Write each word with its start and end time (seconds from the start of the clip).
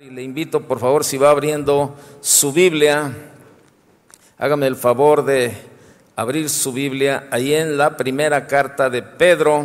Y 0.00 0.10
le 0.10 0.24
invito, 0.24 0.60
por 0.60 0.80
favor, 0.80 1.04
si 1.04 1.16
va 1.18 1.30
abriendo 1.30 1.94
su 2.20 2.52
Biblia, 2.52 3.12
hágame 4.36 4.66
el 4.66 4.74
favor 4.74 5.24
de 5.24 5.56
abrir 6.16 6.50
su 6.50 6.72
Biblia 6.72 7.28
ahí 7.30 7.54
en 7.54 7.76
la 7.76 7.96
primera 7.96 8.48
carta 8.48 8.90
de 8.90 9.04
Pedro, 9.04 9.64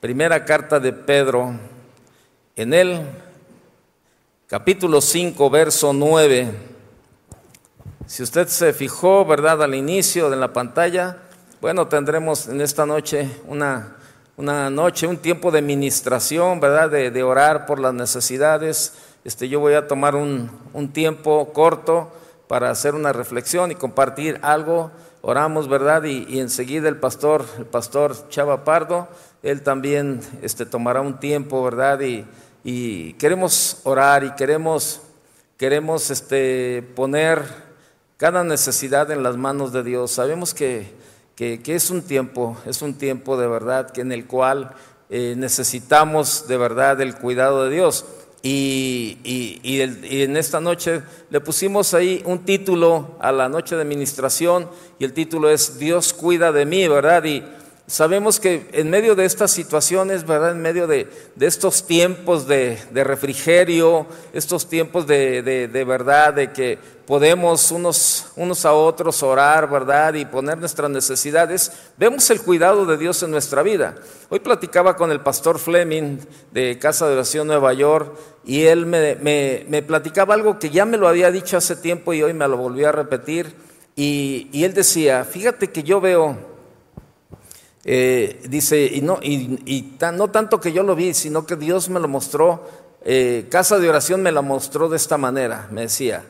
primera 0.00 0.46
carta 0.46 0.80
de 0.80 0.90
Pedro, 0.94 1.54
en 2.56 2.72
el 2.72 3.02
capítulo 4.46 5.02
5, 5.02 5.50
verso 5.50 5.92
9. 5.92 6.50
Si 8.06 8.22
usted 8.22 8.48
se 8.48 8.72
fijó, 8.72 9.26
¿verdad?, 9.26 9.62
al 9.62 9.74
inicio 9.74 10.30
de 10.30 10.36
la 10.36 10.54
pantalla, 10.54 11.18
bueno, 11.60 11.88
tendremos 11.88 12.48
en 12.48 12.62
esta 12.62 12.86
noche 12.86 13.28
una 13.46 13.98
una 14.36 14.70
noche, 14.70 15.06
un 15.06 15.18
tiempo 15.18 15.50
de 15.50 15.62
ministración, 15.62 16.60
¿verdad? 16.60 16.90
De, 16.90 17.22
orar 17.22 17.66
por 17.66 17.78
las 17.78 17.94
necesidades. 17.94 18.94
Este, 19.24 19.48
yo 19.48 19.60
voy 19.60 19.74
a 19.74 19.86
tomar 19.86 20.14
un, 20.16 20.50
tiempo 20.92 21.52
corto 21.52 22.10
para 22.48 22.70
hacer 22.70 22.94
una 22.94 23.12
reflexión 23.12 23.70
y 23.70 23.74
compartir 23.74 24.38
algo. 24.42 24.90
Oramos, 25.20 25.68
¿verdad? 25.68 26.04
Y, 26.04 26.40
enseguida 26.40 26.88
el 26.88 26.96
pastor, 26.96 27.44
el 27.58 27.66
pastor 27.66 28.28
Chava 28.28 28.64
Pardo, 28.64 29.08
él 29.42 29.62
también 29.62 30.20
este, 30.40 30.66
tomará 30.66 31.00
un 31.00 31.20
tiempo, 31.20 31.62
¿verdad? 31.62 32.00
Y, 32.00 32.24
y 32.64 33.12
queremos 33.14 33.80
orar 33.84 34.24
y 34.24 34.32
queremos, 34.32 35.02
queremos 35.56 36.10
este, 36.10 36.82
poner 36.96 37.42
cada 38.16 38.44
necesidad 38.44 39.10
en 39.10 39.22
las 39.22 39.36
manos 39.36 39.72
de 39.72 39.82
Dios. 39.82 40.12
Sabemos 40.12 40.54
que 40.54 41.01
que, 41.36 41.60
es 41.66 41.90
un 41.90 42.02
tiempo, 42.02 42.56
es 42.66 42.82
un 42.82 42.94
tiempo 42.94 43.36
de 43.36 43.46
verdad 43.46 43.90
que 43.90 44.02
en 44.02 44.12
el 44.12 44.26
cual 44.26 44.72
eh, 45.10 45.34
necesitamos 45.36 46.46
de 46.48 46.56
verdad 46.56 47.00
el 47.00 47.14
cuidado 47.14 47.64
de 47.64 47.74
Dios. 47.74 48.04
Y, 48.44 49.18
y, 49.22 49.80
en 50.22 50.36
esta 50.36 50.60
noche 50.60 51.02
le 51.30 51.40
pusimos 51.40 51.94
ahí 51.94 52.22
un 52.26 52.40
título 52.40 53.16
a 53.20 53.30
la 53.30 53.48
noche 53.48 53.76
de 53.76 53.82
administración 53.82 54.68
y 54.98 55.04
el 55.04 55.12
título 55.12 55.48
es 55.48 55.78
Dios 55.78 56.12
cuida 56.12 56.50
de 56.50 56.66
mí, 56.66 56.88
¿verdad? 56.88 57.22
Y 57.24 57.44
sabemos 57.92 58.40
que 58.40 58.70
en 58.72 58.88
medio 58.88 59.14
de 59.14 59.26
estas 59.26 59.50
situaciones, 59.50 60.26
¿verdad? 60.26 60.52
En 60.52 60.62
medio 60.62 60.86
de, 60.86 61.06
estos 61.38 61.86
tiempos 61.86 62.48
de, 62.48 62.78
refrigerio, 62.94 64.06
estos 64.32 64.66
tiempos 64.66 65.06
de, 65.06 65.42
de 65.42 65.84
verdad, 65.84 66.32
de 66.32 66.52
que 66.52 66.78
podemos 67.06 67.70
unos, 67.70 68.28
unos 68.36 68.64
a 68.64 68.72
otros 68.72 69.22
orar, 69.22 69.68
¿verdad? 69.68 70.14
Y 70.14 70.24
poner 70.24 70.56
nuestras 70.56 70.90
necesidades, 70.90 71.70
vemos 71.98 72.30
el 72.30 72.40
cuidado 72.40 72.86
de 72.86 72.96
Dios 72.96 73.22
en 73.22 73.30
nuestra 73.30 73.62
vida. 73.62 73.96
Hoy 74.30 74.40
platicaba 74.40 74.96
con 74.96 75.12
el 75.12 75.20
pastor 75.20 75.58
Fleming 75.58 76.16
de 76.50 76.78
Casa 76.78 77.06
de 77.06 77.12
Oración 77.12 77.46
Nueva 77.46 77.74
York 77.74 78.16
y 78.46 78.62
él 78.62 78.86
me, 78.86 79.16
me, 79.16 79.82
platicaba 79.82 80.32
algo 80.32 80.58
que 80.58 80.70
ya 80.70 80.86
me 80.86 80.96
lo 80.96 81.08
había 81.08 81.30
dicho 81.30 81.58
hace 81.58 81.76
tiempo 81.76 82.14
y 82.14 82.22
hoy 82.22 82.32
me 82.32 82.48
lo 82.48 82.56
volvió 82.56 82.88
a 82.88 82.92
repetir. 82.92 83.54
Y, 83.94 84.48
y 84.50 84.64
él 84.64 84.72
decía, 84.72 85.26
fíjate 85.26 85.70
que 85.70 85.82
yo 85.82 86.00
veo, 86.00 86.51
eh, 87.84 88.40
dice, 88.48 88.84
y, 88.84 89.00
no, 89.00 89.18
y, 89.22 89.96
no 90.14 90.30
tanto 90.30 90.60
que 90.60 90.72
yo 90.72 90.82
lo 90.82 90.94
vi, 90.94 91.14
sino 91.14 91.46
que 91.46 91.56
Dios 91.56 91.88
me 91.88 92.00
lo 92.00 92.08
mostró, 92.08 92.62
eh, 93.04 93.46
Casa 93.50 93.78
de 93.78 93.88
Oración 93.88 94.22
me 94.22 94.30
lo 94.30 94.42
mostró 94.42 94.88
de 94.88 94.96
esta 94.96 95.18
manera, 95.18 95.68
me 95.70 95.82
decía. 95.82 96.24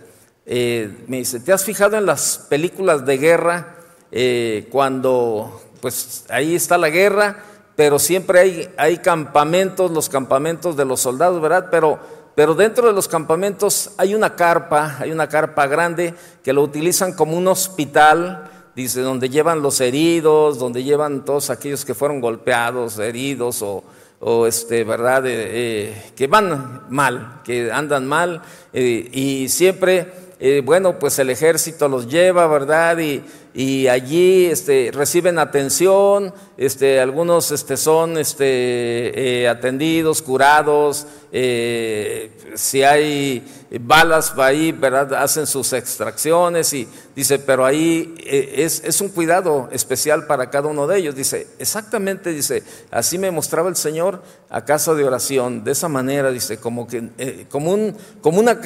Eh, 0.47 1.05
me 1.06 1.19
dice, 1.19 1.41
¿te 1.41 1.53
has 1.53 1.64
fijado 1.64 1.97
en 1.97 2.06
las 2.06 2.47
películas 2.48 3.06
de 3.06 3.19
guerra 3.19 3.77
eh, 4.11 4.69
cuando 4.73 5.62
pues 5.80 6.25
ahí 6.28 6.55
está 6.55 6.78
la 6.78 6.91
guerra, 6.91 7.42
pero 7.77 7.98
siempre 7.98 8.41
hay, 8.41 8.70
hay 8.77 8.98
campamentos, 8.98 9.91
los 9.91 10.08
campamentos 10.08 10.77
de 10.77 10.84
los 10.84 11.00
soldados, 11.00 11.41
¿verdad? 11.41 11.69
Pero, 11.70 11.98
pero 12.34 12.55
dentro 12.55 12.86
de 12.86 12.92
los 12.92 13.08
campamentos 13.08 13.91
hay 13.98 14.14
una 14.14 14.36
carpa, 14.36 14.97
hay 15.00 15.11
una 15.11 15.28
carpa 15.28 15.67
grande 15.67 16.14
que 16.42 16.53
lo 16.53 16.62
utilizan 16.62 17.12
como 17.14 17.36
un 17.36 17.48
hospital, 17.48 18.50
dice, 18.75 19.01
donde 19.01 19.28
llevan 19.28 19.62
los 19.62 19.81
heridos, 19.81 20.58
donde 20.58 20.83
llevan 20.83 21.24
todos 21.24 21.51
aquellos 21.51 21.85
que 21.85 21.95
fueron 21.95 22.20
golpeados, 22.20 22.98
heridos 22.98 23.63
o, 23.63 23.85
o 24.20 24.47
este, 24.47 24.85
¿verdad? 24.85 25.24
Eh, 25.27 26.13
que 26.17 26.27
van 26.27 26.83
mal, 26.89 27.41
que 27.45 27.70
andan 27.73 28.07
mal, 28.07 28.42
y 28.73 29.48
siempre 29.48 30.23
eh, 30.45 30.61
bueno, 30.61 30.98
pues 30.98 31.20
el 31.20 31.30
ejército 31.30 31.86
los 31.86 32.08
lleva, 32.08 32.48
¿verdad? 32.48 32.98
Y, 32.98 33.23
y 33.55 33.86
allí 33.86 34.47
este, 34.47 34.91
reciben 34.92 35.39
atención, 35.39 36.35
este, 36.57 36.98
algunos 36.98 37.52
este, 37.52 37.77
son 37.77 38.18
este, 38.18 39.42
eh, 39.42 39.48
atendidos, 39.48 40.20
curados, 40.20 41.07
eh, 41.35 42.31
si 42.57 42.83
hay 42.83 43.43
balas 43.81 44.35
ahí, 44.37 44.70
¿verdad? 44.70 45.15
Hacen 45.15 45.47
sus 45.47 45.73
extracciones 45.73 46.75
y 46.75 46.87
dice, 47.17 47.39
pero 47.39 47.65
ahí 47.65 48.15
es, 48.27 48.83
es, 48.85 49.01
un 49.01 49.09
cuidado 49.09 49.71
especial 49.73 50.27
para 50.27 50.51
cada 50.51 50.69
uno 50.69 50.87
de 50.87 50.98
ellos. 50.98 51.15
Dice, 51.15 51.47
exactamente, 51.59 52.33
dice, 52.33 52.63
así 52.91 53.17
me 53.17 53.31
mostraba 53.31 53.71
el 53.71 53.77
Señor 53.77 54.23
a 54.51 54.67
casa 54.67 54.92
de 54.92 55.05
oración, 55.05 55.65
de 55.65 55.73
esa 55.73 55.89
manera, 55.89 56.31
dice, 56.31 56.59
como, 56.59 56.87
que, 56.87 57.47
como, 57.51 57.73
un, 57.73 57.97
como 58.21 58.39
una, 58.39 58.61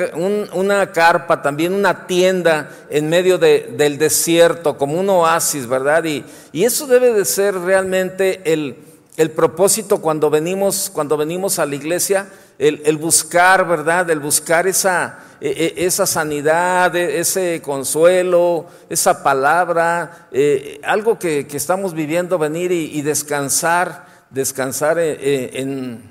una 0.53 0.91
carpa, 0.91 1.43
también 1.43 1.73
una 1.73 2.09
tienda 2.09 2.69
en 2.91 3.09
medio 3.09 3.39
de, 3.39 3.75
del 3.77 3.97
desierto 3.97 4.77
como 4.77 4.99
un 4.99 5.09
oasis, 5.09 5.69
¿verdad? 5.69 6.05
Y, 6.05 6.25
y 6.51 6.65
eso 6.65 6.89
debe 6.89 7.13
de 7.13 7.25
ser 7.25 7.55
realmente 7.55 8.53
el, 8.53 8.77
el, 9.17 9.31
propósito 9.31 10.01
cuando 10.01 10.31
venimos, 10.31 10.91
cuando 10.93 11.17
venimos 11.17 11.59
a 11.59 11.67
la 11.67 11.75
iglesia, 11.75 12.29
el, 12.59 12.83
el 12.85 12.97
buscar, 12.97 13.67
¿verdad? 13.67 14.11
El 14.11 14.21
buscar 14.21 14.67
esa, 14.67 15.19
e, 15.41 15.75
e, 15.77 15.85
esa 15.87 16.07
sanidad, 16.07 16.97
e, 16.97 17.21
ese 17.21 17.61
consuelo, 17.63 18.67
esa 18.89 19.23
palabra, 19.23 20.29
eh, 20.33 20.81
algo 20.83 21.19
que, 21.19 21.47
que, 21.47 21.57
estamos 21.57 21.93
viviendo, 21.93 22.39
venir 22.39 22.73
y, 22.73 23.03
descansar, 23.03 24.07
descansar 24.31 24.99
eh, 24.99 25.19
eh, 25.21 25.51
en, 25.55 26.03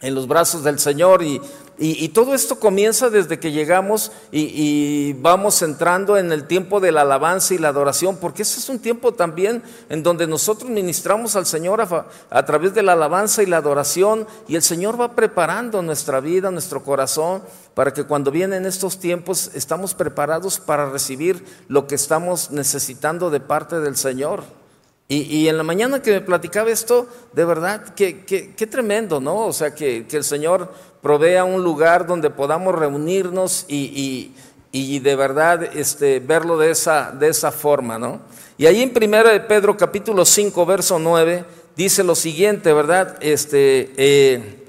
en 0.00 0.14
los 0.14 0.28
brazos 0.28 0.62
del 0.62 0.78
Señor 0.78 1.22
y, 1.22 1.40
y, 1.78 2.08
todo 2.08 2.34
esto 2.34 2.58
comienza 2.58 3.10
desde 3.10 3.38
que 3.38 3.52
llegamos 3.52 4.10
y, 4.32 5.12
vamos 5.14 5.60
entrando 5.60 6.16
en 6.16 6.32
el 6.32 6.46
tiempo 6.46 6.80
de 6.80 6.90
la 6.90 7.02
alabanza 7.02 7.54
y 7.54 7.58
la 7.58 7.68
adoración, 7.68 8.16
porque 8.16 8.42
ese 8.42 8.60
es 8.60 8.68
un 8.68 8.78
tiempo 8.78 9.12
también 9.12 9.62
en 9.90 10.02
donde 10.02 10.26
nosotros 10.26 10.70
ministramos 10.70 11.36
al 11.36 11.44
Señor 11.44 11.80
a, 12.30 12.46
través 12.46 12.72
de 12.74 12.82
la 12.82 12.92
alabanza 12.92 13.42
y 13.42 13.46
la 13.46 13.58
adoración 13.58 14.26
y 14.48 14.56
el 14.56 14.62
Señor 14.62 14.98
va 14.98 15.14
preparando 15.14 15.82
nuestra 15.82 16.20
vida, 16.20 16.50
nuestro 16.50 16.82
corazón, 16.82 17.42
para 17.74 17.92
que 17.92 18.04
cuando 18.04 18.30
vienen 18.30 18.64
estos 18.64 18.98
tiempos 18.98 19.50
estamos 19.54 19.92
preparados 19.92 20.58
para 20.58 20.88
recibir 20.88 21.44
lo 21.68 21.86
que 21.86 21.94
estamos 21.94 22.50
necesitando 22.50 23.28
de 23.28 23.40
parte 23.40 23.80
del 23.80 23.96
Señor. 23.96 24.44
Y, 25.08 25.46
en 25.46 25.56
la 25.56 25.62
mañana 25.62 26.02
que 26.02 26.10
me 26.10 26.20
platicaba 26.20 26.68
esto, 26.68 27.06
de 27.32 27.44
verdad, 27.44 27.94
qué, 27.94 28.68
tremendo, 28.68 29.20
¿no? 29.20 29.46
O 29.46 29.52
sea, 29.52 29.72
que, 29.72 30.04
el 30.10 30.24
Señor 30.24 30.72
provea 31.06 31.44
un 31.44 31.62
lugar 31.62 32.04
donde 32.04 32.30
podamos 32.30 32.74
reunirnos 32.74 33.64
y, 33.68 34.32
y, 34.72 34.98
de 34.98 35.14
verdad 35.14 35.62
este, 35.62 36.18
verlo 36.18 36.58
de 36.58 36.72
esa, 36.72 37.12
de 37.12 37.28
esa 37.28 37.52
forma, 37.52 37.96
¿no? 37.96 38.22
Y 38.58 38.66
ahí 38.66 38.82
en 38.82 38.90
1 38.92 39.22
de 39.22 39.38
Pedro 39.38 39.76
capítulo 39.76 40.24
5, 40.24 40.66
verso 40.66 40.98
9, 40.98 41.44
dice 41.76 42.02
lo 42.02 42.16
siguiente, 42.16 42.72
¿verdad? 42.72 43.18
Este, 43.20 43.92
eh, 43.96 44.64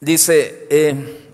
dice, 0.00 0.66
eh, 0.70 1.28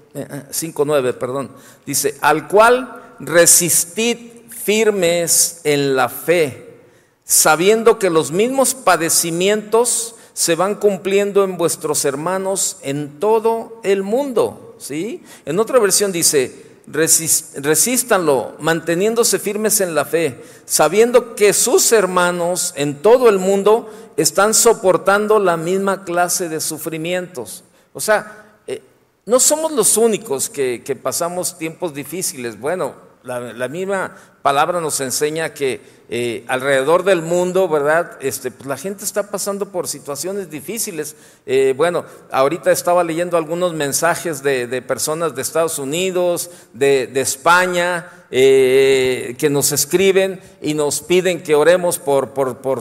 5, 0.51 0.83
eh, 0.83 0.87
9, 0.87 1.13
perdón, 1.13 1.53
dice, 1.87 2.17
al 2.21 2.49
cual 2.49 3.15
resistid 3.21 4.19
firmes 4.49 5.61
en 5.63 5.95
la 5.95 6.09
fe 6.09 6.81
sabiendo 7.23 8.01
que 8.01 8.11
los 8.11 8.33
mismos 8.33 8.75
padecimientos 8.75 10.16
se 10.37 10.55
van 10.55 10.75
cumpliendo 10.75 11.45
en 11.45 11.57
vuestros 11.57 12.05
hermanos 12.05 12.77
en 12.83 13.19
todo 13.21 13.81
el 13.83 14.03
mundo. 14.03 14.75
¿sí? 14.77 15.23
En 15.47 15.59
otra 15.59 15.79
versión 15.79 16.13
dice, 16.13 16.77
resístanlo, 16.87 18.53
manteniéndose 18.59 19.39
firmes 19.39 19.81
en 19.81 19.95
la 19.95 20.05
fe, 20.05 20.45
sabiendo 20.67 21.35
que 21.35 21.55
sus 21.55 21.91
hermanos 21.91 22.75
en 22.77 23.01
todo 23.01 23.31
el 23.31 23.39
mundo 23.39 23.91
están 24.19 24.53
soportando 24.53 25.39
la 25.39 25.57
misma 25.57 26.05
clase 26.05 26.51
de 26.51 26.61
sufrimientos. 26.61 27.65
O 27.95 28.01
sea, 28.01 28.59
eh, 28.67 28.83
no 29.25 29.41
somos 29.41 29.73
los 29.73 29.97
únicos 29.97 30.51
que, 30.51 31.01
pasamos 31.03 31.57
tiempos 31.57 31.95
difíciles. 31.95 32.61
Bueno, 32.61 32.93
la 33.27 33.69
misma 33.69 34.15
palabra 34.43 34.81
nos 34.81 35.01
enseña 35.01 35.53
que 35.53 35.81
eh, 36.09 36.45
alrededor 36.47 37.03
del 37.03 37.21
mundo, 37.21 37.69
¿verdad? 37.69 38.13
Este, 38.21 38.53
pues 38.53 38.67
la 38.67 38.77
gente 38.77 39.03
está 39.03 39.29
pasando 39.29 39.73
por 39.73 39.89
situaciones 39.89 40.49
difíciles. 40.49 41.17
Eh, 41.47 41.75
bueno, 41.77 42.05
ahorita 42.31 42.71
estaba 42.71 43.03
leyendo 43.03 43.37
algunos 43.37 43.75
mensajes 43.75 44.45
de, 44.45 44.81
personas 44.83 45.35
de 45.35 45.43
Estados 45.43 45.81
Unidos, 45.81 46.49
de, 46.73 47.11
España, 47.17 48.09
eh, 48.31 49.35
que 49.37 49.51
nos 49.51 49.73
escriben 49.73 50.41
y 50.63 50.75
nos 50.75 51.01
piden 51.01 51.43
que 51.43 51.57
oremos 51.57 51.99
por, 51.99 52.31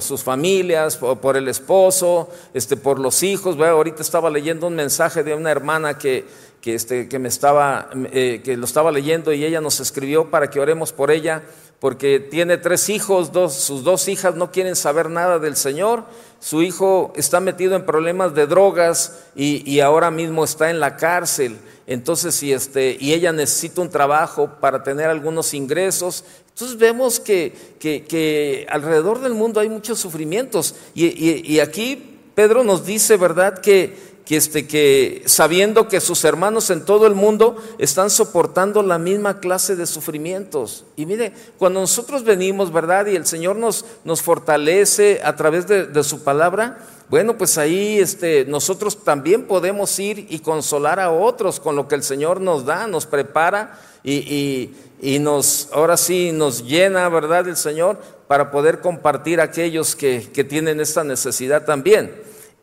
sus 0.03 0.21
familias, 0.21 0.98
por, 0.98 1.18
por, 1.18 1.36
el 1.36 1.48
esposo, 1.48 2.30
este, 2.53 2.77
por 2.77 3.00
los 3.00 3.24
hijos. 3.24 3.59
Ahorita 3.59 4.03
estaba 4.03 4.30
leyendo 4.30 4.68
un 4.68 4.75
mensaje 4.75 5.24
de 5.24 5.33
una 5.33 5.50
hermana 5.50 5.98
que 5.98 6.25
que, 6.65 6.73
este, 6.73 7.07
que 7.07 7.19
me 7.19 7.29
estaba, 7.29 7.91
eh, 8.12 8.41
que 8.44 8.57
lo 8.57 8.65
estaba 8.65 8.91
leyendo 8.91 9.31
y 9.31 9.45
ella 9.45 9.62
nos 9.62 9.79
escribió 9.79 10.31
para 10.31 10.50
que 10.50 10.59
oremos 10.59 10.94
por 10.94 11.12
ella, 11.12 11.44
porque 11.79 12.19
tiene 12.19 12.57
tres 12.57 12.89
hijos, 12.89 13.31
dos, 13.31 13.53
sus 13.53 13.83
dos 13.83 14.07
hijas 14.07 14.33
no 14.33 14.51
quieren 14.51 14.75
saber 14.75 15.12
nada 15.12 15.38
del 15.38 15.57
Señor, 15.57 16.06
su 16.39 16.63
hijo 16.63 17.13
está 17.15 17.39
metido 17.39 17.75
en 17.75 17.85
problemas 17.85 18.33
de 18.33 18.47
drogas 18.47 19.25
y, 19.35 19.62
y 19.71 19.81
ahora 19.81 20.09
mismo 20.09 20.44
está 20.44 20.71
en 20.71 20.79
la 20.79 20.97
cárcel. 20.97 21.59
Entonces, 21.85 22.41
y, 22.41 22.51
este, 22.51 22.97
y 23.00 23.13
ella 23.13 23.31
necesita 23.31 23.81
un 23.81 23.91
trabajo 23.91 24.56
para 24.59 24.81
tener 24.81 25.07
algunos 25.07 25.53
ingresos. 25.53 26.25
Entonces 26.50 26.79
vemos 26.79 27.19
que, 27.19 27.53
que, 27.77 28.06
que 28.06 28.65
alrededor 28.71 29.21
del 29.21 29.35
mundo 29.35 29.59
hay 29.59 29.69
muchos 29.69 30.00
sufrimientos. 30.00 30.73
Y, 30.95 31.44
y 31.45 31.59
aquí 31.59 32.17
Pedro 32.33 32.63
nos 32.63 32.88
dice, 32.88 33.17
¿verdad?, 33.17 33.59
que, 33.59 34.14
que, 34.25 34.38
este, 34.38 34.68
que 34.68 35.22
sabiendo 35.27 35.88
que 35.88 36.01
sus 36.01 36.24
hermanos 36.25 36.72
en 36.72 36.83
todo 36.83 37.06
el 37.06 37.13
mundo 37.13 37.57
están 37.77 38.10
soportando 38.10 38.81
la 38.81 38.98
misma 38.98 39.39
clase 39.39 39.75
de 39.75 39.86
sufrimientos. 39.86 40.86
Y 40.95 41.06
mire, 41.06 41.31
cuando 41.60 41.80
nosotros 41.80 42.24
venimos, 42.24 42.74
¿verdad? 42.74 43.06
Y 43.06 43.16
el 43.16 43.27
Señor 43.27 43.56
nos, 43.56 43.86
nos 44.04 44.24
fortalece 44.24 45.22
a 45.24 45.36
través 45.36 45.68
de, 45.68 46.04
su 46.04 46.24
palabra, 46.24 46.80
bueno, 47.10 47.38
pues 47.38 47.57
ahí 47.60 48.00
este, 48.00 48.45
nosotros 48.45 49.04
también 49.04 49.44
podemos 49.44 49.98
ir 50.00 50.25
y 50.30 50.39
consolar 50.39 51.00
a 51.00 51.12
otros 51.12 51.60
con 51.60 51.75
lo 51.75 51.88
que 51.88 51.95
el 51.95 52.04
Señor 52.04 52.42
nos 52.42 52.66
da, 52.66 52.88
nos 52.88 53.06
prepara 53.06 53.80
y, 54.04 54.13
y, 54.13 54.75
y 55.01 55.19
nos, 55.19 55.69
ahora 55.72 55.98
sí 55.98 56.31
nos 56.31 56.66
llena, 56.66 57.07
¿verdad? 57.10 57.48
El 57.48 57.57
Señor 57.57 58.00
para 58.27 58.50
poder 58.50 58.81
compartir 58.81 59.39
a 59.39 59.44
aquellos 59.44 59.95
que, 59.95 60.27
que 60.33 60.44
tienen 60.44 60.80
esta 60.80 61.04
necesidad 61.04 61.63
también. 61.63 62.12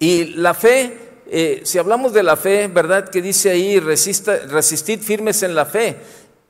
Y 0.00 0.25
la 0.35 0.55
fe, 0.55 1.12
eh, 1.27 1.63
si 1.65 1.79
hablamos 1.79 2.13
de 2.13 2.23
la 2.23 2.37
fe, 2.37 2.69
¿verdad? 2.69 3.09
Que 3.09 3.23
dice 3.23 3.51
ahí, 3.51 3.81
resistid 3.81 5.01
firmes 5.01 5.43
en 5.43 5.55
la 5.55 5.65
fe. 5.65 5.97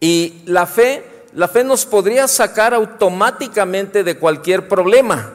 Y 0.01 0.43
la 0.47 0.67
fe, 0.67 1.05
la 1.35 1.49
fe 1.49 1.65
nos 1.65 1.87
podría 1.87 2.27
sacar 2.27 2.75
automáticamente 2.75 4.03
de 4.03 4.19
cualquier 4.19 4.69
problema, 4.69 5.33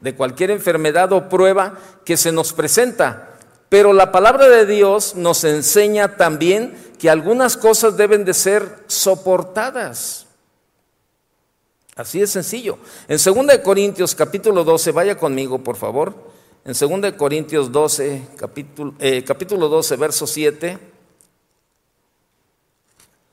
de 0.00 0.14
cualquier 0.14 0.50
enfermedad 0.50 1.12
o 1.12 1.28
prueba 1.28 1.78
que 2.04 2.16
se 2.16 2.32
nos 2.32 2.52
presenta. 2.52 3.30
Pero 3.68 3.92
la 3.92 4.12
palabra 4.12 4.48
de 4.48 4.66
Dios 4.66 5.14
nos 5.14 5.44
enseña 5.44 6.16
también 6.16 6.76
que 6.98 7.10
algunas 7.10 7.56
cosas 7.56 7.96
deben 7.96 8.24
de 8.24 8.34
ser 8.34 8.84
soportadas. 8.86 10.26
Así 11.96 12.18
de 12.18 12.26
sencillo. 12.26 12.78
En 13.06 13.18
2 13.18 13.58
Corintios 13.62 14.14
capítulo 14.14 14.64
12, 14.64 14.90
vaya 14.90 15.16
conmigo 15.16 15.58
por 15.58 15.76
favor. 15.76 16.14
En 16.66 16.72
2 16.72 17.12
Corintios 17.12 17.70
12, 17.70 18.22
capítulo, 18.38 18.94
eh, 18.98 19.22
capítulo 19.22 19.68
12, 19.68 19.96
verso 19.96 20.26
7. 20.26 20.78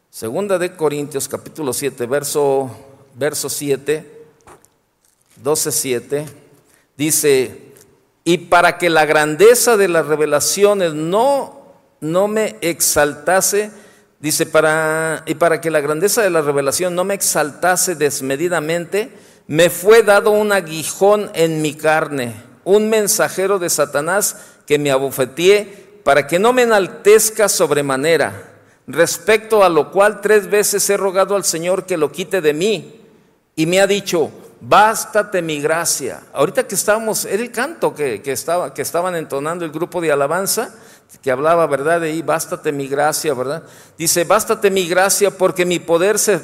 Segunda 0.10 0.60
de 0.60 0.75
Corintios 0.75 1.30
capítulo 1.30 1.72
7, 1.72 2.07
verso, 2.07 2.69
verso 3.16 3.48
7, 3.48 4.06
12, 5.38 5.72
7, 5.72 6.25
dice, 6.98 7.72
y 8.25 8.38
para 8.38 8.78
que 8.78 8.89
la 8.89 9.06
grandeza 9.06 9.78
de 9.78 9.88
las 9.88 10.07
revelaciones 10.07 10.94
no, 10.94 11.72
no 12.01 12.28
me 12.28 12.57
exaltase, 12.60 13.72
dice, 14.19 14.45
para, 14.45 15.24
y 15.25 15.36
para 15.36 15.62
que 15.62 15.72
la 15.72 15.80
grandeza 15.80 16.22
de 16.22 16.31
la 16.31 16.42
revelación 16.42 16.95
no 16.95 17.06
me 17.06 17.13
exaltase 17.13 17.95
desmedidamente, 17.95 19.10
me 19.48 19.69
fue 19.69 20.04
dado 20.04 20.31
un 20.31 20.51
aguijón 20.51 21.31
en 21.33 21.62
mi 21.62 21.75
carne 21.75 22.50
un 22.63 22.89
mensajero 22.89 23.59
de 23.59 23.69
Satanás 23.69 24.37
que 24.65 24.79
me 24.79 24.91
abofeteé 24.91 25.99
para 26.03 26.27
que 26.27 26.39
no 26.39 26.53
me 26.53 26.63
enaltezca 26.63 27.49
sobremanera, 27.49 28.49
respecto 28.87 29.63
a 29.63 29.69
lo 29.69 29.91
cual 29.91 30.21
tres 30.21 30.49
veces 30.49 30.89
he 30.89 30.97
rogado 30.97 31.35
al 31.35 31.43
Señor 31.43 31.85
que 31.85 31.97
lo 31.97 32.11
quite 32.11 32.41
de 32.41 32.53
mí, 32.53 33.01
y 33.55 33.65
me 33.65 33.79
ha 33.79 33.87
dicho, 33.87 34.31
bástate 34.61 35.41
mi 35.41 35.59
gracia. 35.59 36.21
Ahorita 36.33 36.67
que 36.67 36.75
estábamos, 36.75 37.25
era 37.25 37.41
el 37.41 37.51
canto 37.51 37.93
que, 37.93 38.21
estaba, 38.25 38.73
que 38.73 38.81
estaban 38.81 39.15
entonando 39.15 39.65
el 39.65 39.71
grupo 39.71 40.01
de 40.01 40.11
alabanza, 40.11 40.73
que 41.21 41.31
hablaba, 41.31 41.67
¿verdad? 41.67 42.01
De 42.01 42.07
ahí, 42.07 42.21
bástate 42.21 42.71
mi 42.71 42.87
gracia, 42.87 43.33
¿verdad? 43.33 43.63
Dice, 43.97 44.23
bástate 44.23 44.71
mi 44.71 44.87
gracia 44.87 45.31
porque 45.31 45.65
mi 45.65 45.79
poder 45.79 46.17
se, 46.17 46.39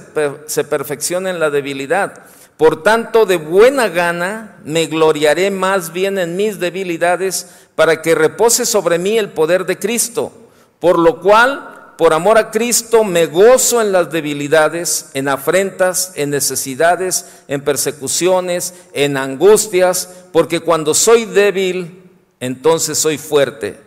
se 0.45 0.63
perfecciona 0.65 1.29
en 1.29 1.39
la 1.39 1.49
debilidad. 1.49 2.23
Por 2.57 2.81
tanto, 2.81 3.27
de 3.27 3.37
buena 3.37 3.87
gana 3.87 4.57
me 4.63 4.87
gloriaré 4.87 5.51
más 5.51 5.93
bien 5.93 6.17
en 6.17 6.35
mis 6.35 6.59
debilidades 6.59 7.47
para 7.75 8.01
que 8.01 8.15
repose 8.15 8.65
sobre 8.65 8.97
mí 8.97 9.17
el 9.17 9.29
poder 9.29 9.67
de 9.67 9.77
Cristo. 9.77 10.31
Por 10.79 10.97
lo 10.97 11.21
cual, 11.21 11.93
por 11.99 12.15
amor 12.15 12.39
a 12.39 12.49
Cristo, 12.49 13.03
me 13.03 13.27
gozo 13.27 13.79
en 13.79 13.91
las 13.91 14.11
debilidades, 14.11 15.11
en 15.13 15.27
afrentas, 15.27 16.13
en 16.15 16.31
necesidades, 16.31 17.27
en 17.47 17.61
persecuciones, 17.61 18.73
en 18.93 19.17
angustias, 19.17 20.09
porque 20.31 20.59
cuando 20.59 20.95
soy 20.95 21.25
débil, 21.25 22.01
entonces 22.39 22.97
soy 22.97 23.19
fuerte. 23.19 23.79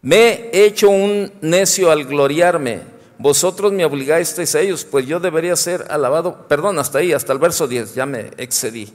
Me 0.00 0.50
he 0.50 0.64
hecho 0.64 0.88
un 0.88 1.30
necio 1.42 1.90
al 1.90 2.04
gloriarme 2.04 2.93
vosotros 3.18 3.72
me 3.72 3.84
obligasteis 3.84 4.54
a 4.54 4.60
ellos, 4.60 4.84
pues 4.84 5.06
yo 5.06 5.20
debería 5.20 5.56
ser 5.56 5.86
alabado, 5.88 6.46
perdón, 6.48 6.78
hasta 6.78 6.98
ahí, 6.98 7.12
hasta 7.12 7.32
el 7.32 7.38
verso 7.38 7.66
10, 7.66 7.94
ya 7.94 8.06
me 8.06 8.30
excedí, 8.36 8.92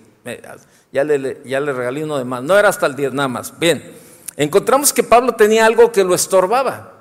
ya, 0.92 1.04
le, 1.04 1.42
ya 1.46 1.60
le 1.60 1.74
regalé 1.74 2.04
uno 2.04 2.18
de 2.18 2.26
más, 2.26 2.44
no 2.44 2.58
era 2.58 2.70
hasta 2.70 2.86
el 2.86 2.96
10 2.96 3.14
nada 3.14 3.30
más. 3.30 3.58
Bien, 3.58 3.96
encontramos 4.36 4.92
que 4.92 5.04
Pablo 5.04 5.34
tenía 5.34 5.66
algo 5.66 5.92
que 5.92 6.04
lo 6.04 6.14
estorbaba, 6.14 6.94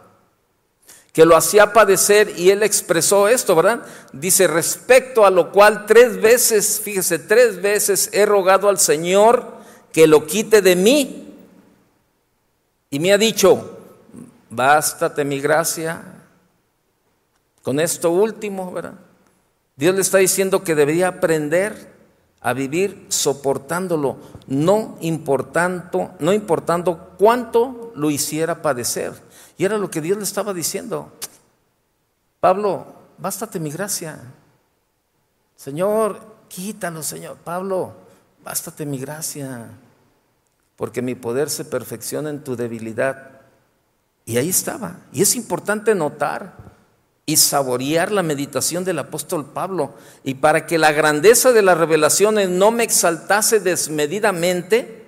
que 1.12 1.24
lo 1.24 1.36
hacía 1.36 1.72
padecer 1.72 2.32
y 2.36 2.50
él 2.50 2.62
expresó 2.62 3.26
esto, 3.26 3.56
¿verdad? 3.56 3.82
Dice, 4.12 4.46
respecto 4.46 5.26
a 5.26 5.30
lo 5.30 5.50
cual 5.50 5.86
tres 5.86 6.20
veces, 6.20 6.80
fíjese, 6.82 7.18
tres 7.18 7.60
veces 7.60 8.10
he 8.12 8.24
rogado 8.24 8.68
al 8.68 8.78
Señor 8.78 9.58
que 9.92 10.06
lo 10.06 10.26
quite 10.26 10.62
de 10.62 10.76
mí 10.76 11.34
y 12.90 13.00
me 13.00 13.12
ha 13.12 13.18
dicho, 13.18 13.78
bástate 14.50 15.24
mi 15.24 15.40
gracia, 15.40 16.17
con 17.62 17.80
esto 17.80 18.10
último, 18.10 18.72
¿verdad? 18.72 18.94
Dios 19.76 19.94
le 19.94 20.00
está 20.00 20.18
diciendo 20.18 20.64
que 20.64 20.74
debería 20.74 21.08
aprender 21.08 21.98
a 22.40 22.52
vivir 22.52 23.06
soportándolo, 23.08 24.16
no 24.46 24.96
importando, 25.00 26.12
no 26.18 26.32
importando 26.32 27.14
cuánto 27.18 27.92
lo 27.94 28.10
hiciera 28.10 28.62
padecer. 28.62 29.12
Y 29.56 29.64
era 29.64 29.78
lo 29.78 29.90
que 29.90 30.00
Dios 30.00 30.18
le 30.18 30.24
estaba 30.24 30.54
diciendo. 30.54 31.12
Pablo, 32.40 32.86
bástate 33.18 33.58
mi 33.58 33.70
gracia. 33.70 34.20
Señor, 35.56 36.20
quítalo, 36.48 37.02
Señor. 37.02 37.36
Pablo, 37.38 37.92
bástate 38.44 38.86
mi 38.86 38.98
gracia. 38.98 39.70
Porque 40.76 41.02
mi 41.02 41.16
poder 41.16 41.50
se 41.50 41.64
perfecciona 41.64 42.30
en 42.30 42.44
tu 42.44 42.54
debilidad. 42.54 43.40
Y 44.24 44.36
ahí 44.36 44.50
estaba. 44.50 45.00
Y 45.12 45.22
es 45.22 45.34
importante 45.34 45.94
notar 45.96 46.54
y 47.28 47.36
saborear 47.36 48.10
la 48.10 48.22
meditación 48.22 48.84
del 48.84 49.00
apóstol 49.00 49.44
Pablo. 49.44 49.92
Y 50.24 50.36
para 50.36 50.64
que 50.64 50.78
la 50.78 50.92
grandeza 50.92 51.52
de 51.52 51.60
las 51.60 51.76
revelaciones 51.76 52.48
no 52.48 52.70
me 52.70 52.84
exaltase 52.84 53.60
desmedidamente, 53.60 55.04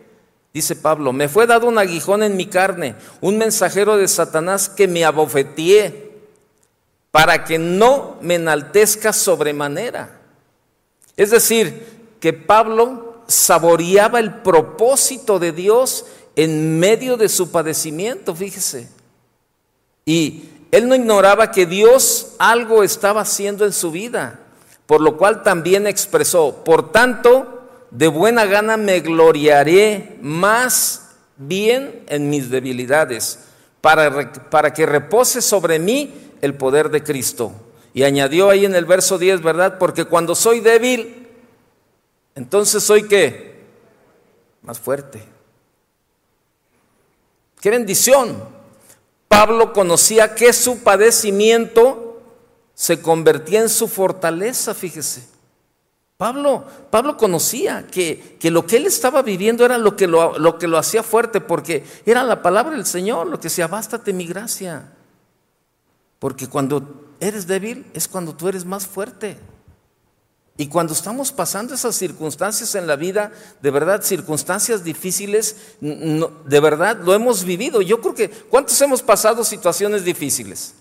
dice 0.53 0.77
Pablo, 0.77 1.15
me 1.15 1.31
fue 1.31 1.47
dado 1.47 1.67
un 1.67 1.79
aguijón 1.79 2.23
en 2.23 2.37
mi 2.37 2.45
carne, 2.45 2.95
un 3.23 3.39
mensajero 3.39 3.97
de 3.97 4.07
Satanás 4.07 4.69
que 4.69 4.87
me 4.87 5.03
abofeteé, 5.03 6.11
para 7.11 7.43
que 7.43 7.59
no 7.59 8.19
me 8.21 8.35
enaltezca 8.35 9.15
sobremanera. 9.15 10.21
Es 11.17 11.31
decir, 11.31 11.87
que 12.21 12.35
Pablo 12.35 13.23
saboreaba 13.29 14.21
el 14.21 14.43
propósito 14.43 15.39
de 15.39 15.53
Dios 15.53 16.05
en 16.37 16.79
medio 16.79 17.17
de 17.17 17.31
su 17.31 17.51
padecimiento, 17.51 18.35
fíjese. 18.35 18.91
Y 20.05 20.51
él 20.71 20.89
no 20.89 20.95
ignoraba 20.95 21.51
que 21.51 21.67
Dios 21.67 22.35
algo 22.39 22.83
estaba 22.83 23.23
haciendo 23.23 23.65
en 23.65 23.73
su 23.73 23.91
vida, 23.91 24.39
por 24.87 25.01
lo 25.01 25.17
cual 25.17 25.43
también 25.43 25.87
expresó, 25.87 26.63
por 26.65 26.93
tanto, 26.93 27.69
de 27.91 28.07
buena 28.07 28.45
gana 28.47 28.77
me 28.77 29.01
gloriaré 29.01 30.17
más 30.21 31.09
bien 31.37 32.05
en 32.09 32.31
mis 32.31 32.51
debilidades, 32.51 33.41
para, 33.81 34.33
para 34.51 34.73
que 34.73 34.87
repose 34.87 35.43
sobre 35.43 35.79
mí 35.79 36.13
el 36.41 36.55
poder 36.55 36.91
de 36.91 37.03
Cristo. 37.03 37.53
Y 37.93 38.05
añadió 38.05 38.51
ahí 38.51 38.65
en 38.65 38.77
el 38.77 38.85
verso 38.85 39.19
10, 39.19 39.43
¿verdad? 39.43 39.79
Porque 39.79 40.05
cuando 40.05 40.37
soy 40.37 40.61
débil, 40.61 41.27
entonces 42.37 42.85
soy 42.85 43.09
qué? 43.09 43.59
Más 44.63 44.79
fuerte. 44.79 45.25
Qué 47.61 47.71
bendición 47.71 48.60
Pablo 49.31 49.73
conocía 49.73 50.35
que 50.35 50.53
su 50.53 50.81
padecimiento 50.81 52.21
se 52.75 53.01
convertía 53.01 53.61
en 53.61 53.69
su 53.69 53.87
fortaleza, 53.87 54.75
fíjese. 54.75 55.25
Pablo, 56.17 56.65
Pablo 56.91 57.17
conocía 57.17 57.87
que, 57.87 58.37
que, 58.41 58.51
lo 58.51 58.67
que 58.67 58.79
él 58.79 58.87
estaba 58.87 59.23
viviendo 59.23 59.65
era 59.65 59.79
lo 59.79 59.95
que 59.95 60.09
lo, 60.09 60.37
lo 60.37 60.59
que 60.59 60.67
lo 60.67 60.79
hacía 60.79 61.05
fuerte, 61.05 61.41
porque 61.41 61.85
era 62.05 62.25
la 62.25 62.43
palabra 62.43 62.75
del 62.75 62.85
Señor, 62.85 63.29
lo 63.29 63.39
que 63.39 63.45
decía, 63.45 63.69
bástate 63.69 64.13
mi 64.13 64.27
gracia. 64.27 64.93
Porque 66.19 66.49
cuando 66.49 67.15
eres 67.21 67.47
débil 67.47 67.87
es 67.95 68.09
cuando 68.09 68.35
tú 68.35 68.49
eres 68.49 68.65
más 68.65 68.85
fuerte. 68.85 69.39
Y 70.57 70.67
cuando 70.69 70.93
estamos 70.93 71.33
pasando 71.33 71.75
esas 71.75 71.97
circunstancias 71.97 72.75
en 72.75 72.87
la 72.87 72.97
vida, 72.97 73.33
de 73.63 73.71
verdad, 73.71 74.03
circunstancias 74.03 74.85
difíciles, 74.85 75.57
de 75.81 76.61
verdad 76.61 76.99
lo 77.03 77.15
hemos 77.15 77.45
vivido. 77.45 77.81
Yo 77.81 78.01
creo 78.01 78.15
que, 78.15 78.29
¿cuántos 78.29 78.79
hemos 78.83 79.03
pasado 79.03 79.43
situaciones 79.43 80.05
difíciles? 80.05 80.75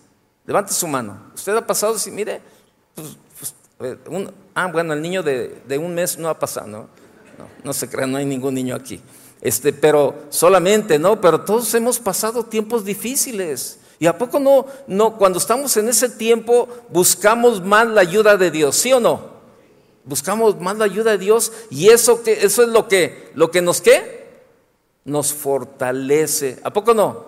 Levante 0.46 0.74
su 0.74 0.88
mano. 0.88 1.32
Usted 1.34 1.56
ha 1.56 1.66
pasado, 1.66 1.98
si 1.98 2.12
mire, 2.12 2.42
pues, 2.94 3.16
pues, 3.78 3.94
ah, 4.56 4.68
bueno, 4.68 4.94
el 4.94 5.02
niño 5.02 5.24
de, 5.24 5.62
un 5.82 5.96
mes 5.96 6.18
no 6.18 6.28
ha 6.28 6.38
pasado, 6.38 6.68
¿no? 6.68 6.78
No, 7.38 7.48
no 7.64 7.72
se 7.72 7.90
crea, 7.90 8.06
no 8.06 8.18
hay 8.18 8.26
ningún 8.26 8.56
niño 8.56 8.76
aquí. 8.76 9.02
Este, 9.42 9.72
pero 9.72 10.26
solamente, 10.30 11.00
¿no? 11.00 11.22
Pero 11.22 11.42
todos 11.42 11.74
hemos 11.74 12.00
pasado 12.00 12.44
tiempos 12.44 12.84
difíciles. 12.84 13.80
¿Y 14.00 14.08
a 14.08 14.18
poco 14.18 14.40
no, 14.40 14.66
no, 14.88 15.18
cuando 15.18 15.40
estamos 15.40 15.76
en 15.78 15.88
ese 15.88 16.10
tiempo, 16.10 16.68
buscamos 16.90 17.64
más 17.64 17.88
la 17.88 18.02
ayuda 18.02 18.38
de 18.38 18.52
Dios, 18.52 18.76
¿sí 18.76 18.92
o 18.92 19.00
no? 19.00 19.29
Buscamos 20.10 20.60
más 20.60 20.76
la 20.76 20.86
ayuda 20.86 21.12
de 21.12 21.20
Dios 21.20 21.52
y 21.70 21.90
eso, 21.90 22.24
que, 22.24 22.34
eso 22.42 22.64
es 22.64 22.70
lo 22.70 22.88
que, 22.88 23.30
lo 23.36 23.52
que 23.52 23.62
nos 23.62 23.80
qué? 23.80 24.28
Nos 25.06 25.32
fortalece. 25.34 26.58
¿A 26.64 26.74
poco 26.74 26.96
no? 26.96 27.28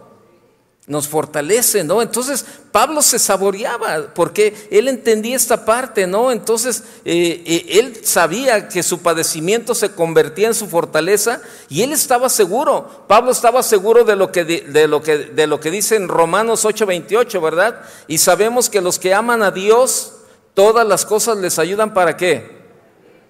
Nos 0.87 1.07
fortalece, 1.07 1.83
¿no? 1.83 2.01
Entonces 2.01 2.43
Pablo 2.71 3.03
se 3.03 3.19
saboreaba 3.19 4.11
porque 4.15 4.67
él 4.71 4.87
entendía 4.87 5.35
esta 5.35 5.63
parte, 5.63 6.07
¿no? 6.07 6.31
Entonces 6.31 6.83
eh, 7.05 7.43
eh, 7.45 7.65
él 7.79 8.03
sabía 8.03 8.67
que 8.67 8.81
su 8.81 9.03
padecimiento 9.03 9.75
se 9.75 9.91
convertía 9.91 10.47
en 10.47 10.55
su 10.55 10.65
fortaleza 10.65 11.39
y 11.69 11.83
él 11.83 11.91
estaba 11.91 12.29
seguro. 12.29 13.05
Pablo 13.07 13.29
estaba 13.29 13.61
seguro 13.61 14.05
de 14.05 14.15
lo 14.15 14.31
que, 14.31 14.43
de 14.43 14.87
lo 14.87 15.03
que, 15.03 15.19
de 15.19 15.45
lo 15.45 15.59
que 15.59 15.69
dice 15.69 15.97
en 15.97 16.07
Romanos 16.07 16.65
8:28, 16.65 17.39
¿verdad? 17.43 17.83
Y 18.07 18.17
sabemos 18.17 18.71
que 18.71 18.81
los 18.81 18.97
que 18.97 19.13
aman 19.13 19.43
a 19.43 19.51
Dios, 19.51 20.13
todas 20.55 20.87
las 20.87 21.05
cosas 21.05 21.37
les 21.37 21.59
ayudan 21.59 21.93
para 21.93 22.17
qué? 22.17 22.60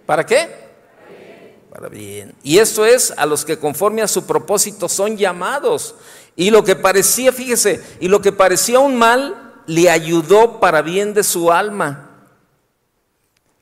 ¿Para 0.05 0.25
qué? 0.25 0.49
Para 1.71 1.87
bien. 1.87 2.35
Y 2.43 2.57
esto 2.57 2.85
es 2.85 3.13
a 3.15 3.25
los 3.25 3.45
que 3.45 3.57
conforme 3.57 4.01
a 4.01 4.07
su 4.07 4.25
propósito 4.25 4.89
son 4.89 5.17
llamados. 5.17 5.95
Y 6.35 6.49
lo 6.51 6.63
que 6.63 6.75
parecía, 6.75 7.31
fíjese, 7.31 7.81
y 7.99 8.07
lo 8.07 8.21
que 8.21 8.31
parecía 8.31 8.79
un 8.79 8.97
mal, 8.97 9.63
le 9.67 9.89
ayudó 9.89 10.59
para 10.59 10.81
bien 10.81 11.13
de 11.13 11.23
su 11.23 11.51
alma. 11.51 12.09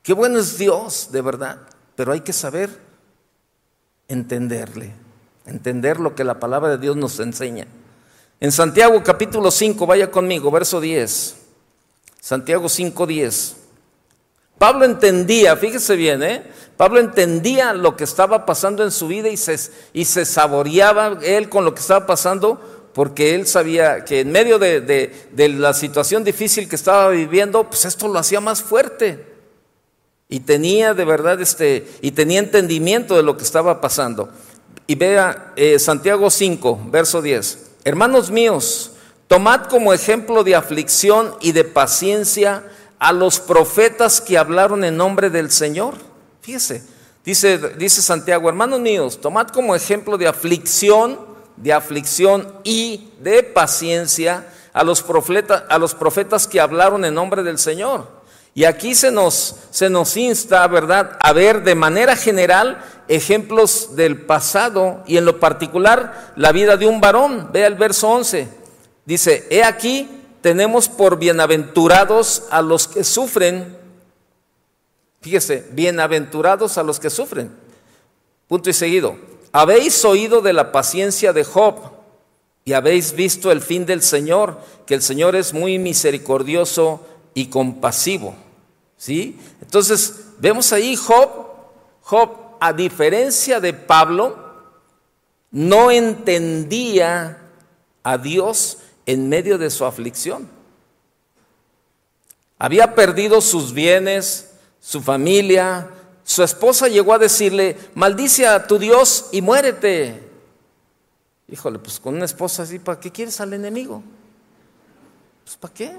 Qué 0.02 0.12
bueno 0.12 0.38
es 0.38 0.58
Dios, 0.58 1.10
de 1.12 1.22
verdad. 1.22 1.58
Pero 1.94 2.12
hay 2.12 2.20
que 2.20 2.32
saber 2.32 2.70
entenderle, 4.08 4.92
entender 5.46 6.00
lo 6.00 6.14
que 6.14 6.24
la 6.24 6.40
palabra 6.40 6.70
de 6.70 6.78
Dios 6.78 6.96
nos 6.96 7.20
enseña. 7.20 7.66
En 8.40 8.50
Santiago 8.50 9.02
capítulo 9.04 9.50
5, 9.50 9.86
vaya 9.86 10.10
conmigo, 10.10 10.50
verso 10.50 10.80
10. 10.80 11.36
Santiago 12.20 12.68
5, 12.68 13.06
10. 13.06 13.56
Pablo 14.60 14.84
entendía, 14.84 15.56
fíjese 15.56 15.96
bien, 15.96 16.22
¿eh? 16.22 16.42
Pablo 16.76 17.00
entendía 17.00 17.72
lo 17.72 17.96
que 17.96 18.04
estaba 18.04 18.44
pasando 18.44 18.84
en 18.84 18.90
su 18.90 19.08
vida 19.08 19.30
y 19.30 19.38
se, 19.38 19.58
y 19.94 20.04
se 20.04 20.26
saboreaba 20.26 21.18
él 21.22 21.48
con 21.48 21.64
lo 21.64 21.72
que 21.72 21.80
estaba 21.80 22.06
pasando 22.06 22.90
porque 22.92 23.34
él 23.34 23.46
sabía 23.46 24.04
que 24.04 24.20
en 24.20 24.30
medio 24.30 24.58
de, 24.58 24.82
de, 24.82 25.48
la 25.48 25.72
situación 25.72 26.24
difícil 26.24 26.68
que 26.68 26.76
estaba 26.76 27.08
viviendo, 27.08 27.70
pues 27.70 27.86
esto 27.86 28.06
lo 28.06 28.18
hacía 28.18 28.42
más 28.42 28.60
fuerte. 28.60 29.24
Y 30.28 30.40
tenía 30.40 30.92
de 30.92 31.06
verdad 31.06 31.40
este, 31.40 31.88
y 32.02 32.10
tenía 32.10 32.40
entendimiento 32.40 33.16
de 33.16 33.22
lo 33.22 33.38
que 33.38 33.44
estaba 33.44 33.80
pasando. 33.80 34.28
Y 34.86 34.94
vea 34.94 35.54
eh, 35.56 35.78
Santiago 35.78 36.28
5, 36.28 36.88
verso 36.90 37.22
10. 37.22 37.70
Hermanos 37.84 38.30
míos, 38.30 38.90
tomad 39.26 39.68
como 39.68 39.94
ejemplo 39.94 40.44
de 40.44 40.54
aflicción 40.54 41.34
y 41.40 41.52
de 41.52 41.64
paciencia 41.64 42.62
a 43.00 43.12
los 43.12 43.40
profetas 43.40 44.20
que 44.20 44.38
hablaron 44.38 44.84
en 44.84 44.96
nombre 44.96 45.30
del 45.30 45.50
Señor. 45.50 45.94
Fíjese, 46.42 46.84
dice, 47.24 47.58
dice 47.76 48.02
Santiago, 48.02 48.48
hermanos 48.48 48.78
míos, 48.78 49.18
tomad 49.20 49.48
como 49.48 49.74
ejemplo 49.74 50.18
de 50.18 50.28
aflicción, 50.28 51.18
de 51.56 51.72
aflicción 51.72 52.54
y 52.62 53.08
de 53.20 53.42
paciencia 53.42 54.46
a 54.72 54.84
los, 54.84 55.02
profetas, 55.02 55.64
a 55.68 55.78
los 55.78 55.94
profetas 55.94 56.46
que 56.46 56.60
hablaron 56.60 57.04
en 57.04 57.14
nombre 57.14 57.42
del 57.42 57.58
Señor. 57.58 58.20
Y 58.54 58.64
aquí 58.64 58.94
se 58.94 59.10
nos, 59.10 59.56
se 59.70 59.88
nos 59.88 60.16
insta, 60.16 60.66
¿verdad?, 60.66 61.16
a 61.20 61.32
ver 61.32 61.62
de 61.62 61.74
manera 61.74 62.16
general 62.16 62.84
ejemplos 63.08 63.96
del 63.96 64.20
pasado 64.20 65.02
y 65.06 65.16
en 65.16 65.24
lo 65.24 65.40
particular 65.40 66.32
la 66.36 66.52
vida 66.52 66.76
de 66.76 66.86
un 66.86 67.00
varón. 67.00 67.48
Vea 67.52 67.66
el 67.66 67.76
verso 67.76 68.08
11. 68.10 68.48
Dice, 69.06 69.46
he 69.50 69.64
aquí, 69.64 70.19
tenemos 70.40 70.88
por 70.88 71.18
bienaventurados 71.18 72.44
a 72.50 72.62
los 72.62 72.88
que 72.88 73.04
sufren. 73.04 73.76
Fíjese, 75.20 75.66
bienaventurados 75.72 76.78
a 76.78 76.82
los 76.82 76.98
que 76.98 77.10
sufren. 77.10 77.50
Punto 78.48 78.70
y 78.70 78.72
seguido. 78.72 79.16
Habéis 79.52 80.04
oído 80.04 80.40
de 80.40 80.52
la 80.52 80.72
paciencia 80.72 81.32
de 81.32 81.44
Job 81.44 81.76
y 82.64 82.72
habéis 82.72 83.12
visto 83.12 83.50
el 83.50 83.60
fin 83.60 83.84
del 83.84 84.02
Señor, 84.02 84.58
que 84.86 84.94
el 84.94 85.02
Señor 85.02 85.36
es 85.36 85.52
muy 85.52 85.78
misericordioso 85.78 87.06
y 87.34 87.46
compasivo. 87.46 88.34
¿Sí? 88.96 89.38
Entonces, 89.60 90.26
vemos 90.38 90.72
ahí 90.72 90.94
Job, 90.96 91.28
Job, 92.02 92.30
a 92.60 92.72
diferencia 92.72 93.60
de 93.60 93.72
Pablo, 93.72 94.36
no 95.50 95.90
entendía 95.90 97.38
a 98.02 98.18
Dios 98.18 98.78
en 99.10 99.28
medio 99.28 99.58
de 99.58 99.70
su 99.70 99.84
aflicción. 99.84 100.48
Había 102.58 102.94
perdido 102.94 103.40
sus 103.40 103.72
bienes, 103.72 104.52
su 104.80 105.00
familia. 105.00 105.88
Su 106.22 106.44
esposa 106.44 106.86
llegó 106.86 107.14
a 107.14 107.18
decirle, 107.18 107.76
maldice 107.94 108.46
a 108.46 108.66
tu 108.68 108.78
Dios 108.78 109.28
y 109.32 109.42
muérete. 109.42 110.22
Híjole, 111.48 111.80
pues 111.80 111.98
con 111.98 112.14
una 112.14 112.24
esposa 112.24 112.62
así, 112.62 112.78
¿para 112.78 113.00
qué 113.00 113.10
quieres 113.10 113.40
al 113.40 113.52
enemigo? 113.52 114.00
Pues 115.44 115.56
¿para 115.56 115.74
qué? 115.74 115.92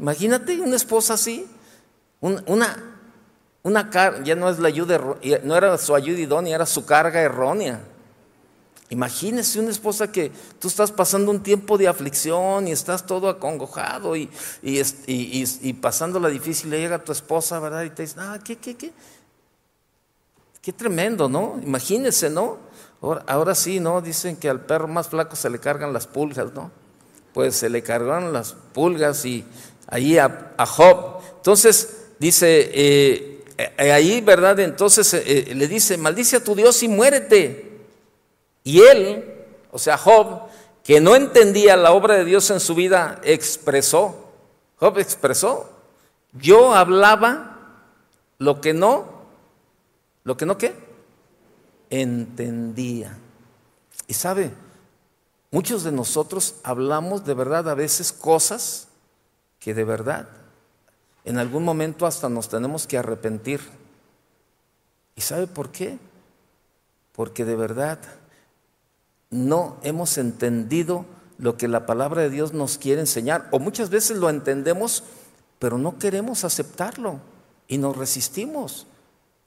Imagínate 0.00 0.60
una 0.60 0.74
esposa 0.74 1.14
así, 1.14 1.46
una, 2.20 2.82
una 3.62 4.22
ya 4.24 4.34
no 4.34 4.50
es 4.50 4.58
la 4.58 4.66
ayuda, 4.66 5.00
no 5.44 5.56
era 5.56 5.78
su 5.78 5.94
ayuda 5.94 6.18
idónea, 6.18 6.56
era 6.56 6.66
su 6.66 6.84
carga 6.84 7.20
errónea. 7.20 7.80
Imagínese 8.88 9.58
una 9.58 9.70
esposa 9.70 10.12
que 10.12 10.30
tú 10.60 10.68
estás 10.68 10.92
pasando 10.92 11.32
un 11.32 11.42
tiempo 11.42 11.76
de 11.76 11.88
aflicción 11.88 12.68
y 12.68 12.72
estás 12.72 13.04
todo 13.04 13.28
acongojado 13.28 14.14
y, 14.14 14.30
y, 14.62 14.80
y, 15.06 15.72
pasando 15.72 16.20
la 16.20 16.28
difícil, 16.28 16.70
le 16.70 16.78
llega 16.78 17.02
tu 17.02 17.10
esposa, 17.10 17.58
¿verdad? 17.58 17.82
Y 17.82 17.90
te 17.90 18.02
dice, 18.02 18.14
ah, 18.18 18.38
¿qué, 18.44 18.56
qué, 18.56 18.76
qué? 18.76 18.92
Qué 20.62 20.72
tremendo, 20.72 21.28
¿no? 21.28 21.58
Imagínese, 21.64 22.30
¿no? 22.30 22.58
Ahora, 23.02 23.24
ahora, 23.26 23.54
sí, 23.56 23.80
¿no? 23.80 24.00
Dicen 24.00 24.36
que 24.36 24.48
al 24.48 24.60
perro 24.60 24.86
más 24.86 25.08
flaco 25.08 25.34
se 25.34 25.50
le 25.50 25.58
cargan 25.58 25.92
las 25.92 26.06
pulgas, 26.06 26.52
¿no? 26.54 26.70
Pues 27.34 27.56
se 27.56 27.68
le 27.68 27.82
cargaron 27.82 28.32
las 28.32 28.54
pulgas 28.72 29.24
y 29.24 29.44
ahí 29.88 30.16
a, 30.16 30.54
Job. 30.64 31.22
Entonces, 31.36 32.06
dice, 32.20 32.70
eh, 32.72 33.44
eh, 33.58 33.92
ahí, 33.92 34.20
¿verdad? 34.20 34.60
Entonces 34.60 35.12
eh, 35.14 35.52
le 35.54 35.66
dice, 35.66 35.96
maldice 35.98 36.36
a 36.36 36.44
tu 36.44 36.54
Dios 36.54 36.82
y 36.84 36.88
muérete. 36.88 37.65
Y 38.66 38.80
él, 38.80 39.46
o 39.70 39.78
sea, 39.78 39.96
Job, 39.96 40.40
que 40.82 41.00
no 41.00 41.14
entendía 41.14 41.76
la 41.76 41.92
obra 41.92 42.14
de 42.16 42.24
Dios 42.24 42.50
en 42.50 42.58
su 42.58 42.74
vida, 42.74 43.20
expresó, 43.22 44.32
Job 44.80 44.98
expresó, 44.98 45.70
yo 46.32 46.74
hablaba 46.74 47.58
lo 48.38 48.60
que 48.60 48.74
no, 48.74 49.04
lo 50.24 50.36
que 50.36 50.46
no 50.46 50.58
qué, 50.58 50.74
entendía. 51.90 53.16
Y 54.08 54.14
sabe, 54.14 54.50
muchos 55.52 55.84
de 55.84 55.92
nosotros 55.92 56.56
hablamos 56.64 57.24
de 57.24 57.34
verdad 57.34 57.68
a 57.68 57.74
veces 57.74 58.12
cosas 58.12 58.88
que 59.60 59.74
de 59.74 59.84
verdad 59.84 60.26
en 61.24 61.38
algún 61.38 61.62
momento 61.62 62.04
hasta 62.04 62.28
nos 62.28 62.48
tenemos 62.48 62.88
que 62.88 62.98
arrepentir. 62.98 63.60
¿Y 65.14 65.20
sabe 65.20 65.46
por 65.46 65.70
qué? 65.70 66.00
Porque 67.12 67.44
de 67.44 67.54
verdad 67.54 68.00
no 69.30 69.76
hemos 69.82 70.18
entendido 70.18 71.04
lo 71.38 71.56
que 71.56 71.68
la 71.68 71.86
palabra 71.86 72.22
de 72.22 72.30
Dios 72.30 72.52
nos 72.52 72.78
quiere 72.78 73.00
enseñar. 73.00 73.48
O 73.50 73.58
muchas 73.58 73.90
veces 73.90 74.16
lo 74.16 74.30
entendemos, 74.30 75.04
pero 75.58 75.78
no 75.78 75.98
queremos 75.98 76.44
aceptarlo 76.44 77.20
y 77.68 77.78
nos 77.78 77.96
resistimos 77.96 78.86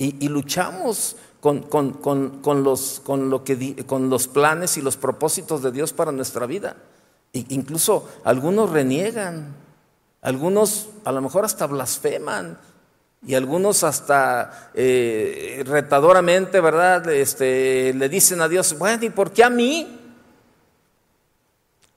y, 0.01 0.29
luchamos 0.29 1.17
con, 1.41 1.65
los, 2.63 3.01
lo 3.05 3.43
que, 3.43 3.85
con 3.85 4.09
los 4.09 4.27
planes 4.29 4.77
y 4.77 4.81
los 4.81 4.95
propósitos 4.95 5.61
de 5.61 5.71
Dios 5.71 5.91
para 5.91 6.13
nuestra 6.13 6.45
vida. 6.45 6.77
Incluso 7.33 8.07
algunos 8.23 8.69
reniegan, 8.69 9.53
algunos 10.21 10.87
a 11.03 11.11
lo 11.11 11.21
mejor 11.21 11.43
hasta 11.43 11.67
blasfeman 11.67 12.57
y 13.25 13.35
algunos 13.35 13.83
hasta 13.83 14.71
eh, 14.73 15.63
retadoramente, 15.65 16.61
¿verdad? 16.61 17.09
Este, 17.09 17.93
le 17.93 18.07
dicen 18.07 18.41
a 18.41 18.47
Dios, 18.47 18.77
bueno, 18.77 19.03
¿y 19.05 19.09
por 19.09 19.31
qué 19.31 19.43
a 19.43 19.49
mí? 19.49 19.99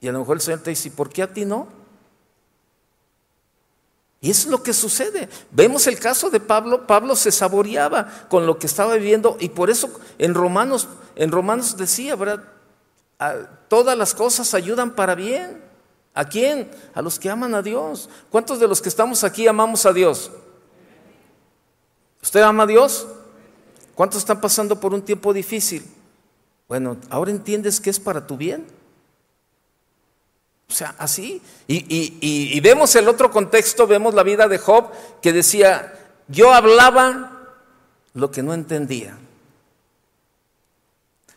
Y 0.01 0.07
a 0.07 0.11
lo 0.11 0.19
mejor 0.19 0.37
el 0.37 0.41
Señor 0.41 0.59
te 0.59 0.71
dice, 0.71 0.89
¿y 0.89 0.91
por 0.91 1.09
qué 1.09 1.23
a 1.23 1.33
ti 1.33 1.45
no? 1.45 1.67
Y 4.19 4.29
es 4.29 4.45
lo 4.45 4.63
que 4.63 4.73
sucede. 4.73 5.27
Vemos 5.51 5.87
el 5.87 5.99
caso 5.99 6.29
de 6.29 6.39
Pablo. 6.39 6.87
Pablo 6.87 7.15
se 7.15 7.31
saboreaba 7.31 8.27
con 8.29 8.45
lo 8.45 8.57
que 8.57 8.67
estaba 8.67 8.95
viviendo 8.95 9.37
y 9.39 9.49
por 9.49 9.69
eso 9.69 9.89
en 10.17 10.33
Romanos, 10.33 10.87
en 11.15 11.31
Romanos 11.31 11.77
decía, 11.77 12.15
¿verdad? 12.15 12.43
todas 13.69 13.97
las 13.97 14.13
cosas 14.13 14.53
ayudan 14.53 14.95
para 14.95 15.15
bien. 15.15 15.61
¿A 16.13 16.25
quién? 16.25 16.69
A 16.93 17.01
los 17.01 17.17
que 17.17 17.29
aman 17.29 17.55
a 17.55 17.61
Dios. 17.61 18.09
¿Cuántos 18.29 18.59
de 18.59 18.67
los 18.67 18.81
que 18.81 18.89
estamos 18.89 19.23
aquí 19.23 19.47
amamos 19.47 19.85
a 19.85 19.93
Dios? 19.93 20.31
¿Usted 22.23 22.41
ama 22.41 22.63
a 22.63 22.67
Dios? 22.67 23.05
¿Cuántos 23.95 24.19
están 24.19 24.39
pasando 24.39 24.79
por 24.79 24.93
un 24.93 25.01
tiempo 25.01 25.33
difícil? 25.33 25.85
Bueno, 26.69 26.97
ahora 27.09 27.31
entiendes 27.31 27.81
que 27.81 27.89
es 27.89 27.99
para 27.99 28.25
tu 28.25 28.37
bien. 28.37 28.65
O 30.69 30.73
sea, 30.73 30.95
así. 30.97 31.41
Y, 31.67 32.59
vemos 32.61 32.95
el 32.95 33.09
otro 33.09 33.29
contexto, 33.29 33.85
vemos 33.85 34.13
la 34.13 34.23
vida 34.23 34.47
de 34.47 34.57
Job 34.57 34.89
que 35.21 35.33
decía, 35.33 35.93
yo 36.29 36.53
hablaba 36.53 37.57
lo 38.13 38.31
que 38.31 38.41
no 38.41 38.53
entendía. 38.53 39.17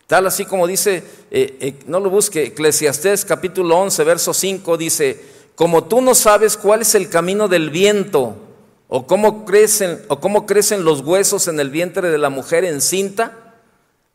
Tal 0.06 0.24
así 0.28 0.44
como 0.44 0.68
dice, 0.68 1.02
eh, 1.32 1.56
eh, 1.60 1.78
no 1.88 1.98
lo 1.98 2.10
busque, 2.10 2.44
Eclesiastés 2.44 3.24
capítulo 3.24 3.76
11, 3.76 4.04
verso 4.04 4.32
5, 4.32 4.76
dice, 4.76 5.20
como 5.56 5.82
tú 5.84 6.00
no 6.00 6.14
sabes 6.14 6.56
cuál 6.56 6.82
es 6.82 6.94
el 6.94 7.10
camino 7.10 7.48
del 7.48 7.70
viento, 7.70 8.45
o 8.88 9.06
cómo 9.06 9.44
crecen, 9.44 10.04
o 10.08 10.20
cómo 10.20 10.46
crecen 10.46 10.84
los 10.84 11.00
huesos 11.00 11.48
en 11.48 11.58
el 11.60 11.70
vientre 11.70 12.10
de 12.10 12.18
la 12.18 12.30
mujer 12.30 12.64
encinta, 12.64 13.54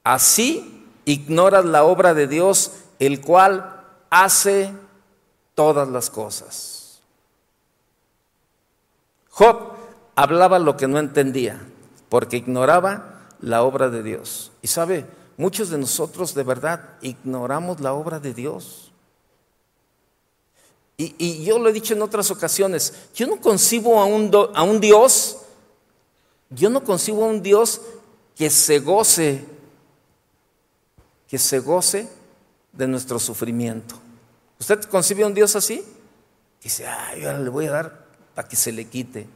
así 0.03 0.87
ignoras 1.05 1.65
la 1.65 1.83
obra 1.83 2.13
de 2.13 2.27
Dios, 2.27 2.71
el 2.99 3.21
cual 3.21 3.83
hace 4.09 4.71
todas 5.55 5.87
las 5.87 6.09
cosas. 6.09 7.01
Job 9.29 9.73
hablaba 10.15 10.59
lo 10.59 10.77
que 10.77 10.87
no 10.87 10.99
entendía, 10.99 11.61
porque 12.09 12.37
ignoraba 12.37 13.29
la 13.39 13.63
obra 13.63 13.89
de 13.89 14.03
Dios. 14.03 14.51
Y 14.61 14.67
sabe, 14.67 15.05
muchos 15.37 15.69
de 15.69 15.77
nosotros 15.77 16.33
de 16.35 16.43
verdad 16.43 16.81
ignoramos 17.01 17.79
la 17.79 17.93
obra 17.93 18.19
de 18.19 18.33
Dios. 18.33 18.90
Y, 21.17 21.43
yo 21.43 21.57
lo 21.57 21.69
he 21.69 21.73
dicho 21.73 21.93
en 21.93 22.01
otras 22.01 22.29
ocasiones, 22.29 22.93
yo 23.15 23.25
no 23.25 23.39
concibo 23.41 23.99
a 23.99 24.05
un, 24.05 24.31
a 24.53 24.63
un 24.63 24.79
Dios, 24.79 25.37
yo 26.49 26.69
no 26.69 26.83
concibo 26.83 27.23
a 27.23 27.27
un 27.27 27.41
Dios 27.41 27.81
que 28.35 28.49
se 28.49 28.79
goce, 28.79 29.43
que 31.27 31.39
se 31.39 31.59
goce 31.59 32.07
de 32.73 32.87
nuestro 32.87 33.17
sufrimiento. 33.17 33.95
¿Usted 34.59 34.83
concibe 34.83 35.23
a 35.23 35.27
un 35.27 35.33
Dios 35.33 35.55
así? 35.55 35.83
Dice, 36.61 36.85
ay, 36.85 37.23
ahora 37.23 37.39
le 37.39 37.49
voy 37.49 37.65
a 37.65 37.71
dar 37.71 38.05
para 38.35 38.47
que 38.47 38.55
se 38.55 38.71
le 38.71 38.85
quite. 38.85 39.27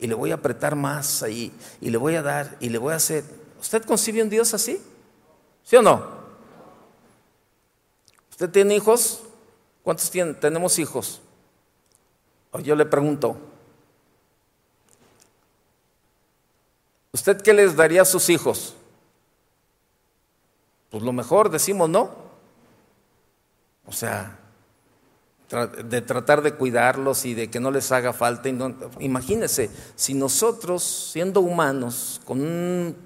Y 0.00 0.08
le 0.08 0.14
voy 0.14 0.32
a 0.32 0.34
apretar 0.34 0.74
más 0.74 1.22
ahí. 1.22 1.52
Y 1.80 1.90
le 1.90 1.98
voy 1.98 2.16
a 2.16 2.22
dar. 2.22 2.56
Y 2.58 2.68
le 2.68 2.78
voy 2.78 2.92
a 2.92 2.96
hacer. 2.96 3.24
¿Usted 3.60 3.84
concibe 3.84 4.20
a 4.20 4.24
un 4.24 4.30
Dios 4.30 4.52
así? 4.52 4.82
¿Sí 5.62 5.76
o 5.76 5.82
no? 5.82 6.04
¿Usted 8.30 8.50
tiene 8.50 8.74
hijos? 8.74 9.20
¿Cuántos 9.84 10.10
tienen? 10.10 10.34
tenemos 10.34 10.78
hijos? 10.78 11.20
O 12.50 12.58
yo 12.58 12.74
le 12.74 12.86
pregunto. 12.86 13.36
¿Usted 17.12 17.40
qué 17.42 17.52
les 17.52 17.76
daría 17.76 18.02
a 18.02 18.06
sus 18.06 18.28
hijos? 18.30 18.74
Pues 20.90 21.02
lo 21.02 21.12
mejor, 21.12 21.50
decimos, 21.50 21.88
¿no? 21.90 22.10
O 23.86 23.92
sea, 23.92 24.38
de 25.84 26.00
tratar 26.00 26.40
de 26.42 26.54
cuidarlos 26.54 27.26
y 27.26 27.34
de 27.34 27.50
que 27.50 27.60
no 27.60 27.70
les 27.70 27.92
haga 27.92 28.12
falta. 28.12 28.48
Imagínense, 29.00 29.70
si 29.94 30.14
nosotros, 30.14 30.82
siendo 30.82 31.40
humanos, 31.40 32.22
con 32.24 32.96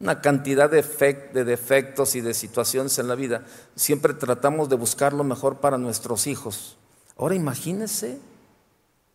una 0.00 0.22
cantidad 0.22 0.70
de, 0.70 0.82
de 1.34 1.44
defectos 1.44 2.14
y 2.14 2.22
de 2.22 2.32
situaciones 2.32 2.98
en 2.98 3.06
la 3.06 3.14
vida, 3.14 3.44
siempre 3.76 4.14
tratamos 4.14 4.70
de 4.70 4.76
buscar 4.76 5.12
lo 5.12 5.24
mejor 5.24 5.58
para 5.58 5.76
nuestros 5.76 6.26
hijos. 6.26 6.78
Ahora 7.18 7.34
imagínense 7.34 8.18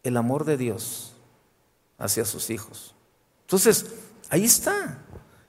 el 0.04 0.15
amor 0.15 0.45
de 0.45 0.58
Dios 0.58 1.13
hacia 1.98 2.24
sus 2.24 2.52
hijos. 2.52 2.93
Entonces, 3.41 3.88
ahí 4.30 4.45
está. 4.45 5.00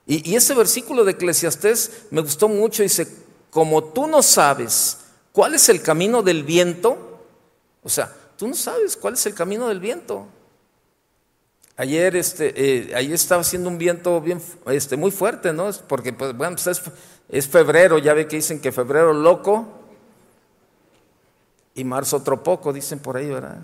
Y, 0.06 0.30
y 0.30 0.36
ese 0.36 0.54
versículo 0.54 1.04
de 1.04 1.12
Eclesiastés 1.12 2.06
me 2.10 2.22
gustó 2.22 2.48
mucho. 2.48 2.82
Dice, 2.82 3.06
como 3.50 3.84
tú 3.84 4.06
no 4.06 4.22
sabes 4.22 4.98
cuál 5.32 5.54
es 5.54 5.68
el 5.68 5.82
camino 5.82 6.22
del 6.22 6.44
viento, 6.44 7.20
o 7.82 7.90
sea, 7.90 8.10
tú 8.38 8.48
no 8.48 8.54
sabes 8.54 8.96
cuál 8.96 9.14
es 9.14 9.26
el 9.26 9.34
camino 9.34 9.68
del 9.68 9.80
viento. 9.80 10.26
Ayer, 11.78 12.16
este, 12.16 12.54
eh, 12.56 13.12
estaba 13.12 13.42
haciendo 13.42 13.68
un 13.68 13.76
viento 13.76 14.20
bien, 14.20 14.40
este, 14.66 14.96
muy 14.96 15.10
fuerte, 15.10 15.52
¿no? 15.52 15.70
Porque, 15.86 16.12
pues, 16.12 16.34
bueno, 16.34 16.56
pues, 16.56 16.82
es, 17.28 17.48
febrero, 17.48 17.98
ya 17.98 18.14
ve 18.14 18.26
que 18.26 18.36
dicen 18.36 18.60
que 18.60 18.72
febrero 18.72 19.12
loco 19.12 19.68
y 21.74 21.84
marzo 21.84 22.16
otro 22.16 22.42
poco, 22.42 22.72
dicen 22.72 22.98
por 22.98 23.18
ahí, 23.18 23.26
¿verdad? 23.26 23.58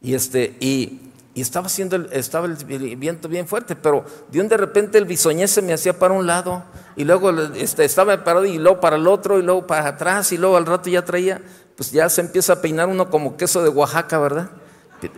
Y 0.00 0.14
este, 0.14 0.56
y, 0.58 1.10
estaba 1.36 1.66
haciendo 1.66 1.96
el, 1.96 2.08
estaba 2.12 2.46
el 2.46 2.56
viento 2.96 3.28
bien 3.28 3.46
fuerte, 3.46 3.74
pero 3.74 4.04
de 4.30 4.40
un 4.40 4.48
de 4.48 4.56
repente 4.56 4.98
el 4.98 5.04
bisoñé 5.04 5.48
se 5.48 5.62
me 5.62 5.72
hacía 5.72 5.98
para 5.98 6.14
un 6.14 6.26
lado, 6.26 6.64
y 6.96 7.04
luego 7.04 7.30
este, 7.54 7.84
estaba 7.84 8.22
parado 8.22 8.44
y 8.46 8.58
luego 8.58 8.80
para 8.80 8.96
el 8.96 9.06
otro, 9.06 9.38
y 9.38 9.42
luego 9.42 9.66
para 9.66 9.88
atrás, 9.88 10.30
y 10.32 10.38
luego 10.38 10.56
al 10.56 10.66
rato 10.66 10.90
ya 10.90 11.04
traía 11.04 11.40
pues 11.76 11.90
ya 11.90 12.08
se 12.08 12.20
empieza 12.20 12.54
a 12.54 12.60
peinar 12.60 12.88
uno 12.88 13.10
como 13.10 13.36
queso 13.36 13.62
de 13.62 13.68
Oaxaca, 13.68 14.18
¿verdad? 14.18 14.50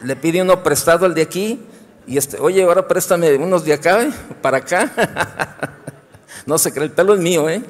Le 0.02 0.16
pide 0.16 0.42
uno 0.42 0.62
prestado 0.62 1.06
al 1.06 1.14
de 1.14 1.22
aquí 1.22 1.60
y 2.06 2.16
este, 2.16 2.38
oye, 2.38 2.62
ahora 2.62 2.86
préstame 2.86 3.34
unos 3.34 3.64
de 3.64 3.72
acá, 3.72 4.02
¿eh? 4.02 4.12
para 4.40 4.58
acá. 4.58 4.92
no 6.46 6.56
se 6.56 6.72
cree, 6.72 6.84
el 6.84 6.92
pelo 6.92 7.14
es 7.14 7.20
mío, 7.20 7.48
¿eh? 7.48 7.62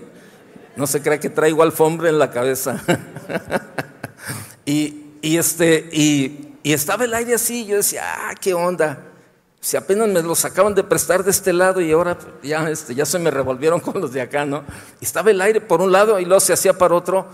No 0.76 0.86
se 0.86 1.00
cree 1.00 1.18
que 1.18 1.30
traigo 1.30 1.62
alfombra 1.62 2.10
en 2.10 2.18
la 2.18 2.30
cabeza. 2.30 2.82
y, 4.66 5.06
este, 5.22 5.88
y, 5.90 6.54
estaba 6.62 7.04
el 7.04 7.14
aire 7.14 7.34
así, 7.34 7.64
yo 7.64 7.76
decía, 7.76 8.02
ah, 8.04 8.34
qué 8.38 8.52
onda. 8.52 8.98
Si 9.58 9.76
apenas 9.76 10.08
me 10.08 10.22
los 10.22 10.44
acaban 10.44 10.74
de 10.74 10.84
prestar 10.84 11.24
de 11.24 11.30
este 11.30 11.52
lado 11.52 11.80
y 11.80 11.90
ahora 11.92 12.18
ya, 12.42 12.68
este, 12.70 12.94
ya 12.94 13.06
se 13.06 13.18
me 13.18 13.30
revolvieron 13.30 13.80
con 13.80 14.00
los 14.00 14.12
de 14.12 14.20
acá, 14.20 14.44
¿no? 14.44 14.64
Y 15.00 15.06
estaba 15.06 15.30
el 15.30 15.40
aire 15.40 15.62
por 15.62 15.80
un 15.80 15.90
lado 15.90 16.20
y 16.20 16.26
luego 16.26 16.40
se 16.40 16.52
hacía 16.52 16.76
para 16.76 16.94
otro. 16.94 17.26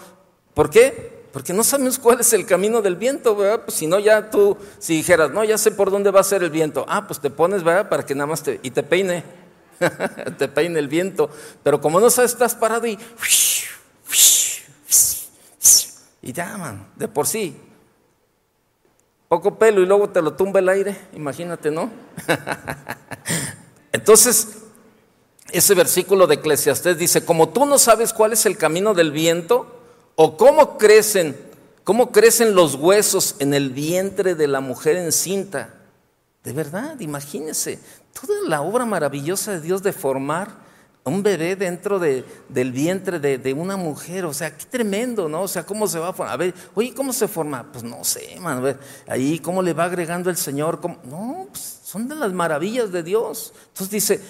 ¿Por 0.54 0.70
qué? 0.70 1.21
Porque 1.32 1.54
no 1.54 1.64
sabemos 1.64 1.98
cuál 1.98 2.20
es 2.20 2.32
el 2.34 2.44
camino 2.44 2.82
del 2.82 2.96
viento, 2.96 3.34
¿verdad? 3.34 3.62
Pues 3.64 3.78
si 3.78 3.86
no, 3.86 3.98
ya 3.98 4.30
tú, 4.30 4.56
si 4.78 4.96
dijeras, 4.96 5.30
no, 5.30 5.42
ya 5.44 5.56
sé 5.56 5.70
por 5.70 5.90
dónde 5.90 6.10
va 6.10 6.20
a 6.20 6.24
ser 6.24 6.42
el 6.42 6.50
viento. 6.50 6.84
Ah, 6.86 7.06
pues 7.06 7.20
te 7.20 7.30
pones, 7.30 7.64
¿verdad? 7.64 7.88
Para 7.88 8.04
que 8.04 8.14
nada 8.14 8.26
más 8.26 8.42
te, 8.42 8.60
y 8.62 8.70
te 8.70 8.82
peine, 8.82 9.24
te 10.38 10.48
peine 10.48 10.78
el 10.78 10.88
viento. 10.88 11.30
Pero 11.62 11.80
como 11.80 12.00
no 12.00 12.10
sabes, 12.10 12.32
estás 12.32 12.54
parado 12.54 12.86
y, 12.86 12.98
y 16.20 16.32
ya, 16.34 16.58
man, 16.58 16.86
de 16.96 17.08
por 17.08 17.26
sí. 17.26 17.56
Poco 19.28 19.58
pelo 19.58 19.80
y 19.80 19.86
luego 19.86 20.10
te 20.10 20.20
lo 20.20 20.34
tumba 20.34 20.60
el 20.60 20.68
aire, 20.68 20.94
imagínate, 21.14 21.70
¿no? 21.70 21.90
Entonces, 23.92 24.48
ese 25.50 25.74
versículo 25.74 26.26
de 26.26 26.34
Eclesiastés 26.34 26.98
dice, 26.98 27.24
como 27.24 27.48
tú 27.48 27.64
no 27.64 27.78
sabes 27.78 28.12
cuál 28.12 28.34
es 28.34 28.44
el 28.44 28.58
camino 28.58 28.92
del 28.92 29.12
viento, 29.12 29.81
o 30.14 30.36
cómo 30.36 30.78
crecen, 30.78 31.36
cómo 31.84 32.12
crecen 32.12 32.54
los 32.54 32.74
huesos 32.74 33.36
en 33.38 33.54
el 33.54 33.70
vientre 33.70 34.34
de 34.34 34.48
la 34.48 34.60
mujer 34.60 34.96
encinta. 34.96 35.74
De 36.44 36.52
verdad, 36.52 36.98
imagínense, 37.00 37.78
toda 38.18 38.48
la 38.48 38.62
obra 38.62 38.84
maravillosa 38.84 39.52
de 39.52 39.60
Dios 39.60 39.82
de 39.82 39.92
formar 39.92 40.62
un 41.04 41.22
bebé 41.22 41.56
dentro 41.56 41.98
de, 41.98 42.24
del 42.48 42.70
vientre 42.70 43.18
de, 43.18 43.52
una 43.54 43.76
mujer, 43.76 44.24
o 44.24 44.32
sea, 44.32 44.56
qué 44.56 44.64
tremendo, 44.66 45.28
¿no? 45.28 45.42
O 45.42 45.48
sea, 45.48 45.64
¿cómo 45.64 45.88
se 45.88 45.98
va 45.98 46.08
a 46.08 46.12
formar? 46.12 46.34
A 46.34 46.36
ver, 46.36 46.54
oye, 46.74 46.94
¿cómo 46.94 47.12
se 47.12 47.26
forma? 47.26 47.72
Pues 47.72 47.82
no 47.82 48.04
sé, 48.04 48.38
man, 48.40 48.78
ahí, 49.08 49.40
¿cómo 49.40 49.62
le 49.62 49.72
va 49.72 49.84
agregando 49.84 50.30
el 50.30 50.36
Señor? 50.36 50.80
No, 51.04 51.48
pues 51.50 51.80
son 51.82 52.06
de 52.06 52.14
las 52.14 52.32
maravillas 52.32 52.92
de 52.92 53.02
Dios. 53.02 53.52
Entonces 53.68 53.90
dice, 53.90 54.20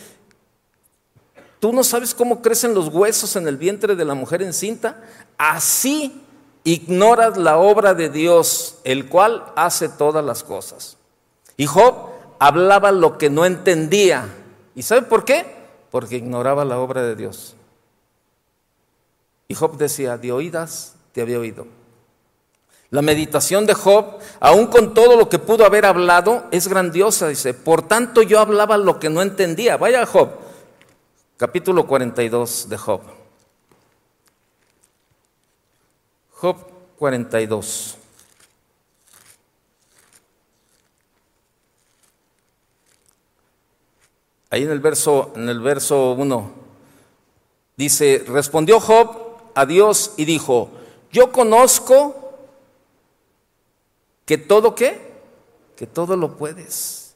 ¿Tú 1.62 1.72
no 1.72 1.84
sabes 1.84 2.12
cómo 2.12 2.42
crecen 2.42 2.74
los 2.74 2.88
huesos 2.88 3.36
en 3.36 3.46
el 3.46 3.56
vientre 3.56 3.94
de 3.94 4.04
la 4.04 4.14
mujer 4.14 4.42
encinta? 4.42 5.00
Así 5.42 6.22
ignoras 6.62 7.36
la 7.36 7.58
obra 7.58 7.94
de 7.94 8.08
Dios, 8.10 8.78
el 8.84 9.08
cual 9.08 9.44
hace 9.56 9.88
todas 9.88 10.24
las 10.24 10.44
cosas. 10.44 10.98
Y 11.56 11.66
Job 11.66 12.10
hablaba 12.38 12.92
lo 12.92 13.18
que 13.18 13.28
no 13.28 13.44
entendía. 13.44 14.28
¿Y 14.76 14.82
sabe 14.82 15.02
por 15.02 15.24
qué? 15.24 15.44
Porque 15.90 16.14
ignoraba 16.14 16.64
la 16.64 16.78
obra 16.78 17.02
de 17.02 17.16
Dios. 17.16 17.56
Y 19.48 19.56
Job 19.56 19.76
decía, 19.78 20.16
de 20.16 20.30
oídas 20.30 20.94
te 21.10 21.20
había 21.22 21.40
oído. 21.40 21.66
La 22.90 23.02
meditación 23.02 23.66
de 23.66 23.74
Job, 23.74 24.18
aun 24.38 24.68
con 24.68 24.94
todo 24.94 25.16
lo 25.16 25.28
que 25.28 25.40
pudo 25.40 25.66
haber 25.66 25.86
hablado, 25.86 26.44
es 26.52 26.68
grandiosa, 26.68 27.26
dice. 27.26 27.52
Por 27.52 27.82
tanto 27.82 28.22
yo 28.22 28.38
hablaba 28.38 28.78
lo 28.78 29.00
que 29.00 29.10
no 29.10 29.22
entendía. 29.22 29.76
Vaya 29.76 30.06
Job, 30.06 30.28
capítulo 31.36 31.84
42 31.88 32.68
de 32.68 32.76
Job. 32.78 33.21
Job 36.42 36.56
42. 36.98 37.98
ahí 44.50 44.64
en 44.64 44.70
el 44.70 44.80
verso, 44.80 45.32
en 45.36 45.48
el 45.48 45.60
verso 45.60 46.12
1, 46.12 46.50
dice, 47.76 48.24
respondió 48.26 48.80
Job 48.80 49.38
a 49.54 49.64
Dios 49.66 50.14
y 50.16 50.24
dijo, 50.24 50.68
yo 51.12 51.30
conozco 51.30 52.34
que 54.26 54.36
todo 54.36 54.74
qué, 54.74 55.00
que 55.76 55.86
todo 55.86 56.16
lo 56.16 56.36
puedes 56.36 57.14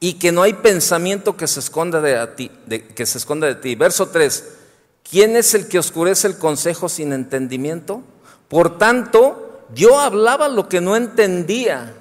y 0.00 0.14
que 0.14 0.32
no 0.32 0.42
hay 0.42 0.54
pensamiento 0.54 1.36
que 1.36 1.46
se 1.46 1.60
esconda 1.60 2.00
de, 2.00 2.26
ti, 2.36 2.50
que 2.96 3.06
se 3.06 3.18
esconda 3.18 3.46
de 3.46 3.54
ti. 3.54 3.76
Verso 3.76 4.08
3, 4.08 4.44
¿quién 5.08 5.36
es 5.36 5.54
el 5.54 5.68
que 5.68 5.78
oscurece 5.78 6.26
el 6.26 6.38
consejo 6.38 6.88
sin 6.88 7.12
entendimiento? 7.12 8.02
Por 8.48 8.78
tanto, 8.78 9.64
yo 9.74 9.98
hablaba 9.98 10.48
lo 10.48 10.68
que 10.68 10.80
no 10.80 10.96
entendía, 10.96 11.94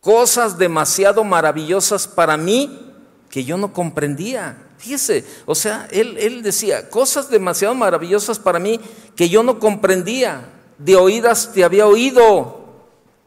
cosas 0.00 0.58
demasiado 0.58 1.24
maravillosas 1.24 2.06
para 2.06 2.36
mí 2.36 2.92
que 3.28 3.44
yo 3.44 3.56
no 3.56 3.72
comprendía. 3.72 4.58
Fíjese, 4.78 5.24
o 5.46 5.54
sea, 5.54 5.88
él, 5.90 6.42
decía, 6.42 6.90
cosas 6.90 7.30
demasiado 7.30 7.74
maravillosas 7.74 8.38
para 8.38 8.58
mí 8.58 8.78
que 9.16 9.28
yo 9.28 9.42
no 9.42 9.58
comprendía. 9.58 10.50
De 10.78 10.94
oídas 10.94 11.52
te 11.52 11.64
había 11.64 11.86
oído. 11.86 12.64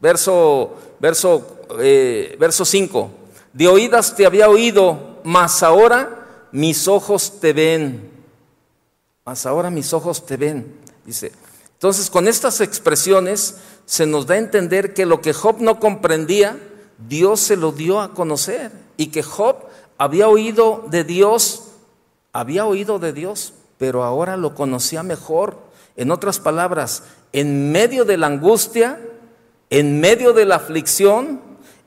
Verso, 0.00 0.76
verso, 1.00 1.58
eh, 1.80 2.36
verso 2.38 2.64
5. 2.64 3.10
De 3.52 3.66
oídas 3.66 4.14
te 4.14 4.24
había 4.24 4.48
oído, 4.48 5.20
mas 5.24 5.62
ahora 5.62 6.46
mis 6.52 6.86
ojos 6.86 7.40
te 7.40 7.52
ven. 7.52 8.10
Mas 9.24 9.44
ahora 9.44 9.68
mis 9.68 9.92
ojos 9.92 10.24
te 10.24 10.36
ven. 10.36 10.74
Dice, 11.04 11.32
entonces 11.78 12.10
con 12.10 12.26
estas 12.26 12.60
expresiones 12.60 13.54
se 13.86 14.04
nos 14.04 14.26
da 14.26 14.34
a 14.34 14.38
entender 14.38 14.94
que 14.94 15.06
lo 15.06 15.20
que 15.20 15.32
Job 15.32 15.60
no 15.60 15.78
comprendía, 15.78 16.58
Dios 17.08 17.38
se 17.38 17.56
lo 17.56 17.70
dio 17.70 18.00
a 18.00 18.14
conocer. 18.14 18.72
Y 18.96 19.06
que 19.06 19.22
Job 19.22 19.58
había 19.96 20.26
oído 20.26 20.84
de 20.90 21.04
Dios, 21.04 21.68
había 22.32 22.66
oído 22.66 22.98
de 22.98 23.12
Dios, 23.12 23.52
pero 23.78 24.02
ahora 24.02 24.36
lo 24.36 24.56
conocía 24.56 25.04
mejor. 25.04 25.56
En 25.94 26.10
otras 26.10 26.40
palabras, 26.40 27.04
en 27.32 27.70
medio 27.70 28.04
de 28.04 28.16
la 28.16 28.26
angustia, 28.26 29.00
en 29.70 30.00
medio 30.00 30.32
de 30.32 30.46
la 30.46 30.56
aflicción, 30.56 31.40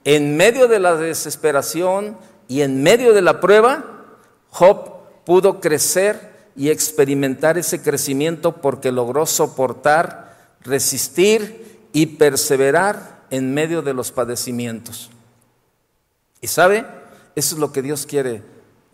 en 0.05 0.37
medio 0.37 0.69
de 0.69 0.79
la 0.79 0.95
desesperación 0.95 2.17
y 2.47 2.61
en 2.61 2.81
medio 2.81 3.11
de 3.13 3.21
la 3.21 3.41
prueba, 3.41 4.05
Job 4.51 5.01
pudo 5.25 5.59
crecer 5.59 6.30
y 6.55 6.69
experimentar 6.69 7.57
ese 7.57 7.81
crecimiento 7.81 8.53
porque 8.53 8.91
logró 8.91 9.25
soportar, 9.25 10.55
resistir 10.61 11.79
y 11.93 12.05
perseverar 12.07 13.21
en 13.29 13.53
medio 13.53 13.81
de 13.81 13.93
los 13.93 14.11
padecimientos. 14.11 15.09
¿Y 16.41 16.47
sabe? 16.47 16.85
Eso 17.35 17.55
es 17.55 17.59
lo 17.59 17.71
que 17.71 17.81
Dios 17.81 18.05
quiere 18.05 18.43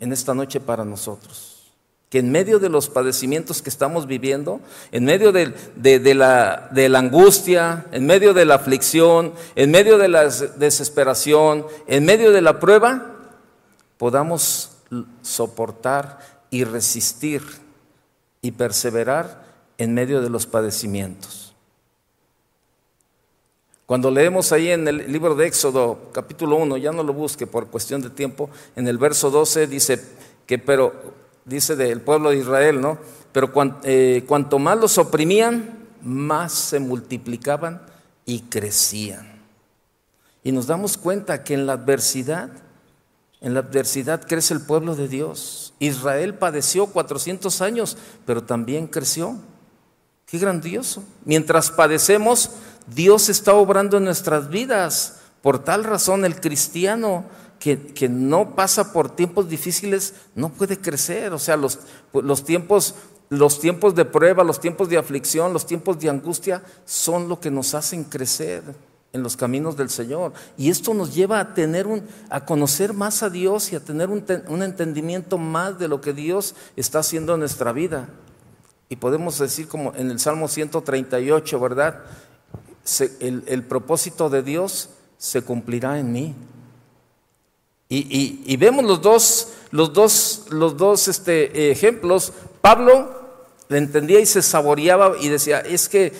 en 0.00 0.12
esta 0.12 0.34
noche 0.34 0.60
para 0.60 0.84
nosotros. 0.84 1.72
Que 2.10 2.20
en 2.20 2.30
medio 2.30 2.58
de 2.58 2.70
los 2.70 2.88
padecimientos 2.88 3.60
que 3.60 3.68
estamos 3.68 4.06
viviendo, 4.06 4.60
en 4.92 5.04
medio 5.04 5.32
de, 5.32 5.52
la, 6.14 6.68
de 6.70 6.88
la 6.88 6.98
angustia, 7.00 7.86
en 7.92 8.06
medio 8.06 8.32
de 8.32 8.46
la 8.46 8.54
aflicción, 8.54 9.34
en 9.56 9.70
medio 9.70 9.98
de 9.98 10.08
la 10.08 10.24
desesperación, 10.24 11.66
en 11.86 12.04
medio 12.06 12.32
de 12.32 12.40
la 12.40 12.60
prueba, 12.60 13.14
podamos 13.98 14.70
soportar 15.20 16.18
y 16.50 16.64
resistir 16.64 17.42
y 18.42 18.52
perseverar 18.52 19.46
en 19.78 19.94
medio 19.94 20.20
de 20.20 20.30
los 20.30 20.46
padecimientos. 20.46 21.54
Cuando 23.86 24.10
leemos 24.10 24.52
ahí 24.52 24.68
en 24.68 24.86
el 24.86 25.10
libro 25.10 25.34
de 25.34 25.46
Éxodo, 25.46 26.10
capítulo 26.12 26.56
1, 26.56 26.76
ya 26.76 26.92
no 26.92 27.02
lo 27.02 27.14
busque 27.14 27.46
por 27.46 27.68
cuestión 27.68 28.02
de 28.02 28.10
tiempo, 28.10 28.50
en 28.76 28.86
el 28.86 28.98
verso 28.98 29.30
12 29.30 29.66
dice 29.66 29.98
que, 30.46 30.58
pero, 30.58 30.92
dice 31.46 31.74
del 31.74 32.02
pueblo 32.02 32.30
de 32.30 32.36
Israel, 32.36 32.82
¿no? 32.82 32.98
Pero 33.32 33.50
eh, 33.84 34.24
cuanto 34.26 34.58
más 34.58 34.78
los 34.78 34.98
oprimían, 34.98 35.86
más 36.02 36.52
se 36.52 36.80
multiplicaban 36.80 37.80
y 38.26 38.40
crecían. 38.40 39.40
Y 40.44 40.52
nos 40.52 40.66
damos 40.66 40.98
cuenta 40.98 41.42
que 41.42 41.54
en 41.54 41.66
la 41.66 41.72
adversidad, 41.72 42.50
en 43.40 43.54
la 43.54 43.60
adversidad 43.60 44.26
crece 44.26 44.52
el 44.52 44.60
pueblo 44.60 44.96
de 44.96 45.08
Dios. 45.08 45.67
Israel 45.80 46.34
padeció 46.34 46.86
400 46.86 47.60
años, 47.60 47.96
pero 48.26 48.42
también 48.42 48.86
creció. 48.86 49.36
Qué 50.26 50.38
grandioso. 50.38 51.02
Mientras 51.24 51.70
padecemos, 51.70 52.50
Dios 52.86 53.28
está 53.28 53.54
obrando 53.54 53.96
en 53.96 54.04
nuestras 54.04 54.48
vidas. 54.48 55.20
Por 55.42 55.62
tal 55.62 55.84
razón 55.84 56.24
el 56.24 56.40
cristiano 56.40 57.24
que, 57.58 57.78
que, 57.78 58.08
no 58.08 58.54
pasa 58.54 58.92
por 58.92 59.14
tiempos 59.14 59.48
difíciles 59.48 60.14
no 60.34 60.50
puede 60.50 60.78
crecer. 60.78 61.32
O 61.32 61.38
sea, 61.38 61.56
los, 61.56 61.78
los, 62.12 62.44
tiempos, 62.44 62.94
los 63.28 63.60
tiempos 63.60 63.94
de 63.94 64.04
prueba, 64.04 64.44
los 64.44 64.60
tiempos 64.60 64.88
de 64.88 64.98
aflicción, 64.98 65.52
los 65.52 65.66
tiempos 65.66 65.98
de 66.00 66.10
angustia 66.10 66.62
son 66.84 67.28
lo 67.28 67.40
que 67.40 67.50
nos 67.50 67.74
hacen 67.74 68.04
crecer 68.04 68.62
en 69.12 69.22
los 69.22 69.36
caminos 69.36 69.76
del 69.76 69.90
Señor. 69.90 70.32
Y 70.56 70.70
esto 70.70 70.94
nos 70.94 71.14
lleva 71.14 71.40
a 71.40 71.54
tener 71.54 71.86
un, 71.86 72.02
a 72.30 72.44
conocer 72.44 72.92
más 72.92 73.22
a 73.22 73.30
Dios 73.30 73.72
y 73.72 73.76
a 73.76 73.80
tener 73.80 74.10
un, 74.10 74.24
un 74.48 74.62
entendimiento 74.62 75.38
más 75.38 75.78
de 75.78 75.88
lo 75.88 76.00
que 76.00 76.12
Dios 76.12 76.54
está 76.76 77.00
haciendo 77.00 77.34
en 77.34 77.40
nuestra 77.40 77.72
vida. 77.72 78.08
Y 78.88 78.96
podemos 78.96 79.38
decir 79.38 79.68
como 79.68 79.94
en 79.94 80.10
el 80.10 80.18
Salmo 80.18 80.48
138, 80.48 81.60
¿verdad? 81.60 82.02
el, 83.20 83.62
propósito 83.64 84.30
de 84.30 84.42
Dios 84.42 84.90
se 85.18 85.42
cumplirá 85.42 85.98
en 85.98 86.12
mí. 86.12 86.34
Y, 87.90 88.56
vemos 88.56 88.84
los 88.84 89.00
dos, 89.00 89.48
los 89.70 89.92
dos, 89.92 90.46
los 90.50 90.76
dos 90.76 91.08
este, 91.08 91.70
ejemplos. 91.70 92.32
Pablo 92.60 93.10
le 93.68 93.78
entendía 93.78 94.20
y 94.20 94.26
se 94.26 94.42
saboreaba 94.42 95.16
y 95.20 95.28
decía, 95.28 95.60
es 95.60 95.88
que 95.88 96.12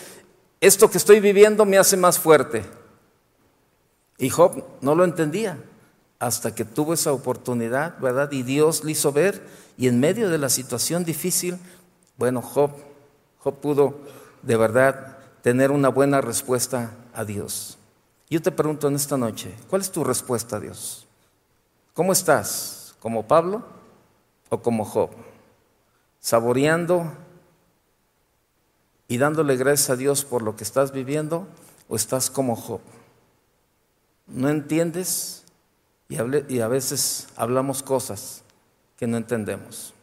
esto 0.61 0.91
que 0.91 0.99
estoy 0.99 1.21
viviendo 1.21 1.65
me 1.65 1.79
hace 1.79 1.97
más 1.97 2.19
fuerte. 2.19 2.65
Y 4.19 4.31
Job 4.31 4.65
no 4.81 4.95
lo 4.97 5.05
entendía 5.05 5.59
hasta 6.19 6.55
que 6.55 6.65
tuvo 6.65 6.93
esa 6.95 7.13
oportunidad, 7.13 7.99
¿verdad? 8.01 8.31
Y 8.33 8.43
Dios 8.43 8.83
le 8.83 8.93
hizo 8.93 9.13
ver 9.13 9.47
y 9.77 9.87
en 9.87 10.01
medio 10.01 10.29
de 10.29 10.39
la 10.39 10.49
situación 10.49 11.05
difícil, 11.05 11.59
bueno, 12.17 12.43
Job, 12.43 12.73
Job 13.39 13.61
pudo 13.61 14.01
de 14.43 14.57
verdad 14.57 15.19
tener 15.43 15.71
una 15.71 15.89
buena 15.89 16.21
respuesta 16.21 16.91
a 17.15 17.25
Dios. 17.25 17.79
Yo 18.29 18.43
te 18.43 18.51
pregunto 18.51 18.89
en 18.89 18.97
esta 18.97 19.17
noche, 19.17 19.55
¿cuál 19.71 19.83
es 19.83 19.93
tu 19.93 20.03
respuesta 20.03 20.57
a 20.57 20.61
Dios? 20.61 21.07
¿Cómo 21.95 22.13
estás? 22.13 22.97
¿Como 22.99 23.27
Pablo 23.27 23.65
o 24.51 24.61
como 24.61 24.85
Job? 24.85 25.11
¿Saboreando 26.19 27.13
y 29.07 29.19
dándole 29.19 29.57
gracias 29.57 29.91
a 29.91 29.97
Dios 29.97 30.25
por 30.25 30.43
lo 30.43 30.57
que 30.57 30.65
estás 30.65 30.91
viviendo 30.91 31.47
o 31.89 31.95
estás 31.95 32.31
como 32.31 32.57
Job? 32.57 32.81
¿No 34.29 34.49
entiendes? 34.51 35.43
Y, 36.09 36.17
y 36.55 36.61
a 36.61 36.69
veces 36.69 37.29
hablamos 37.37 37.83
cosas 37.83 38.43
que 38.97 39.07
no 39.07 39.17
entendemos. 39.17 39.95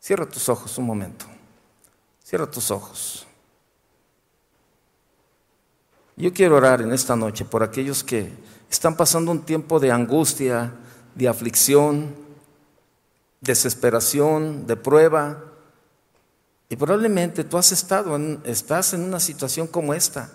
Cierra 0.00 0.26
tus 0.26 0.48
ojos 0.48 0.76
un 0.78 0.86
momento. 0.86 1.26
Cierra 2.24 2.50
tus 2.50 2.70
ojos. 2.70 3.26
Yo 6.16 6.32
quiero 6.32 6.56
orar 6.56 6.80
en 6.80 6.92
esta 6.92 7.14
noche 7.14 7.44
por 7.44 7.62
aquellos 7.62 8.02
que 8.02 8.32
están 8.70 8.96
pasando 8.96 9.30
un 9.30 9.44
tiempo 9.44 9.78
de 9.78 9.92
angustia, 9.92 10.72
de 11.14 11.28
aflicción, 11.28 12.14
desesperación, 13.40 14.66
de 14.66 14.76
prueba. 14.76 15.42
Y 16.68 16.76
probablemente 16.76 17.44
tú 17.44 17.58
has 17.58 17.70
estado, 17.70 18.16
en, 18.16 18.40
estás 18.44 18.92
en 18.94 19.02
una 19.02 19.20
situación 19.20 19.66
como 19.66 19.94
esta 19.94 20.32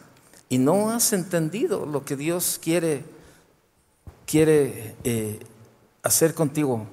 y 0.51 0.59
no 0.59 0.91
has 0.91 1.13
entendido 1.13 1.87
lo 1.87 2.05
que 2.05 2.15
Dios 2.15 2.59
quiere, 2.61 3.03
quiere 4.27 4.95
eh, 5.03 5.39
hacer 6.03 6.35
contigo. 6.35 6.85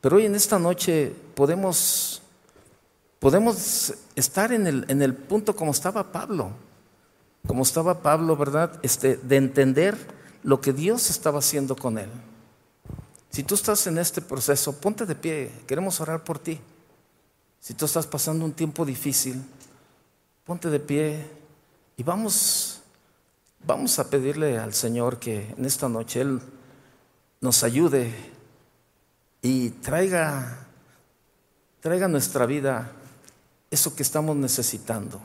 Pero 0.00 0.18
hoy 0.18 0.26
en 0.26 0.36
esta 0.36 0.60
noche 0.60 1.12
podemos, 1.34 2.22
podemos 3.18 3.94
estar 4.14 4.52
en 4.52 4.68
el, 4.68 4.84
en 4.86 5.02
el 5.02 5.14
punto 5.14 5.56
como 5.56 5.72
estaba 5.72 6.12
Pablo 6.12 6.52
como 7.48 7.62
estaba 7.62 8.02
Pablo, 8.02 8.36
¿verdad? 8.36 8.78
Este, 8.82 9.16
de 9.16 9.36
entender 9.36 9.96
lo 10.42 10.60
que 10.60 10.74
Dios 10.74 11.08
estaba 11.08 11.38
haciendo 11.38 11.74
con 11.74 11.96
él. 11.96 12.10
Si 13.30 13.42
tú 13.42 13.54
estás 13.54 13.86
en 13.86 13.96
este 13.96 14.20
proceso, 14.20 14.78
ponte 14.78 15.06
de 15.06 15.14
pie, 15.14 15.50
queremos 15.66 15.98
orar 16.02 16.22
por 16.22 16.38
ti. 16.38 16.60
Si 17.58 17.72
tú 17.72 17.86
estás 17.86 18.06
pasando 18.06 18.44
un 18.44 18.52
tiempo 18.52 18.84
difícil, 18.84 19.42
ponte 20.44 20.68
de 20.68 20.78
pie 20.78 21.26
y 21.96 22.02
vamos, 22.02 22.67
vamos 23.64 23.98
a 23.98 24.10
pedirle 24.10 24.58
al 24.58 24.74
Señor 24.74 25.18
que 25.18 25.54
en 25.56 25.64
esta 25.64 25.88
noche 25.88 26.20
Él 26.20 26.40
nos 27.40 27.62
ayude 27.62 28.12
y 29.42 29.70
traiga, 29.70 30.66
traiga 31.80 32.06
a 32.06 32.08
nuestra 32.08 32.46
vida 32.46 32.92
eso 33.70 33.94
que 33.94 34.02
estamos 34.02 34.36
necesitando. 34.36 35.20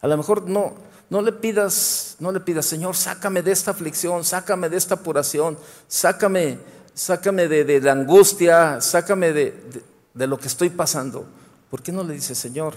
A 0.00 0.08
lo 0.08 0.16
mejor 0.16 0.48
no, 0.48 0.74
no 1.10 1.22
le 1.22 1.32
pidas, 1.32 2.16
no 2.20 2.30
le 2.32 2.40
pidas, 2.40 2.66
Señor, 2.66 2.96
sácame 2.96 3.42
de 3.42 3.52
esta 3.52 3.70
aflicción, 3.70 4.24
sácame 4.24 4.68
de 4.68 4.76
esta 4.76 4.94
apuración, 4.94 5.58
sácame 5.88 6.58
sácame 6.94 7.48
de, 7.48 7.80
la 7.80 7.92
angustia, 7.92 8.80
sácame 8.80 9.32
de, 9.32 9.82
de 10.14 10.26
lo 10.26 10.38
que 10.38 10.46
estoy 10.46 10.70
pasando. 10.70 11.26
¿Por 11.68 11.82
qué 11.82 11.90
no 11.92 12.04
le 12.04 12.14
dice, 12.14 12.34
Señor, 12.34 12.74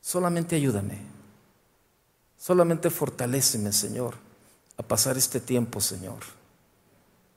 solamente 0.00 0.56
ayúdame, 0.56 0.98
solamente 2.40 2.88
fortaléceme, 2.88 3.70
Señor, 3.70 4.14
a 4.78 4.82
pasar 4.82 5.18
este 5.18 5.40
tiempo, 5.40 5.80
Señor? 5.80 6.18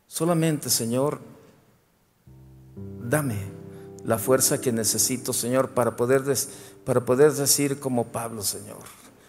Solamente, 0.07 0.69
Señor, 0.69 1.19
dame 3.03 3.37
la 4.05 4.17
fuerza 4.17 4.61
que 4.61 4.71
necesito, 4.71 5.33
Señor, 5.33 5.71
para 5.71 5.97
poder, 5.97 6.23
para 6.85 7.01
poder 7.01 7.33
decir 7.33 7.79
como 7.79 8.05
Pablo, 8.05 8.43
Señor, 8.43 8.83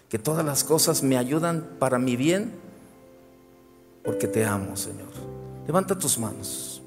que 0.08 0.18
todas 0.18 0.44
las 0.44 0.62
cosas 0.62 1.02
me 1.02 1.18
ayudan 1.18 1.66
para 1.80 1.98
mi 1.98 2.14
bien, 2.14 2.52
porque 4.04 4.28
te 4.28 4.44
amo, 4.44 4.76
Señor. 4.76 5.08
Levanta 5.66 5.98
tus 5.98 6.18
manos. 6.18 6.82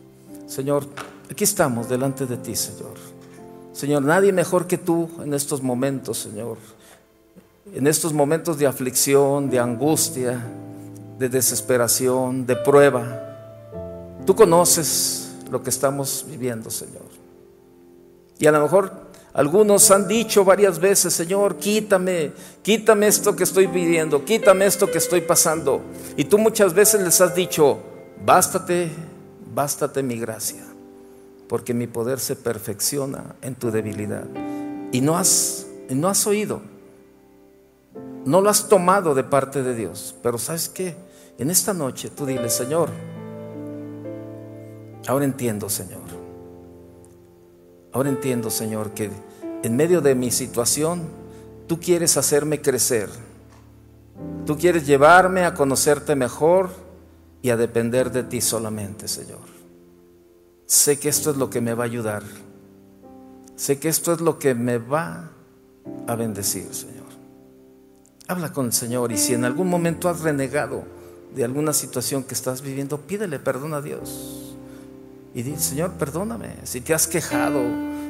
Señor, 0.47 0.85
aquí 1.29 1.43
estamos 1.43 1.89
delante 1.89 2.25
de 2.25 2.37
ti, 2.37 2.55
Señor. 2.55 2.95
Señor, 3.73 4.03
nadie 4.03 4.31
mejor 4.31 4.65
que 4.65 4.77
tú 4.77 5.09
en 5.21 5.33
estos 5.33 5.61
momentos, 5.61 6.19
Señor. 6.19 6.57
En 7.73 7.87
estos 7.87 8.13
momentos 8.13 8.57
de 8.57 8.65
aflicción, 8.65 9.49
de 9.49 9.59
angustia, 9.59 10.41
de 11.17 11.29
desesperación, 11.29 12.45
de 12.45 12.55
prueba. 12.55 13.23
Tú 14.25 14.35
conoces 14.35 15.31
lo 15.49 15.63
que 15.63 15.69
estamos 15.69 16.25
viviendo, 16.27 16.69
Señor. 16.69 17.07
Y 18.39 18.45
a 18.45 18.51
lo 18.51 18.61
mejor 18.61 19.07
algunos 19.33 19.89
han 19.91 20.07
dicho 20.07 20.43
varias 20.45 20.79
veces, 20.79 21.13
Señor, 21.13 21.57
quítame, 21.57 22.31
quítame 22.61 23.07
esto 23.07 23.35
que 23.35 23.43
estoy 23.43 23.67
viviendo, 23.67 24.23
quítame 24.25 24.65
esto 24.65 24.89
que 24.91 24.97
estoy 24.97 25.21
pasando. 25.21 25.81
Y 26.15 26.25
tú 26.25 26.37
muchas 26.37 26.73
veces 26.73 27.01
les 27.01 27.19
has 27.21 27.33
dicho, 27.35 27.79
bástate, 28.25 28.91
bástate 29.53 30.03
mi 30.03 30.19
gracia, 30.19 30.63
porque 31.47 31.73
mi 31.73 31.87
poder 31.87 32.19
se 32.19 32.35
perfecciona 32.35 33.35
en 33.41 33.55
tu 33.55 33.71
debilidad. 33.71 34.25
Y 34.91 35.01
no 35.01 35.17
has, 35.17 35.65
no 35.89 36.09
has 36.09 36.25
oído, 36.27 36.61
no 38.27 38.41
lo 38.41 38.49
has 38.49 38.67
tomado 38.67 39.15
de 39.15 39.23
parte 39.23 39.63
de 39.63 39.73
Dios. 39.73 40.15
Pero 40.21 40.37
¿sabes 40.37 40.69
qué? 40.69 40.95
En 41.37 41.49
esta 41.49 41.73
noche 41.73 42.09
tú 42.09 42.25
dile, 42.25 42.49
Señor, 42.49 42.89
ahora 45.07 45.25
entiendo, 45.25 45.69
Señor 45.69 46.17
Ahora 47.97 48.09
entiendo, 48.09 48.51
Señor, 48.51 48.91
que 48.91 49.09
en 49.63 49.75
medio 49.75 50.01
de 50.01 50.13
mi 50.13 50.29
situación, 50.29 51.01
tú 51.65 51.79
quieres 51.79 52.15
hacerme 52.15 52.61
crecer. 52.61 53.09
Tú 54.45 54.55
quieres 54.55 54.85
llevarme 54.85 55.45
a 55.45 55.55
conocerte 55.55 56.15
mejor 56.15 56.69
y 57.41 57.49
a 57.49 57.57
depender 57.57 58.11
de 58.11 58.21
ti 58.21 58.39
solamente, 58.39 59.07
Señor. 59.07 59.39
Sé 60.67 60.99
que 60.99 61.09
esto 61.09 61.31
es 61.31 61.37
lo 61.37 61.49
que 61.49 61.59
me 61.59 61.73
va 61.73 61.85
a 61.85 61.87
ayudar. 61.87 62.21
Sé 63.55 63.79
que 63.79 63.89
esto 63.89 64.13
es 64.13 64.21
lo 64.21 64.37
que 64.37 64.53
me 64.53 64.77
va 64.77 65.31
a 66.05 66.15
bendecir, 66.15 66.71
Señor. 66.75 66.96
Habla 68.27 68.51
con 68.51 68.65
el 68.65 68.73
Señor 68.73 69.13
y 69.13 69.17
si 69.17 69.33
en 69.33 69.45
algún 69.45 69.69
momento 69.69 70.09
has 70.09 70.19
renegado 70.19 70.83
de 71.33 71.45
alguna 71.45 71.71
situación 71.71 72.23
que 72.23 72.33
estás 72.33 72.61
viviendo, 72.61 72.97
pídele 72.97 73.39
perdón 73.39 73.73
a 73.73 73.81
Dios. 73.81 74.55
Y 75.33 75.43
dile, 75.43 75.59
Señor, 75.59 75.91
perdóname. 75.93 76.55
Si 76.63 76.81
te 76.81 76.93
has 76.93 77.07
quejado, 77.07 77.61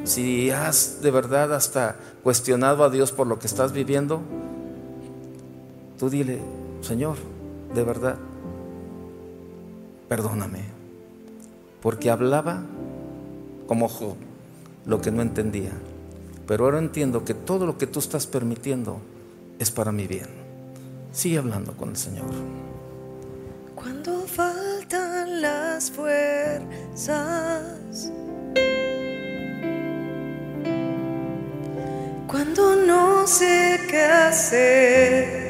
si 0.06 0.49
has 0.49 1.01
de 1.01 1.12
verdad 1.12 1.53
hasta 1.53 1.97
cuestionado 2.23 2.84
a 2.84 2.89
Dios 2.89 3.12
por 3.12 3.27
lo 3.27 3.38
que 3.38 3.45
estás 3.45 3.73
viviendo, 3.73 4.21
tú 5.99 6.10
dile, 6.10 6.39
Señor, 6.82 7.17
de 7.75 7.84
verdad, 7.84 8.17
perdóname. 10.10 10.63
Porque 11.82 12.10
hablaba 12.10 12.63
como 13.67 13.88
Job, 13.88 14.15
lo 14.86 14.99
que 14.99 15.12
no 15.12 15.21
entendía. 15.21 15.73
Pero 16.47 16.65
ahora 16.65 16.80
entiendo 16.80 17.23
que 17.23 17.36
todo 17.36 17.67
lo 17.67 17.77
que 17.77 17.86
tú 17.86 17.99
estás 17.99 18.25
permitiendo 18.25 18.99
es 19.60 19.72
para 19.72 19.91
mi 19.91 20.08
bien. 20.08 20.28
Sigue 21.12 21.38
hablando 21.38 21.74
con 21.74 21.89
el 21.89 21.98
Señor. 21.98 22.26
Cuando 23.76 24.26
faltan 24.28 25.41
las 25.41 25.91
fuerzas. 25.91 27.22
Cuando 32.28 32.76
no 32.76 33.26
sé 33.26 33.80
qué 33.89 34.04
hacer. 34.04 35.47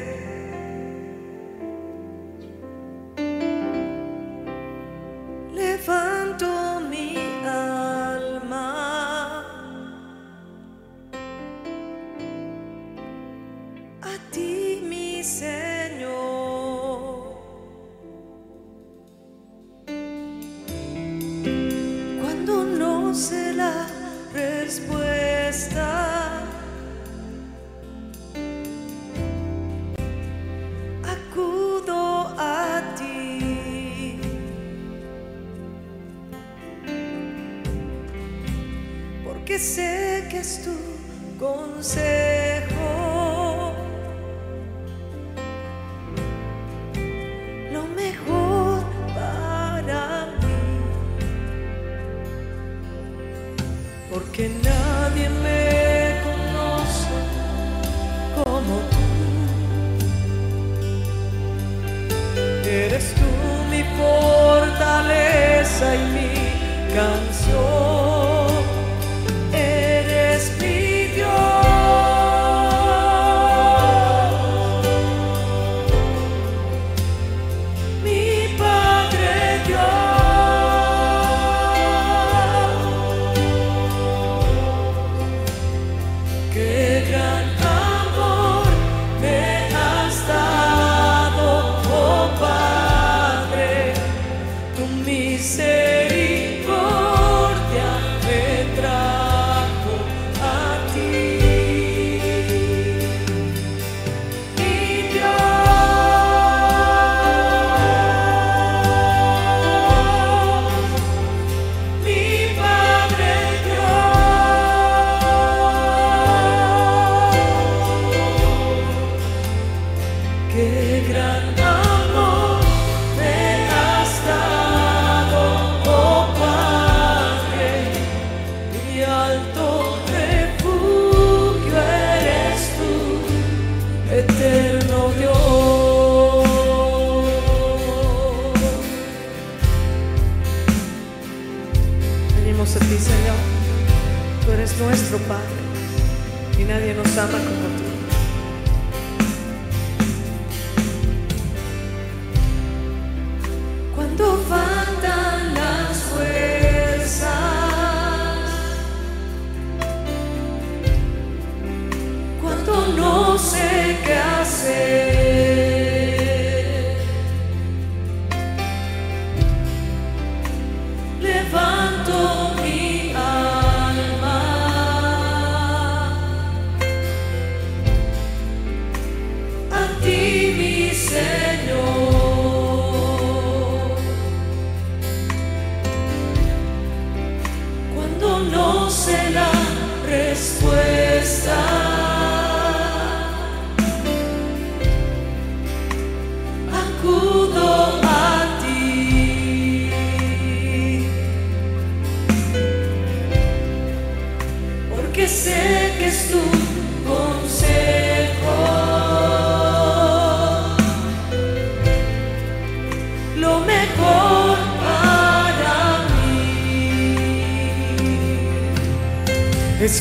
Cuando 147.18 147.32
faltan 147.32 147.87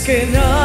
que 0.07 0.25
nadie 0.27 0.56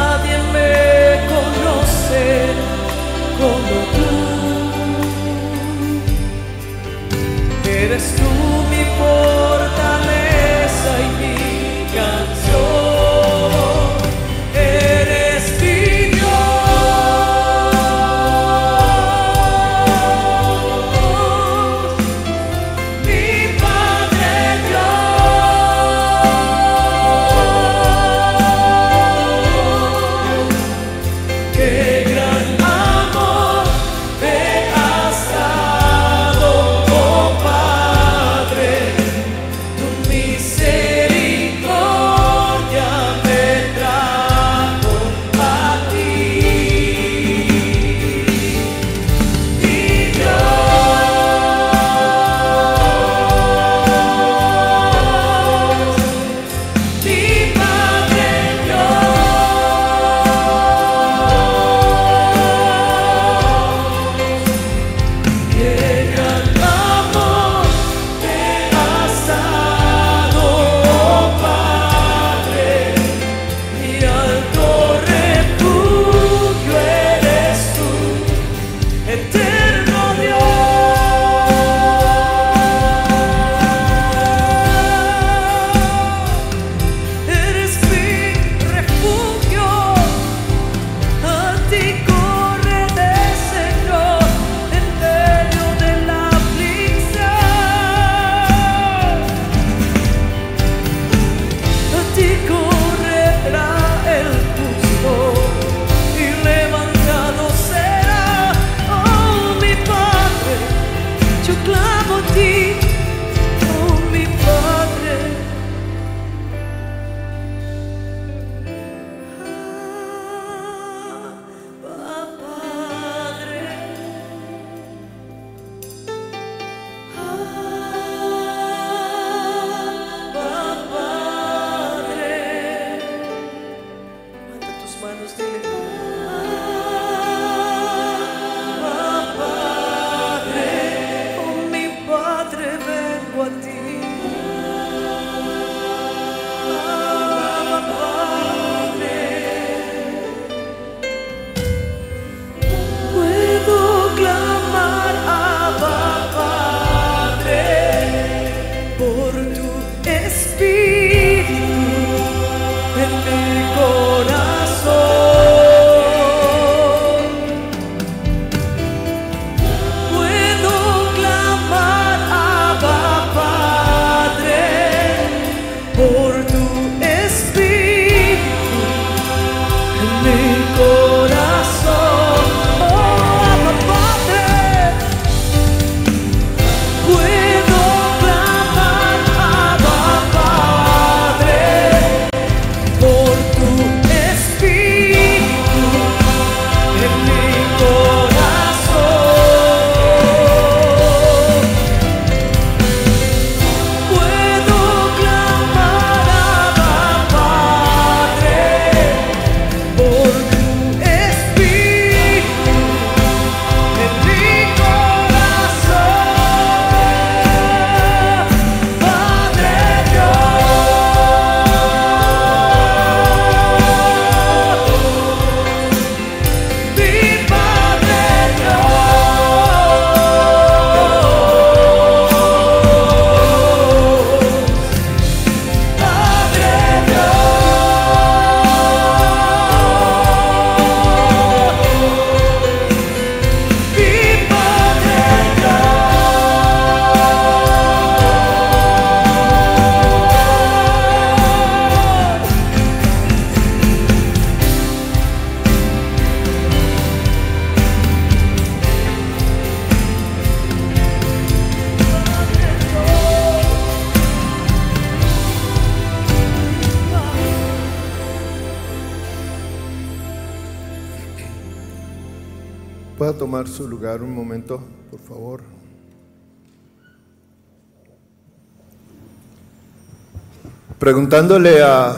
Preguntándole 281.03 281.83
a, 281.83 282.15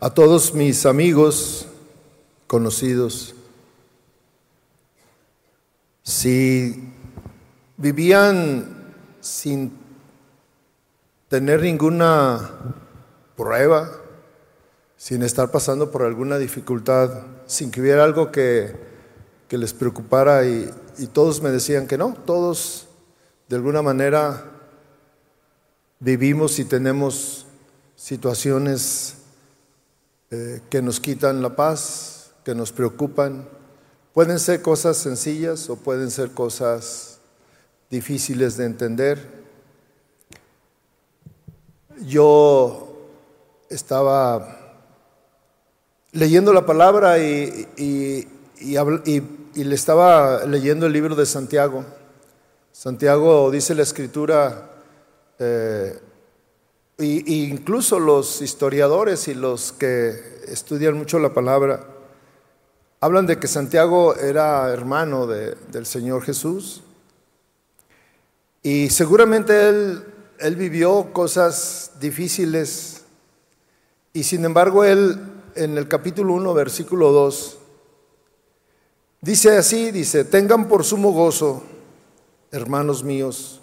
a 0.00 0.10
todos 0.10 0.52
mis 0.52 0.84
amigos 0.84 1.68
conocidos 2.48 3.36
si 6.02 6.92
vivían 7.76 8.94
sin 9.20 9.78
tener 11.28 11.62
ninguna 11.62 12.50
prueba, 13.36 13.92
sin 14.96 15.22
estar 15.22 15.52
pasando 15.52 15.92
por 15.92 16.02
alguna 16.02 16.38
dificultad, 16.38 17.10
sin 17.46 17.70
que 17.70 17.80
hubiera 17.80 18.02
algo 18.02 18.32
que, 18.32 18.74
que 19.46 19.56
les 19.56 19.72
preocupara 19.72 20.44
y, 20.44 20.68
y 20.98 21.06
todos 21.06 21.40
me 21.40 21.50
decían 21.50 21.86
que 21.86 21.96
no, 21.96 22.16
todos 22.26 22.88
de 23.48 23.54
alguna 23.54 23.82
manera 23.82 24.50
vivimos 26.00 26.58
y 26.58 26.64
tenemos 26.64 27.41
situaciones 28.02 29.14
eh, 30.32 30.60
que 30.68 30.82
nos 30.82 30.98
quitan 30.98 31.40
la 31.40 31.54
paz, 31.54 32.32
que 32.44 32.52
nos 32.52 32.72
preocupan. 32.72 33.48
Pueden 34.12 34.40
ser 34.40 34.60
cosas 34.60 34.96
sencillas 34.96 35.70
o 35.70 35.76
pueden 35.76 36.10
ser 36.10 36.32
cosas 36.32 37.20
difíciles 37.90 38.56
de 38.56 38.64
entender. 38.64 39.44
Yo 42.04 43.08
estaba 43.70 44.80
leyendo 46.10 46.52
la 46.52 46.66
palabra 46.66 47.20
y, 47.20 47.68
y, 47.76 48.26
le 49.54 49.74
estaba 49.76 50.44
leyendo 50.44 50.86
el 50.86 50.92
libro 50.92 51.14
de 51.14 51.24
Santiago. 51.24 51.84
Santiago 52.72 53.48
dice 53.52 53.76
la 53.76 53.82
escritura, 53.82 54.70
eh, 55.38 56.00
y, 56.98 57.44
incluso 57.50 57.98
los 57.98 58.42
historiadores 58.42 59.28
y 59.28 59.34
los 59.34 59.72
que 59.72 60.42
estudian 60.46 60.96
mucho 60.96 61.18
la 61.18 61.34
palabra, 61.34 61.86
hablan 63.00 63.26
de 63.26 63.38
que 63.38 63.48
Santiago 63.48 64.14
era 64.14 64.68
hermano 64.70 65.26
del 65.26 65.86
Señor 65.86 66.22
Jesús. 66.22 66.82
Y 68.62 68.90
seguramente 68.90 69.68
él, 69.68 70.04
él 70.38 70.56
vivió 70.56 71.12
cosas 71.12 71.92
difíciles. 72.00 73.02
Y 74.12 74.22
sin 74.22 74.44
embargo, 74.44 74.84
él 74.84 75.18
en 75.54 75.78
el 75.78 75.88
capítulo 75.88 76.34
1, 76.34 76.54
versículo 76.54 77.12
2, 77.12 77.58
dice 79.20 79.56
así, 79.56 79.90
dice, 79.90 80.24
tengan 80.24 80.68
por 80.68 80.84
sumo 80.84 81.12
gozo, 81.12 81.62
hermanos 82.50 83.02
míos, 83.02 83.60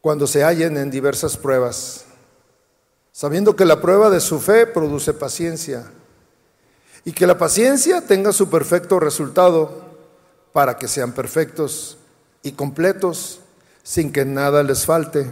cuando 0.00 0.26
se 0.26 0.44
hallen 0.44 0.76
en 0.76 0.90
diversas 0.90 1.36
pruebas, 1.36 2.06
sabiendo 3.14 3.54
que 3.54 3.64
la 3.64 3.80
prueba 3.80 4.10
de 4.10 4.18
su 4.18 4.40
fe 4.40 4.66
produce 4.66 5.12
paciencia 5.12 5.84
y 7.04 7.12
que 7.12 7.28
la 7.28 7.38
paciencia 7.38 8.00
tenga 8.00 8.32
su 8.32 8.50
perfecto 8.50 8.98
resultado 8.98 9.84
para 10.52 10.76
que 10.76 10.88
sean 10.88 11.12
perfectos 11.12 11.96
y 12.42 12.52
completos 12.52 13.38
sin 13.84 14.10
que 14.10 14.24
nada 14.24 14.64
les 14.64 14.84
falte. 14.84 15.30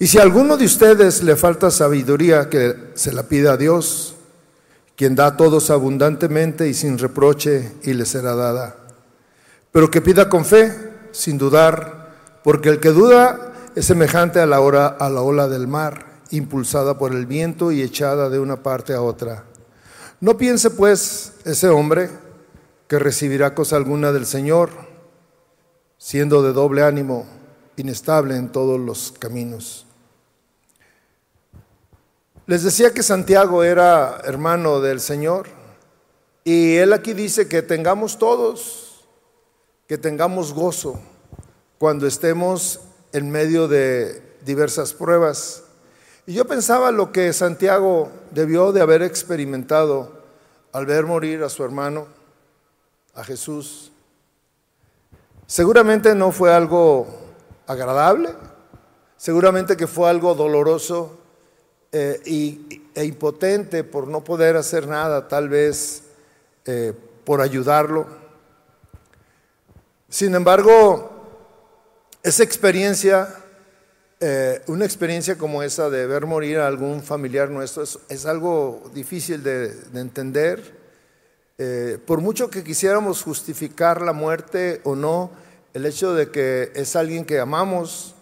Y 0.00 0.08
si 0.08 0.18
a 0.18 0.22
alguno 0.22 0.56
de 0.56 0.64
ustedes 0.64 1.22
le 1.22 1.36
falta 1.36 1.70
sabiduría, 1.70 2.50
que 2.50 2.90
se 2.94 3.12
la 3.12 3.22
pida 3.22 3.52
a 3.52 3.56
Dios, 3.56 4.16
quien 4.96 5.14
da 5.14 5.26
a 5.26 5.36
todos 5.36 5.70
abundantemente 5.70 6.68
y 6.68 6.74
sin 6.74 6.98
reproche, 6.98 7.72
y 7.84 7.94
le 7.94 8.04
será 8.04 8.34
dada. 8.34 8.74
Pero 9.70 9.92
que 9.92 10.00
pida 10.00 10.28
con 10.28 10.44
fe, 10.44 10.72
sin 11.12 11.38
dudar, 11.38 12.40
porque 12.42 12.68
el 12.68 12.80
que 12.80 12.88
duda 12.88 13.52
es 13.76 13.86
semejante 13.86 14.40
a 14.40 14.46
la, 14.46 14.60
hora, 14.60 14.88
a 14.88 15.08
la 15.08 15.20
ola 15.22 15.46
del 15.46 15.68
mar, 15.68 16.07
impulsada 16.30 16.98
por 16.98 17.12
el 17.12 17.26
viento 17.26 17.72
y 17.72 17.82
echada 17.82 18.28
de 18.28 18.38
una 18.38 18.62
parte 18.62 18.94
a 18.94 19.02
otra. 19.02 19.44
No 20.20 20.36
piense 20.36 20.70
pues 20.70 21.34
ese 21.44 21.68
hombre 21.68 22.10
que 22.88 22.98
recibirá 22.98 23.54
cosa 23.54 23.76
alguna 23.76 24.12
del 24.12 24.26
Señor, 24.26 24.70
siendo 25.98 26.42
de 26.42 26.52
doble 26.52 26.82
ánimo, 26.82 27.26
inestable 27.76 28.36
en 28.36 28.50
todos 28.50 28.80
los 28.80 29.12
caminos. 29.18 29.86
Les 32.46 32.62
decía 32.62 32.94
que 32.94 33.02
Santiago 33.02 33.62
era 33.62 34.22
hermano 34.24 34.80
del 34.80 35.00
Señor 35.00 35.48
y 36.44 36.76
él 36.76 36.94
aquí 36.94 37.12
dice 37.12 37.46
que 37.46 37.60
tengamos 37.60 38.18
todos, 38.18 39.04
que 39.86 39.98
tengamos 39.98 40.54
gozo 40.54 40.98
cuando 41.76 42.06
estemos 42.06 42.80
en 43.12 43.30
medio 43.30 43.68
de 43.68 44.22
diversas 44.46 44.94
pruebas. 44.94 45.64
Y 46.28 46.34
yo 46.34 46.46
pensaba 46.46 46.92
lo 46.92 47.10
que 47.10 47.32
Santiago 47.32 48.10
debió 48.32 48.70
de 48.70 48.82
haber 48.82 49.00
experimentado 49.00 50.12
al 50.72 50.84
ver 50.84 51.06
morir 51.06 51.42
a 51.42 51.48
su 51.48 51.64
hermano, 51.64 52.06
a 53.14 53.24
Jesús. 53.24 53.90
Seguramente 55.46 56.14
no 56.14 56.30
fue 56.30 56.52
algo 56.52 57.06
agradable, 57.66 58.34
seguramente 59.16 59.74
que 59.74 59.86
fue 59.86 60.10
algo 60.10 60.34
doloroso 60.34 61.16
eh, 61.92 62.20
y, 62.26 62.82
e 62.94 63.06
impotente 63.06 63.82
por 63.82 64.06
no 64.06 64.22
poder 64.22 64.58
hacer 64.58 64.86
nada, 64.86 65.28
tal 65.28 65.48
vez 65.48 66.02
eh, 66.66 66.92
por 67.24 67.40
ayudarlo. 67.40 68.06
Sin 70.10 70.34
embargo, 70.34 71.10
esa 72.22 72.42
experiencia, 72.42 73.34
eh, 74.20 74.62
una 74.66 74.84
experiencia 74.84 75.38
como 75.38 75.62
esa 75.62 75.90
de 75.90 76.06
ver 76.06 76.26
morir 76.26 76.58
a 76.58 76.66
algún 76.66 77.02
familiar 77.02 77.50
nuestro, 77.50 77.82
es, 77.82 78.26
algo 78.26 78.90
difícil 78.94 79.42
de, 79.42 79.72
entender. 79.94 80.76
por 82.06 82.20
mucho 82.20 82.50
que 82.50 82.62
quisiéramos 82.62 83.22
justificar 83.22 84.02
la 84.02 84.12
muerte 84.12 84.80
o 84.84 84.94
no, 84.94 85.30
el 85.74 85.86
hecho 85.86 86.14
de 86.14 86.30
que 86.30 86.72
es 86.74 86.96
alguien 86.96 87.24
que 87.24 87.38
amamos, 87.38 88.14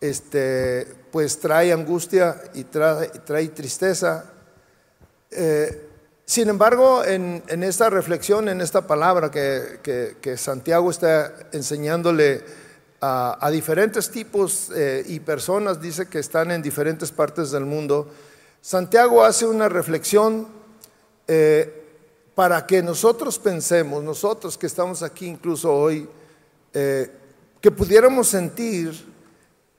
este, 0.00 0.86
pues 1.10 1.38
trae 1.38 1.72
angustia 1.72 2.40
y 2.54 2.64
trae, 2.64 3.08
trae 3.08 3.48
tristeza. 3.48 4.32
Eh, 5.30 5.86
sin 6.24 6.48
embargo, 6.48 7.04
en, 7.04 7.42
esta 7.62 7.88
reflexión, 7.88 8.48
en 8.48 8.60
esta 8.60 8.86
palabra 8.86 9.30
que, 9.30 10.34
Santiago 10.36 10.90
está 10.90 11.32
enseñándole 11.52 12.44
a, 13.00 13.48
diferentes 13.52 14.10
tipos 14.10 14.70
eh, 14.74 15.04
y 15.06 15.20
personas, 15.20 15.80
dice 15.80 16.08
que 16.08 16.18
están 16.18 16.50
en 16.50 16.62
diferentes 16.62 17.12
partes 17.12 17.50
del 17.50 17.64
mundo, 17.64 18.08
Santiago 18.60 19.24
hace 19.24 19.46
una 19.46 19.68
reflexión 19.68 20.48
eh, 21.26 21.84
para 22.34 22.66
que 22.66 22.82
nosotros 22.82 23.38
pensemos, 23.38 24.02
nosotros 24.02 24.58
que 24.58 24.66
estamos 24.66 25.02
aquí 25.02 25.26
incluso 25.26 25.72
hoy, 25.72 26.08
que 26.72 27.70
pudiéramos 27.72 28.28
sentir 28.28 28.94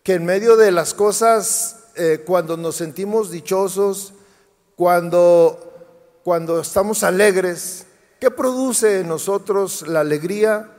que 0.03 0.15
en 0.15 0.25
medio 0.25 0.57
de 0.57 0.71
las 0.71 0.93
cosas, 0.93 1.83
eh, 1.95 2.23
cuando 2.25 2.57
nos 2.57 2.75
sentimos 2.75 3.31
dichosos, 3.31 4.13
cuando, 4.75 6.19
cuando 6.23 6.61
estamos 6.61 7.03
alegres, 7.03 7.85
¿qué 8.19 8.31
produce 8.31 9.01
en 9.01 9.07
nosotros 9.07 9.87
la 9.87 9.99
alegría? 9.99 10.69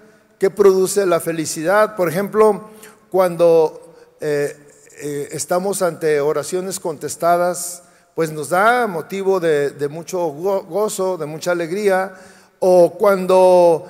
¿Qué 0.40 0.48
produce 0.48 1.04
la 1.04 1.20
felicidad? 1.20 1.96
Por 1.96 2.08
ejemplo, 2.08 2.70
cuando 3.10 3.94
eh, 4.22 4.56
eh, 5.02 5.28
estamos 5.32 5.82
ante 5.82 6.18
oraciones 6.18 6.80
contestadas, 6.80 7.82
pues 8.14 8.32
nos 8.32 8.48
da 8.48 8.86
motivo 8.86 9.38
de, 9.38 9.88
mucho 9.90 10.18
gozo, 10.28 11.18
de 11.18 11.26
mucha 11.26 11.52
alegría, 11.52 12.14
o 12.58 12.94
cuando 12.94 13.86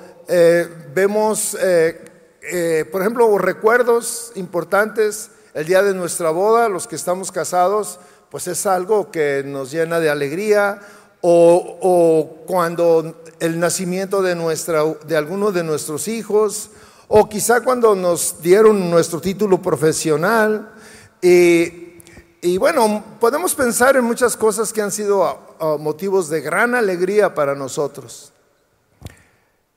vemos 0.93 1.55
eh, 2.43 2.85
por 2.91 3.01
ejemplo, 3.01 3.37
recuerdos 3.37 4.33
importantes, 4.35 5.29
el 5.53 5.65
día 5.65 5.83
de 5.83 5.93
nuestra 5.93 6.31
boda, 6.31 6.67
los 6.67 6.85
que 6.85 6.97
estamos 6.97 7.31
casados, 7.31 7.99
pues 8.29 8.47
es 8.47 8.65
algo 8.65 9.11
que 9.11 9.43
nos 9.45 9.71
llena 9.71 9.99
de 9.99 10.09
alegría, 10.09 10.81
o, 11.21 12.43
cuando 12.45 13.23
el 13.39 13.59
nacimiento 13.59 14.21
de, 14.21 14.35
nuestra, 14.35 14.83
de 14.83 15.17
alguno 15.17 15.51
de 15.51 15.63
nuestros 15.63 16.07
hijos, 16.07 16.69
o 17.07 17.27
quizá 17.27 17.61
cuando 17.61 17.95
nos 17.95 18.41
dieron 18.41 18.89
nuestro 18.89 19.19
título 19.19 19.61
profesional. 19.61 20.71
Y, 21.21 22.57
bueno, 22.57 23.03
podemos 23.19 23.53
pensar 23.53 23.95
en 23.97 24.03
muchas 24.03 24.37
cosas 24.37 24.71
que 24.71 24.81
han 24.81 24.91
sido 24.91 25.57
motivos 25.79 26.29
de 26.29 26.41
gran 26.41 26.73
alegría 26.73 27.35
para 27.35 27.53
nosotros. 27.53 28.31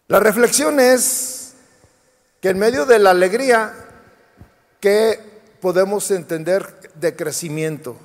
La 0.06 0.20
reflexión 0.20 0.78
es 0.80 1.54
que 2.40 2.50
en 2.50 2.58
medio 2.58 2.86
de 2.86 2.98
la 2.98 3.10
alegría, 3.10 3.74
¿qué 4.80 5.18
podemos 5.60 6.10
entender 6.10 6.92
de 6.94 7.16
crecimiento? 7.16 7.96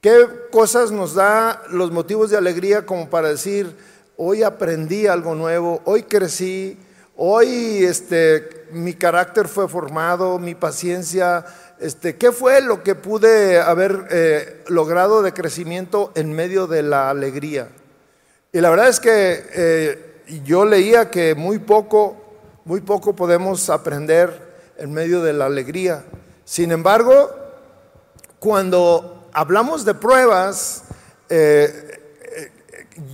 ¿Qué 0.00 0.28
cosas 0.52 0.92
nos 0.92 1.14
da 1.14 1.60
los 1.70 1.90
motivos 1.90 2.30
de 2.30 2.36
alegría 2.36 2.86
como 2.86 3.10
para 3.10 3.30
decir, 3.30 3.74
hoy 4.16 4.44
aprendí 4.44 5.08
algo 5.08 5.34
nuevo, 5.34 5.82
hoy 5.86 6.04
crecí, 6.04 6.78
hoy 7.16 7.82
este, 7.82 8.68
mi 8.70 8.94
carácter 8.94 9.48
fue 9.48 9.66
formado, 9.66 10.38
mi 10.38 10.54
paciencia, 10.54 11.44
este, 11.80 12.16
¿qué 12.16 12.30
fue 12.30 12.60
lo 12.60 12.84
que 12.84 12.94
pude 12.94 13.60
haber 13.60 14.06
eh, 14.12 14.62
logrado 14.68 15.20
de 15.20 15.32
crecimiento 15.32 16.12
en 16.14 16.32
medio 16.32 16.68
de 16.68 16.84
la 16.84 17.10
alegría? 17.10 17.66
Y 18.52 18.60
la 18.60 18.70
verdad 18.70 18.86
es 18.86 19.00
que 19.00 19.46
eh, 19.52 20.22
yo 20.44 20.64
leía 20.64 21.10
que 21.10 21.34
muy 21.34 21.58
poco, 21.58 22.16
muy 22.64 22.82
poco 22.82 23.16
podemos 23.16 23.68
aprender 23.68 24.30
en 24.78 24.92
medio 24.92 25.24
de 25.24 25.32
la 25.32 25.46
alegría. 25.46 26.04
Sin 26.44 26.70
embargo, 26.70 27.34
cuando 28.38 29.17
hablamos 29.38 29.84
de 29.84 29.94
pruebas, 29.94 30.82
eh, 31.28 32.00
eh, 32.36 32.50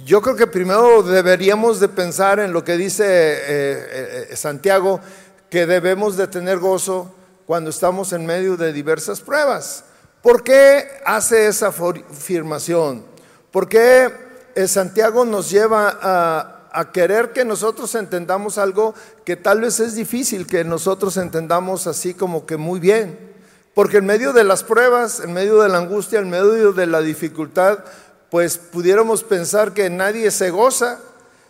yo 0.06 0.22
creo 0.22 0.34
que 0.34 0.46
primero 0.46 1.02
deberíamos 1.02 1.80
de 1.80 1.88
pensar 1.88 2.38
en 2.38 2.50
lo 2.50 2.64
que 2.64 2.78
dice 2.78 3.04
eh, 3.06 4.30
Santiago, 4.34 5.00
que 5.50 5.66
debemos 5.66 6.16
de 6.16 6.26
tener 6.26 6.60
gozo 6.60 7.14
cuando 7.44 7.68
estamos 7.68 8.14
en 8.14 8.24
medio 8.24 8.56
de 8.56 8.72
diversas 8.72 9.20
pruebas. 9.20 9.84
¿Por 10.22 10.42
qué 10.42 10.88
hace 11.04 11.46
esa 11.46 11.66
afirmación? 11.68 13.04
¿Por 13.50 13.68
qué 13.68 14.10
Santiago 14.66 15.26
nos 15.26 15.50
lleva 15.50 15.98
a, 16.00 16.70
a 16.72 16.90
querer 16.90 17.34
que 17.34 17.44
nosotros 17.44 17.94
entendamos 17.96 18.56
algo 18.56 18.94
que 19.26 19.36
tal 19.36 19.60
vez 19.60 19.78
es 19.78 19.94
difícil 19.94 20.46
que 20.46 20.64
nosotros 20.64 21.18
entendamos 21.18 21.86
así 21.86 22.14
como 22.14 22.46
que 22.46 22.56
muy 22.56 22.80
bien. 22.80 23.33
Porque 23.74 23.98
en 23.98 24.06
medio 24.06 24.32
de 24.32 24.44
las 24.44 24.62
pruebas, 24.62 25.20
en 25.20 25.32
medio 25.32 25.60
de 25.60 25.68
la 25.68 25.78
angustia, 25.78 26.20
en 26.20 26.30
medio 26.30 26.72
de 26.72 26.86
la 26.86 27.00
dificultad, 27.00 27.80
pues 28.30 28.56
pudiéramos 28.58 29.24
pensar 29.24 29.72
que 29.72 29.90
nadie 29.90 30.30
se 30.30 30.50
goza, 30.50 31.00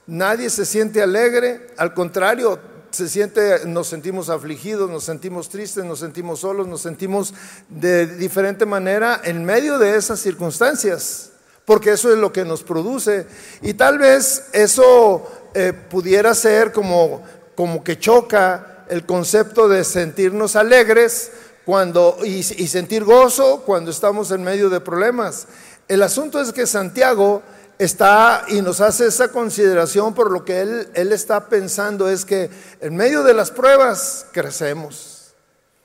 nadie 0.06 0.50
se 0.50 0.64
siente 0.64 1.02
alegre, 1.02 1.68
al 1.76 1.94
contrario, 1.94 2.58
se 2.90 3.08
siente, 3.08 3.66
nos 3.66 3.88
sentimos 3.88 4.30
afligidos, 4.30 4.90
nos 4.90 5.04
sentimos 5.04 5.48
tristes, 5.48 5.84
nos 5.84 5.98
sentimos 5.98 6.40
solos, 6.40 6.66
nos 6.66 6.80
sentimos 6.80 7.34
de 7.68 8.06
diferente 8.06 8.66
manera 8.66 9.20
en 9.24 9.44
medio 9.44 9.78
de 9.78 9.96
esas 9.96 10.20
circunstancias 10.20 11.30
porque 11.64 11.92
eso 11.92 12.12
es 12.12 12.18
lo 12.18 12.32
que 12.32 12.44
nos 12.44 12.62
produce. 12.62 13.26
Y 13.62 13.74
tal 13.74 13.98
vez 13.98 14.46
eso 14.52 15.26
eh, 15.54 15.72
pudiera 15.72 16.34
ser 16.34 16.72
como, 16.72 17.22
como 17.54 17.82
que 17.82 17.98
choca 17.98 18.84
el 18.88 19.06
concepto 19.06 19.68
de 19.68 19.84
sentirnos 19.84 20.56
alegres 20.56 21.32
cuando, 21.64 22.18
y, 22.24 22.42
sentir 22.42 23.04
gozo 23.04 23.62
cuando 23.64 23.90
estamos 23.90 24.30
en 24.30 24.42
medio 24.42 24.68
de 24.68 24.80
problemas. 24.80 25.46
El 25.88 26.02
asunto 26.02 26.40
es 26.40 26.52
que 26.52 26.66
Santiago 26.66 27.42
está 27.78 28.44
y 28.48 28.62
nos 28.62 28.80
hace 28.80 29.06
esa 29.06 29.28
consideración 29.28 30.14
por 30.14 30.30
lo 30.30 30.44
que 30.44 30.60
él, 30.60 30.88
él 30.94 31.12
está 31.12 31.48
pensando 31.48 32.08
es 32.08 32.24
que 32.24 32.50
en 32.80 32.96
medio 32.96 33.22
de 33.22 33.34
las 33.34 33.50
pruebas 33.50 34.26
crecemos. 34.32 35.34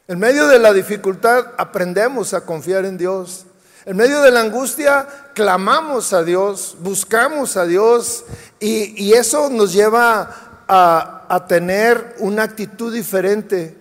En 0.07 0.19
medio 0.19 0.47
de 0.47 0.59
la 0.59 0.73
dificultad 0.73 1.53
aprendemos 1.57 2.33
a 2.33 2.41
confiar 2.41 2.85
en 2.85 2.97
Dios. 2.97 3.45
En 3.85 3.95
medio 3.95 4.21
de 4.21 4.31
la 4.31 4.41
angustia 4.41 5.07
clamamos 5.33 6.13
a 6.13 6.23
Dios, 6.23 6.75
buscamos 6.79 7.57
a 7.57 7.65
Dios 7.65 8.25
y, 8.59 9.13
eso 9.13 9.49
nos 9.49 9.73
lleva 9.73 10.65
a, 10.67 11.45
tener 11.47 12.15
una 12.19 12.43
actitud 12.43 12.93
diferente. 12.93 13.78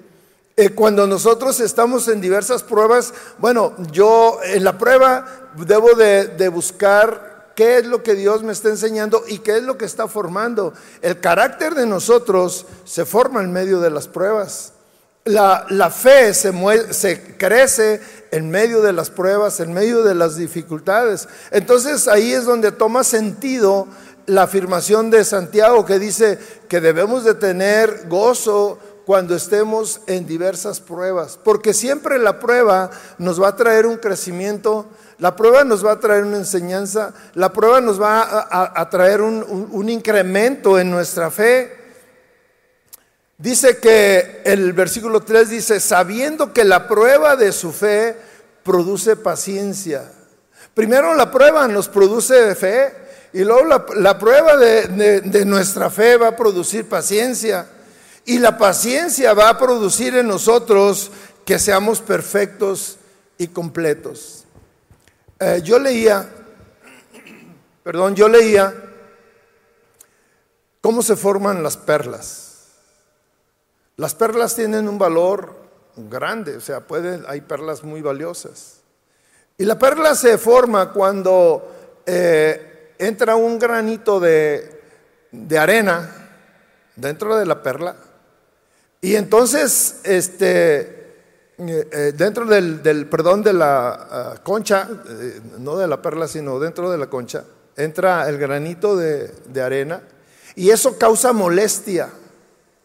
Eh, 0.60 0.70
cuando 0.70 1.06
nosotros 1.06 1.60
estamos 1.60 2.08
en 2.08 2.20
diversas 2.20 2.64
pruebas, 2.64 3.14
bueno, 3.38 3.76
yo 3.92 4.40
en 4.42 4.64
la 4.64 4.76
prueba 4.76 5.52
debo 5.54 5.94
de 5.94 6.48
buscar 6.48 7.52
qué 7.54 7.78
es 7.78 7.86
lo 7.86 8.02
que 8.02 8.16
Dios 8.16 8.42
me 8.42 8.52
está 8.52 8.68
enseñando 8.68 9.22
y 9.28 9.38
qué 9.38 9.58
es 9.58 9.62
lo 9.62 9.78
que 9.78 9.84
está 9.84 10.08
formando. 10.08 10.74
El 11.00 11.20
carácter 11.20 11.76
de 11.76 11.86
nosotros 11.86 12.66
se 12.84 13.04
forma 13.04 13.40
en 13.40 13.52
medio 13.52 13.78
de 13.78 13.90
las 13.90 14.08
pruebas. 14.08 14.72
La, 15.24 15.90
fe 15.90 16.34
se, 16.34 16.52
se 16.92 17.36
crece 17.36 18.00
en 18.32 18.50
medio 18.50 18.82
de 18.82 18.92
las 18.92 19.10
pruebas, 19.10 19.60
en 19.60 19.72
medio 19.72 20.02
de 20.02 20.16
las 20.16 20.34
dificultades. 20.34 21.28
Entonces 21.52 22.08
ahí 22.08 22.32
es 22.32 22.46
donde 22.46 22.72
toma 22.72 23.04
sentido 23.04 23.86
la 24.26 24.42
afirmación 24.42 25.10
de 25.10 25.24
Santiago 25.24 25.86
que 25.86 25.98
dice 25.98 26.38
que 26.68 26.80
debemos 26.80 27.24
de 27.24 27.34
tener 27.34 28.08
gozo 28.08 28.78
cuando 29.08 29.34
estemos 29.34 30.02
en 30.06 30.26
diversas 30.26 30.80
pruebas, 30.80 31.38
porque 31.42 31.72
siempre 31.72 32.18
la 32.18 32.38
prueba 32.38 32.90
nos 33.16 33.42
va 33.42 33.48
a 33.48 33.56
traer 33.56 33.86
un 33.86 33.96
crecimiento, 33.96 34.84
la 35.16 35.34
prueba 35.34 35.64
nos 35.64 35.82
va 35.82 35.92
a 35.92 35.98
traer 35.98 36.24
una 36.24 36.36
enseñanza, 36.36 37.14
la 37.32 37.50
prueba 37.50 37.80
nos 37.80 37.98
va 37.98 38.46
a, 38.50 38.90
traer 38.90 39.22
un 39.22 39.88
incremento 39.88 40.78
en 40.78 40.90
nuestra 40.90 41.30
fe. 41.30 41.72
Dice 43.38 43.78
que 43.78 44.42
el 44.44 44.74
versículo 44.74 45.22
3 45.22 45.48
dice, 45.48 45.80
sabiendo 45.80 46.52
que 46.52 46.64
la 46.64 46.86
prueba 46.86 47.34
de 47.34 47.52
su 47.52 47.72
fe 47.72 48.14
produce 48.62 49.16
paciencia. 49.16 50.02
Primero 50.74 51.14
la 51.14 51.30
prueba 51.30 51.66
nos 51.66 51.88
produce 51.88 52.54
fe 52.54 52.92
y 53.32 53.42
luego 53.42 53.64
la, 53.64 54.18
prueba 54.18 54.58
de, 54.58 55.22
de 55.22 55.44
nuestra 55.46 55.88
fe 55.88 56.18
va 56.18 56.28
a 56.28 56.36
producir 56.36 56.86
paciencia. 56.86 57.68
Y 58.28 58.38
la 58.38 58.58
paciencia 58.58 59.32
va 59.32 59.48
a 59.48 59.56
producir 59.56 60.14
en 60.14 60.28
nosotros 60.28 61.10
que 61.46 61.58
seamos 61.58 62.02
perfectos 62.02 62.98
y 63.38 63.48
completos. 63.48 64.44
Eh, 65.40 65.62
yo 65.64 65.78
leía, 65.78 66.28
perdón, 67.82 68.14
yo 68.14 68.28
leía 68.28 68.74
cómo 70.82 71.00
se 71.00 71.16
forman 71.16 71.62
las 71.62 71.78
perlas. 71.78 72.66
Las 73.96 74.14
perlas 74.14 74.54
tienen 74.54 74.90
un 74.90 74.98
valor 74.98 75.56
grande, 75.96 76.58
o 76.58 76.60
sea, 76.60 76.84
hay 77.28 77.40
perlas 77.40 77.82
muy 77.82 78.02
valiosas. 78.02 78.82
Y 79.56 79.64
la 79.64 79.78
perla 79.78 80.14
se 80.14 80.36
forma 80.36 80.92
cuando 80.92 82.02
eh, 82.04 82.94
entra 82.98 83.36
un 83.36 83.58
granito 83.58 84.20
de, 84.20 84.82
arena 85.58 86.10
dentro 86.94 87.34
de 87.34 87.46
la 87.46 87.62
perla. 87.62 87.96
Y 89.00 89.14
entonces, 89.14 90.00
este, 90.04 90.80
eh, 91.58 91.88
eh, 91.92 92.12
dentro 92.16 92.46
del, 92.46 93.06
perdón, 93.08 93.42
de 93.42 93.52
la 93.52 93.88
ah, 93.88 94.34
concha, 94.42 94.88
no 95.58 95.76
de 95.76 95.86
la 95.86 96.02
perla, 96.02 96.28
sino 96.28 96.58
dentro 96.58 96.90
de 96.90 96.98
la 96.98 97.08
concha, 97.08 97.44
entra 97.76 98.28
el 98.28 98.38
granito 98.38 98.96
de 98.96 99.62
arena 99.62 100.02
y 100.56 100.70
eso 100.70 100.98
causa 100.98 101.32
molestia 101.32 102.08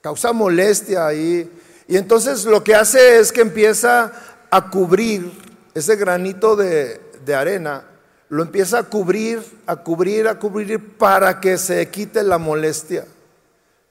causa 0.03 0.33
molestia 0.33 1.07
ahí. 1.07 1.49
Y 1.87 1.95
entonces 1.95 2.43
lo 2.43 2.61
que 2.61 2.75
hace 2.75 3.19
es 3.19 3.31
que 3.31 3.39
empieza 3.41 4.11
a 4.51 4.69
cubrir 4.69 5.31
ese 5.73 5.95
granito 5.95 6.57
de, 6.57 6.99
arena, 7.33 7.85
lo 8.27 8.43
empieza 8.43 8.79
a 8.79 8.83
cubrir, 8.83 9.41
a 9.65 9.77
cubrir, 9.77 10.27
a 10.27 10.37
cubrir 10.37 10.97
para 10.97 11.39
que 11.39 11.57
se 11.57 11.89
quite 11.89 12.21
la 12.21 12.37
molestia, 12.37 13.05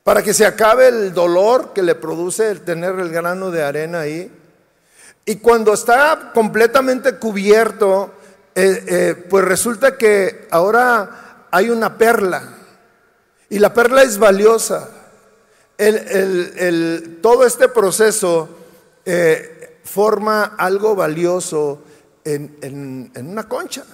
para 0.04 0.22
que 0.22 0.34
se 0.34 0.46
acabe 0.46 0.88
el 0.88 1.12
dolor 1.14 1.72
que 1.72 1.82
le 1.82 1.94
produce 1.94 2.50
el 2.50 2.62
tener 2.62 2.98
el 2.98 3.10
grano 3.10 3.50
de 3.50 3.62
arena 3.62 4.00
ahí. 4.00 4.30
Y 5.24 5.36
cuando 5.36 5.72
está 5.72 6.32
completamente 6.34 7.16
cubierto, 7.16 8.12
eh, 8.54 8.84
eh, 8.86 9.26
pues 9.30 9.44
resulta 9.44 9.96
que 9.96 10.48
ahora 10.50 11.46
hay 11.50 11.70
una 11.70 11.96
perla. 11.96 12.42
Y 13.48 13.58
la 13.58 13.72
perla 13.72 14.02
es 14.02 14.18
valiosa 14.18 14.88
todo 17.20 17.44
este 17.44 17.68
proceso 17.68 18.48
eh, 19.04 19.80
forma 19.84 20.54
algo 20.56 20.94
valioso 20.94 21.82
en, 22.24 23.10
una 23.16 23.48
concha. 23.48 23.84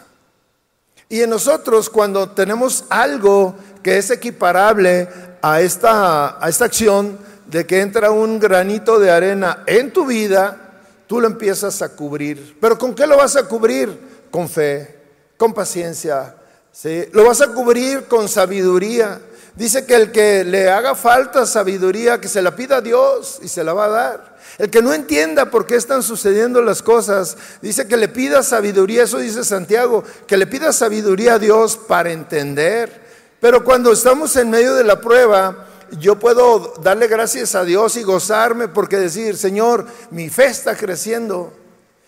Y 1.09 1.23
en 1.23 1.31
nosotros, 1.31 1.89
cuando 1.89 2.31
tenemos 2.31 2.85
algo 2.91 3.55
que 3.83 3.97
es 3.97 4.11
equiparable 4.11 5.09
a 5.41 5.61
esta, 5.61 6.45
a 6.45 6.49
esta 6.49 6.67
acción 6.67 7.19
de 7.47 7.67
que 7.67 7.81
entra 7.81 8.11
un 8.11 8.39
granito 8.39 8.99
de 8.99 9.11
arena 9.11 9.63
en 9.67 9.93
tu 9.93 10.05
vida, 10.05 10.69
tú 11.07 11.21
lo 11.21 11.27
empiezas 11.27 11.81
a 11.81 11.89
cubrir. 11.89 12.59
¿Pero 12.61 12.79
con 12.79 12.95
qué 12.95 13.07
lo 13.07 13.17
vas 13.17 13.37
a 13.37 13.49
cubrir? 13.49 14.27
Con 14.31 14.49
fe, 14.49 14.97
con 15.39 15.55
paciencia. 15.55 16.35
¿sí? 16.71 17.07
Lo 17.13 17.25
vas 17.25 17.41
a 17.41 17.49
cubrir 17.49 18.05
con 18.05 18.29
sabiduría. 18.29 19.21
Dice 19.59 19.85
que 19.85 19.97
el 19.97 20.13
que 20.13 20.45
le 20.45 20.71
haga 20.71 20.95
falta 20.95 21.45
sabiduría, 21.45 22.21
que 22.21 22.29
se 22.29 22.43
la 22.43 22.55
pida 22.55 22.77
a 22.77 22.81
Dios 22.81 23.41
y 23.43 23.49
se 23.49 23.65
la 23.65 23.73
va 23.73 23.87
a 23.87 23.89
dar. 23.89 24.39
El 24.57 24.71
que 24.71 24.81
no 24.81 24.95
entienda 24.95 25.51
por 25.51 25.67
qué 25.67 25.75
están 25.75 26.05
sucediendo 26.05 26.63
las 26.63 26.81
cosas, 26.81 27.37
dice 27.61 27.89
que 27.89 27.97
le 27.97 28.07
pida 28.07 28.45
sabiduría, 28.45 29.03
eso 29.03 29.19
dice 29.19 29.43
Santiago, 29.43 30.05
que 30.29 30.37
le 30.37 30.47
pida 30.47 30.73
sabiduría 30.73 31.35
a 31.35 31.39
Dios 31.41 31.77
para 31.77 32.13
entender. 32.13 33.03
Pero 33.41 33.65
cuando 33.65 33.91
estamos 33.91 34.37
en 34.37 34.49
medio 34.49 34.77
de 34.77 34.85
la 34.85 35.01
prueba, 35.01 35.67
yo 35.99 36.21
puedo 36.21 36.75
darle 36.81 37.09
gracias 37.09 37.57
a 37.57 37.65
Dios 37.65 37.97
y 37.97 38.05
gozarme 38.05 38.69
porque 38.69 38.97
decir, 38.97 39.37
Señor, 39.37 39.87
mi 40.13 40.31
fe 40.31 40.47
está 40.47 40.77
creciendo, 40.77 41.53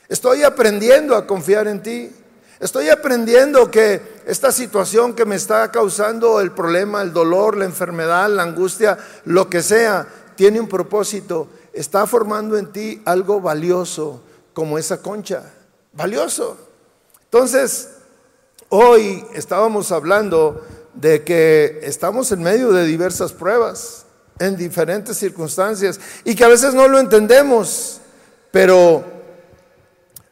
estoy 0.08 0.44
aprendiendo 0.44 1.16
a 1.16 1.26
confiar 1.26 1.66
en 1.66 1.82
ti. 1.82 2.12
Estoy 2.60 2.90
aprendiendo 2.90 3.70
que 3.70 4.20
esta 4.26 4.52
situación 4.52 5.14
que 5.14 5.24
me 5.24 5.36
está 5.36 5.70
causando 5.70 6.42
el 6.42 6.52
problema, 6.52 7.00
el 7.00 7.14
dolor, 7.14 7.56
la 7.56 7.64
enfermedad, 7.64 8.28
la 8.28 8.42
angustia, 8.42 8.98
lo 9.24 9.48
que 9.48 9.62
sea, 9.62 10.06
tiene 10.36 10.60
un 10.60 10.68
propósito. 10.68 11.48
Está 11.72 12.06
formando 12.06 12.58
en 12.58 12.70
ti 12.70 13.00
algo 13.06 13.40
valioso 13.40 14.22
como 14.52 14.76
esa 14.76 15.00
concha. 15.00 15.42
Valioso. 15.94 16.58
Entonces, 17.24 17.92
hoy 18.68 19.24
estábamos 19.32 19.90
hablando 19.90 20.62
de 20.92 21.24
que 21.24 21.80
estamos 21.82 22.30
en 22.30 22.42
medio 22.42 22.72
de 22.72 22.84
diversas 22.84 23.32
pruebas, 23.32 24.04
en 24.38 24.58
diferentes 24.58 25.16
circunstancias, 25.16 25.98
y 26.24 26.34
que 26.34 26.44
a 26.44 26.48
veces 26.48 26.74
no 26.74 26.88
lo 26.88 26.98
entendemos, 26.98 28.02
pero 28.50 29.02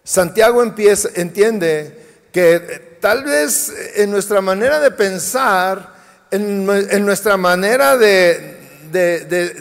Santiago 0.04 0.62
empieza, 0.62 1.08
entiende 1.14 1.97
que 2.32 2.54
eh, 2.56 2.98
tal 3.00 3.24
vez 3.24 3.72
en 3.96 4.10
nuestra 4.10 4.40
manera 4.40 4.80
de 4.80 4.90
pensar, 4.90 5.94
en, 6.30 6.66
nuestra 7.04 7.36
manera 7.36 7.96
de, 7.96 8.56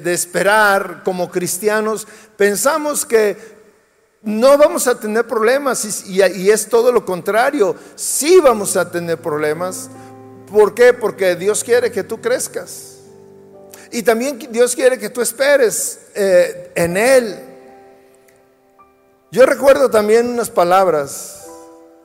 esperar 0.05 1.01
como 1.03 1.29
cristianos, 1.31 2.07
pensamos 2.35 3.05
que 3.05 3.57
no 4.23 4.57
vamos 4.57 4.87
a 4.87 4.99
tener 4.99 5.25
problemas 5.25 6.05
y, 6.07 6.21
y, 6.21 6.49
es 6.49 6.67
todo 6.67 6.91
lo 6.91 7.05
contrario. 7.05 7.75
Sí 7.95 8.39
vamos 8.41 8.75
a 8.75 8.91
tener 8.91 9.17
problemas. 9.17 9.89
¿Por 10.51 10.73
qué? 10.73 10.93
Porque 10.93 11.35
Dios 11.35 11.63
quiere 11.63 11.91
que 11.91 12.03
tú 12.03 12.19
crezcas. 12.19 12.97
Y 13.91 14.03
también 14.03 14.39
Dios 14.51 14.75
quiere 14.75 14.97
que 14.97 15.09
tú 15.09 15.21
esperes 15.21 15.99
eh, 16.13 16.71
en 16.75 16.97
Él. 16.97 17.39
Yo 19.31 19.45
recuerdo 19.45 19.89
también 19.89 20.27
unas 20.27 20.49
palabras 20.49 21.36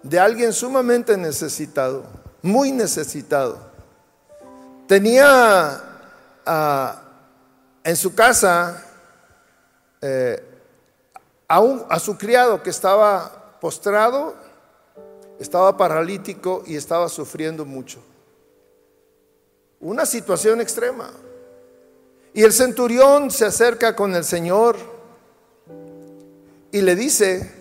de 0.02 0.18
alguien 0.18 0.52
sumamente 0.52 1.16
necesitado, 1.16 2.04
muy 2.42 2.72
necesitado. 2.72 3.58
Tenía 4.86 5.80
ah, 6.44 7.02
en 7.84 7.96
su 7.96 8.14
casa 8.14 8.84
eh, 10.00 10.42
a, 11.48 11.60
a 11.88 11.98
su 11.98 12.18
criado 12.18 12.62
que 12.62 12.70
estaba 12.70 13.58
postrado, 13.60 14.34
estaba 15.38 15.76
paralítico 15.76 16.62
y 16.66 16.76
estaba 16.76 17.08
sufriendo 17.08 17.64
mucho. 17.64 18.02
Una 19.80 20.06
situación 20.06 20.60
extrema. 20.60 21.10
Y 22.34 22.42
el 22.42 22.52
centurión 22.52 23.30
se 23.30 23.44
acerca 23.44 23.94
con 23.94 24.14
el 24.14 24.24
Señor 24.24 24.76
y 26.70 26.80
le 26.80 26.96
dice, 26.96 27.52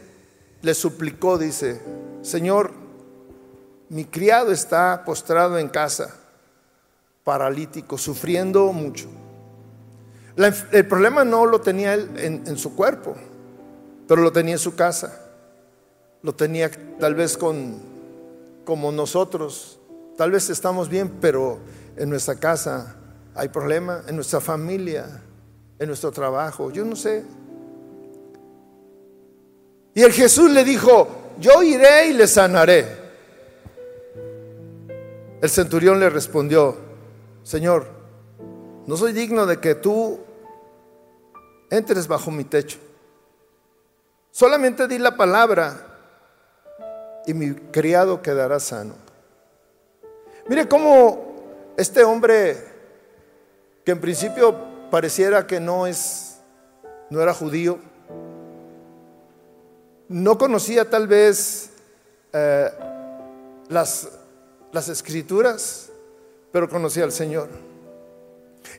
le 0.61 0.73
suplicó, 0.73 1.37
dice, 1.37 1.81
Señor, 2.21 2.71
mi 3.89 4.05
criado 4.05 4.51
está 4.51 5.03
postrado 5.03 5.57
en 5.57 5.67
casa, 5.67 6.15
paralítico, 7.23 7.97
sufriendo 7.97 8.71
mucho. 8.71 9.09
el 10.71 10.87
problema 10.87 11.25
no 11.25 11.45
lo 11.45 11.61
tenía 11.61 11.93
él 11.93 12.09
en, 12.17 12.57
su 12.57 12.75
cuerpo, 12.75 13.15
pero 14.07 14.21
lo 14.21 14.31
tenía 14.31 14.53
en 14.53 14.59
su 14.59 14.75
casa. 14.75 15.19
Lo 16.21 16.33
tenía 16.33 16.69
tal 16.99 17.15
vez 17.15 17.37
con, 17.37 17.79
como 18.65 18.91
nosotros. 18.91 19.79
Tal 20.15 20.31
vez 20.31 20.49
estamos 20.49 20.87
bien, 20.87 21.17
pero 21.19 21.59
en 21.97 22.09
nuestra 22.09 22.35
casa 22.35 22.95
hay 23.33 23.49
problema, 23.49 24.03
en 24.07 24.15
nuestra 24.15 24.39
familia, 24.39 25.21
en 25.79 25.87
nuestro 25.87 26.11
trabajo, 26.11 26.69
yo 26.69 26.85
no 26.85 26.95
sé. 26.95 27.23
Y 29.95 30.03
el 30.03 30.13
Jesús 30.13 30.51
le 30.51 30.63
dijo, 30.63 31.20
yo 31.39 31.63
iré 31.63 32.07
y 32.07 32.13
le 32.13 32.27
sanaré. 32.27 32.85
El 35.41 35.49
centurión 35.49 35.99
le 35.99 36.09
respondió, 36.09 36.77
Señor, 37.43 37.87
no 38.85 38.95
soy 38.97 39.11
digno 39.11 39.45
de 39.45 39.59
que 39.59 39.75
tú 39.75 40.19
entres 41.69 42.07
bajo 42.07 42.29
mi 42.29 42.43
techo. 42.43 42.77
Solamente 44.31 44.87
di 44.87 44.97
la 44.97 45.17
palabra 45.17 45.87
y 47.25 47.33
mi 47.33 47.53
criado 47.53 48.21
quedará 48.21 48.59
sano. 48.59 48.95
Mire 50.47 50.67
cómo 50.67 51.73
este 51.77 52.03
hombre 52.03 52.57
que 53.83 53.91
en 53.91 54.01
principio 54.01 54.55
pareciera 54.89 55.47
que 55.47 55.59
no 55.59 55.87
es 55.87 56.39
no 57.09 57.21
era 57.21 57.33
judío, 57.33 57.77
no 60.11 60.37
conocía 60.37 60.89
tal 60.89 61.07
vez 61.07 61.69
eh, 62.33 62.69
las, 63.69 64.09
las 64.73 64.89
escrituras, 64.89 65.89
pero 66.51 66.69
conocía 66.69 67.05
al 67.05 67.13
Señor. 67.13 67.47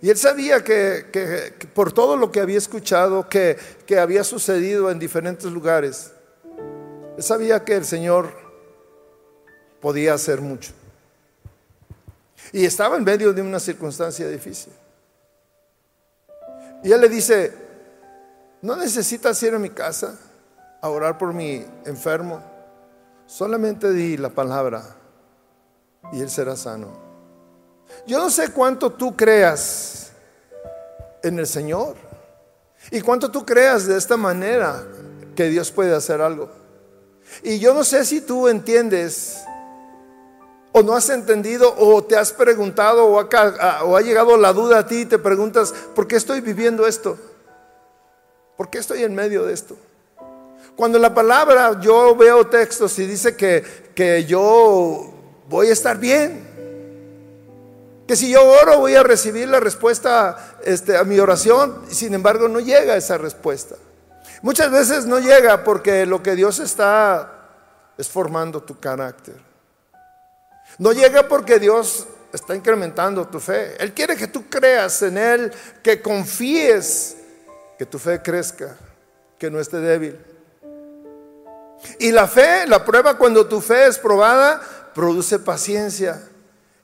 Y 0.02 0.10
él 0.10 0.18
sabía 0.18 0.62
que, 0.62 1.54
por 1.74 1.92
todo 1.92 2.16
lo 2.16 2.30
que 2.30 2.40
había 2.40 2.58
escuchado, 2.58 3.28
que, 3.28 3.56
que 3.86 3.98
había 3.98 4.24
sucedido 4.24 4.90
en 4.90 4.98
diferentes 4.98 5.50
lugares, 5.50 6.12
él 7.16 7.22
sabía 7.22 7.64
que 7.64 7.76
el 7.76 7.86
Señor 7.86 8.30
podía 9.80 10.14
hacer 10.14 10.40
mucho. 10.40 10.72
Y 12.52 12.66
estaba 12.66 12.96
en 12.96 13.04
medio 13.04 13.32
de 13.32 13.40
una 13.40 13.58
circunstancia 13.58 14.28
difícil. 14.28 14.72
Y 16.84 16.92
él 16.92 17.00
le 17.00 17.08
dice, 17.08 17.54
no 18.60 18.76
necesitas 18.76 19.42
ir 19.42 19.54
a 19.54 19.58
mi 19.58 19.70
casa 19.70 20.18
a 20.82 20.88
orar 20.90 21.16
por 21.16 21.32
mi 21.32 21.64
enfermo, 21.86 22.42
solamente 23.24 23.92
di 23.92 24.16
la 24.16 24.30
palabra 24.30 24.82
y 26.12 26.20
él 26.20 26.28
será 26.28 26.56
sano. 26.56 26.88
Yo 28.04 28.18
no 28.18 28.28
sé 28.30 28.50
cuánto 28.50 28.90
tú 28.90 29.16
creas 29.16 30.10
en 31.22 31.38
el 31.38 31.46
Señor 31.46 31.94
y 32.90 33.00
cuánto 33.00 33.30
tú 33.30 33.46
creas 33.46 33.86
de 33.86 33.96
esta 33.96 34.16
manera 34.16 34.82
que 35.36 35.44
Dios 35.48 35.70
puede 35.70 35.94
hacer 35.94 36.20
algo. 36.20 36.50
Y 37.44 37.60
yo 37.60 37.72
no 37.74 37.84
sé 37.84 38.04
si 38.04 38.20
tú 38.20 38.48
entiendes 38.48 39.44
o 40.72 40.82
no 40.82 40.94
has 40.94 41.08
entendido 41.10 41.72
o 41.78 42.02
te 42.02 42.16
has 42.16 42.32
preguntado 42.32 43.06
o 43.06 43.20
ha, 43.20 43.84
o 43.84 43.96
ha 43.96 44.00
llegado 44.00 44.36
la 44.36 44.52
duda 44.52 44.80
a 44.80 44.86
ti 44.88 45.02
y 45.02 45.06
te 45.06 45.20
preguntas, 45.20 45.72
¿por 45.94 46.08
qué 46.08 46.16
estoy 46.16 46.40
viviendo 46.40 46.88
esto? 46.88 47.16
¿Por 48.56 48.68
qué 48.68 48.78
estoy 48.78 49.04
en 49.04 49.14
medio 49.14 49.44
de 49.44 49.52
esto? 49.52 49.76
Cuando 50.76 50.98
la 50.98 51.14
palabra 51.14 51.78
yo 51.80 52.16
veo 52.16 52.46
textos 52.46 52.98
y 52.98 53.06
dice 53.06 53.36
que, 53.36 53.92
que 53.94 54.24
yo 54.24 55.12
voy 55.48 55.68
a 55.68 55.72
estar 55.72 55.98
bien, 55.98 56.52
que 58.06 58.16
si 58.16 58.30
yo 58.30 58.42
oro 58.44 58.78
voy 58.78 58.94
a 58.94 59.02
recibir 59.02 59.48
la 59.48 59.60
respuesta 59.60 60.56
este, 60.64 60.96
a 60.96 61.04
mi 61.04 61.18
oración, 61.18 61.82
sin 61.88 62.14
embargo 62.14 62.48
no 62.48 62.60
llega 62.60 62.96
esa 62.96 63.18
respuesta. 63.18 63.76
Muchas 64.42 64.70
veces 64.70 65.06
no 65.06 65.20
llega 65.20 65.62
porque 65.62 66.04
lo 66.04 66.22
que 66.22 66.34
Dios 66.34 66.58
está 66.58 67.32
es 67.96 68.08
formando 68.08 68.62
tu 68.62 68.80
carácter. 68.80 69.36
No 70.78 70.92
llega 70.92 71.28
porque 71.28 71.58
Dios 71.58 72.06
está 72.32 72.56
incrementando 72.56 73.28
tu 73.28 73.38
fe. 73.38 73.76
Él 73.78 73.92
quiere 73.92 74.16
que 74.16 74.26
tú 74.26 74.48
creas 74.48 75.02
en 75.02 75.18
Él, 75.18 75.52
que 75.82 76.00
confíes, 76.00 77.16
que 77.78 77.86
tu 77.86 77.98
fe 77.98 78.20
crezca, 78.20 78.76
que 79.38 79.50
no 79.50 79.60
esté 79.60 79.78
débil. 79.78 80.18
Y 81.98 82.12
la 82.12 82.26
fe, 82.26 82.66
la 82.66 82.84
prueba 82.84 83.16
cuando 83.16 83.46
tu 83.46 83.60
fe 83.60 83.86
es 83.86 83.98
probada, 83.98 84.60
produce 84.94 85.38
paciencia. 85.38 86.22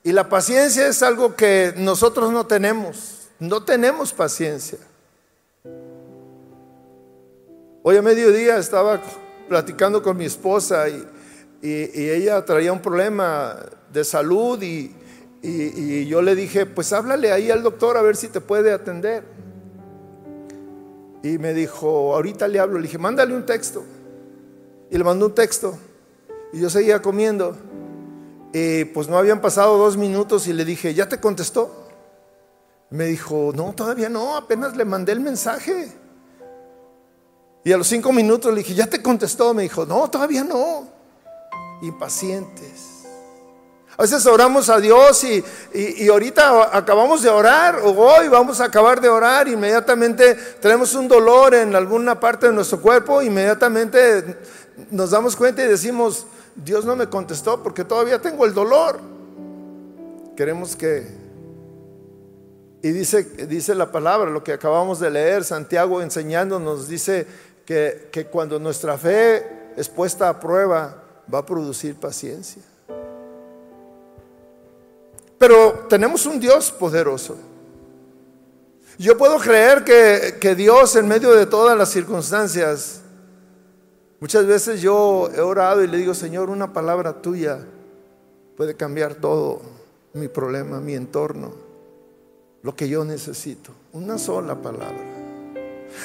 Y 0.02 0.12
la 0.12 0.28
paciencia 0.28 0.86
es 0.86 1.02
algo 1.02 1.34
que 1.34 1.74
nosotros 1.76 2.32
no 2.32 2.46
tenemos. 2.46 3.28
No 3.38 3.64
tenemos 3.64 4.12
paciencia. 4.12 4.78
Hoy 7.82 7.96
a 7.96 8.02
mediodía 8.02 8.58
estaba 8.58 9.00
platicando 9.48 10.02
con 10.02 10.16
mi 10.16 10.24
esposa 10.24 10.88
y, 10.88 11.06
ella 11.60 12.44
traía 12.44 12.72
un 12.72 12.80
problema 12.80 13.56
de 13.92 14.04
salud 14.04 14.62
y, 14.62 14.94
y, 15.42 16.06
yo 16.06 16.22
le 16.22 16.36
dije, 16.36 16.66
pues 16.66 16.92
háblale 16.92 17.32
ahí 17.32 17.50
al 17.50 17.64
doctor 17.64 17.96
a 17.96 18.02
ver 18.02 18.14
si 18.14 18.28
te 18.28 18.40
puede 18.40 18.72
atender. 18.72 19.24
Y 21.22 21.38
me 21.38 21.52
dijo, 21.54 22.14
ahorita 22.14 22.46
le 22.46 22.60
hablo. 22.60 22.76
Le 22.78 22.82
dije, 22.82 22.98
mándale 22.98 23.34
un 23.34 23.44
texto. 23.44 23.84
Y 24.90 24.98
le 24.98 25.04
mandó 25.04 25.26
un 25.26 25.34
texto. 25.34 25.78
Y 26.52 26.60
yo 26.60 26.70
seguía 26.70 27.02
comiendo. 27.02 27.56
Y 28.52 28.84
pues 28.86 29.08
no 29.08 29.18
habían 29.18 29.40
pasado 29.40 29.76
dos 29.76 29.96
minutos 29.96 30.46
y 30.46 30.52
le 30.52 30.64
dije, 30.64 30.94
¿ya 30.94 31.08
te 31.08 31.20
contestó? 31.20 31.86
Me 32.90 33.04
dijo, 33.04 33.52
no, 33.54 33.74
todavía 33.74 34.08
no, 34.08 34.36
apenas 34.36 34.74
le 34.76 34.84
mandé 34.84 35.12
el 35.12 35.20
mensaje. 35.20 35.92
Y 37.64 37.72
a 37.72 37.76
los 37.76 37.86
cinco 37.86 38.12
minutos 38.12 38.50
le 38.52 38.62
dije, 38.62 38.74
¿ya 38.74 38.86
te 38.86 39.02
contestó? 39.02 39.52
Me 39.52 39.64
dijo, 39.64 39.84
no, 39.84 40.08
todavía 40.08 40.42
no. 40.42 40.88
Impacientes. 41.82 42.87
A 43.98 44.02
veces 44.02 44.24
oramos 44.26 44.70
a 44.70 44.78
Dios 44.78 45.24
y, 45.24 45.44
y, 45.74 46.08
ahorita 46.08 46.76
acabamos 46.76 47.20
de 47.20 47.30
orar 47.30 47.80
o 47.82 47.90
hoy 47.90 48.28
vamos 48.28 48.60
a 48.60 48.66
acabar 48.66 49.00
de 49.00 49.08
orar, 49.08 49.48
inmediatamente 49.48 50.36
tenemos 50.60 50.94
un 50.94 51.08
dolor 51.08 51.52
en 51.52 51.74
alguna 51.74 52.20
parte 52.20 52.46
de 52.46 52.52
nuestro 52.52 52.80
cuerpo, 52.80 53.20
inmediatamente 53.22 54.38
nos 54.92 55.10
damos 55.10 55.34
cuenta 55.34 55.64
y 55.64 55.66
decimos, 55.66 56.28
Dios 56.54 56.84
no 56.84 56.94
me 56.94 57.08
contestó 57.08 57.60
porque 57.60 57.84
todavía 57.84 58.20
tengo 58.20 58.46
el 58.46 58.54
dolor. 58.54 59.00
Queremos 60.36 60.76
que... 60.76 61.04
Y 62.82 62.90
dice, 62.90 63.24
dice 63.48 63.74
la 63.74 63.90
palabra, 63.90 64.30
lo 64.30 64.44
que 64.44 64.52
acabamos 64.52 65.00
de 65.00 65.10
leer, 65.10 65.42
Santiago 65.42 66.00
enseñándonos, 66.00 66.86
dice 66.86 67.26
que, 67.66 68.10
que 68.12 68.26
cuando 68.26 68.60
nuestra 68.60 68.96
fe 68.96 69.72
es 69.76 69.88
puesta 69.88 70.28
a 70.28 70.38
prueba, 70.38 71.02
va 71.34 71.38
a 71.40 71.44
producir 71.44 71.96
paciencia. 71.96 72.62
Pero 75.38 75.86
tenemos 75.88 76.26
un 76.26 76.40
Dios 76.40 76.70
poderoso. 76.72 77.36
Yo 78.98 79.16
puedo 79.16 79.38
creer 79.38 79.84
que, 79.84 80.38
que, 80.40 80.56
Dios 80.56 80.96
en 80.96 81.06
medio 81.06 81.32
de 81.32 81.46
todas 81.46 81.78
las 81.78 81.90
circunstancias, 81.90 83.00
muchas 84.18 84.44
veces 84.44 84.80
yo 84.80 85.30
he 85.32 85.40
orado 85.40 85.84
y 85.84 85.86
le 85.86 85.98
digo, 85.98 86.14
Señor, 86.14 86.50
una 86.50 86.72
palabra 86.72 87.22
tuya 87.22 87.60
puede 88.56 88.74
cambiar 88.74 89.14
todo 89.14 89.62
mi 90.14 90.26
problema, 90.26 90.80
mi 90.80 90.94
entorno, 90.94 91.52
lo 92.62 92.74
que 92.74 92.88
yo 92.88 93.04
necesito. 93.04 93.70
Una 93.92 94.18
sola 94.18 94.56
palabra. 94.56 95.18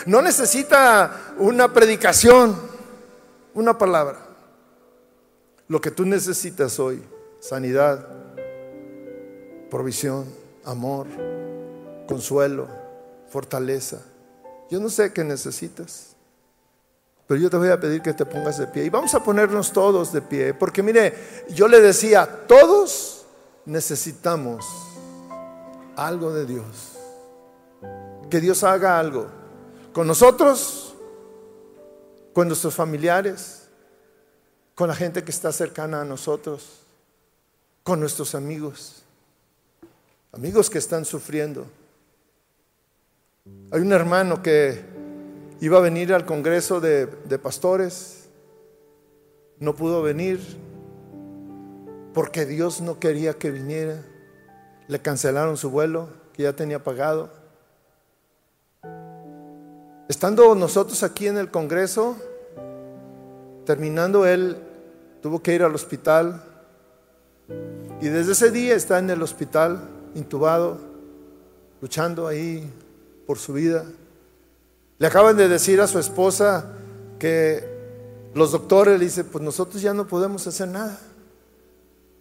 No 0.05 0.21
necesita 0.21 1.33
una 1.39 1.73
predicación, 1.73 2.55
una 3.55 3.75
palabra. 3.75 4.19
Lo 5.67 5.81
que 5.81 5.89
tú 5.89 6.05
necesitas 6.05 6.79
hoy, 6.79 7.01
sanidad, 7.39 8.07
provisión, 9.73 10.27
amor, 10.65 11.07
consuelo, 12.07 12.67
fortaleza. 13.27 14.03
Yo 14.69 14.79
no 14.79 14.87
sé 14.87 15.11
qué 15.11 15.23
necesitas, 15.23 16.09
pero 17.25 17.39
yo 17.39 17.49
te 17.49 17.57
voy 17.57 17.69
a 17.69 17.79
pedir 17.79 18.03
que 18.03 18.13
te 18.13 18.23
pongas 18.23 18.59
de 18.59 18.67
pie. 18.67 18.85
Y 18.85 18.91
vamos 18.91 19.15
a 19.15 19.23
ponernos 19.23 19.73
todos 19.73 20.13
de 20.13 20.21
pie, 20.21 20.53
porque 20.53 20.83
mire, 20.83 21.15
yo 21.49 21.67
le 21.67 21.81
decía, 21.81 22.45
todos 22.47 23.25
necesitamos 23.65 24.63
algo 25.95 26.31
de 26.31 26.45
Dios. 26.45 26.91
Que 28.29 28.39
Dios 28.39 28.63
haga 28.63 28.99
algo 28.99 29.25
con 29.91 30.05
nosotros, 30.05 30.93
con 32.31 32.47
nuestros 32.47 32.75
familiares, 32.75 33.63
con 34.75 34.87
la 34.87 34.93
gente 34.93 35.23
que 35.23 35.31
está 35.31 35.51
cercana 35.51 36.01
a 36.01 36.05
nosotros, 36.05 36.81
con 37.83 37.99
nuestros 37.99 38.35
amigos 38.35 39.02
amigos 40.33 40.67
que 40.69 40.79
están 40.79 41.05
sufriendo. 41.05 41.67
Hay 43.71 43.81
un 43.81 43.93
hermano 43.93 44.41
que 44.41 44.83
iba 45.61 45.77
a 45.77 45.81
venir 45.81 46.11
al 46.11 46.25
Congreso 46.25 46.81
de, 46.81 47.07
Pastores, 47.41 48.29
no 49.59 49.75
pudo 49.75 50.01
venir 50.01 50.39
porque 52.13 52.45
Dios 52.45 52.81
no 52.81 52.99
quería 52.99 53.35
que 53.35 53.51
viniera. 53.51 54.01
Le 54.87 54.99
cancelaron 54.99 55.55
su 55.55 55.69
vuelo 55.69 56.09
que 56.33 56.43
ya 56.43 56.53
tenía 56.53 56.83
pagado. 56.83 57.29
Estando 60.09 60.53
nosotros 60.55 61.03
aquí 61.03 61.27
en 61.27 61.37
el 61.37 61.51
Congreso, 61.51 62.17
terminando 63.65 64.25
él, 64.25 64.57
tuvo 65.21 65.41
que 65.41 65.53
ir 65.53 65.63
al 65.63 65.75
hospital 65.75 66.43
y 68.01 68.07
desde 68.07 68.33
ese 68.33 68.51
día 68.51 68.75
está 68.75 68.99
en 68.99 69.09
el 69.09 69.21
hospital 69.21 69.92
intubado, 70.15 70.77
luchando 71.81 72.27
ahí 72.27 72.69
por 73.25 73.37
su 73.37 73.53
vida. 73.53 73.85
Le 74.97 75.07
acaban 75.07 75.35
de 75.35 75.47
decir 75.47 75.81
a 75.81 75.87
su 75.87 75.99
esposa 75.99 76.65
que 77.19 77.63
los 78.33 78.51
doctores 78.51 78.99
le 78.99 79.05
dicen, 79.05 79.27
pues 79.31 79.43
nosotros 79.43 79.81
ya 79.81 79.93
no 79.93 80.07
podemos 80.07 80.45
hacer 80.47 80.67
nada. 80.67 80.99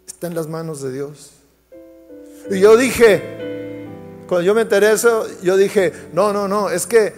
Está 0.07 0.27
en 0.27 0.35
las 0.35 0.49
manos 0.49 0.83
de 0.83 0.93
Dios. 0.93 1.31
Y 2.51 2.61
yo 2.61 2.77
dije, 2.77 3.87
cuando 4.27 4.43
yo 4.45 4.55
me 4.55 4.63
enteré 4.63 4.93
eso, 4.93 5.27
yo 5.43 5.57
dije, 5.57 5.93
no, 6.13 6.33
no, 6.33 6.49
no, 6.49 6.71
es 6.71 6.87
que 6.87 7.13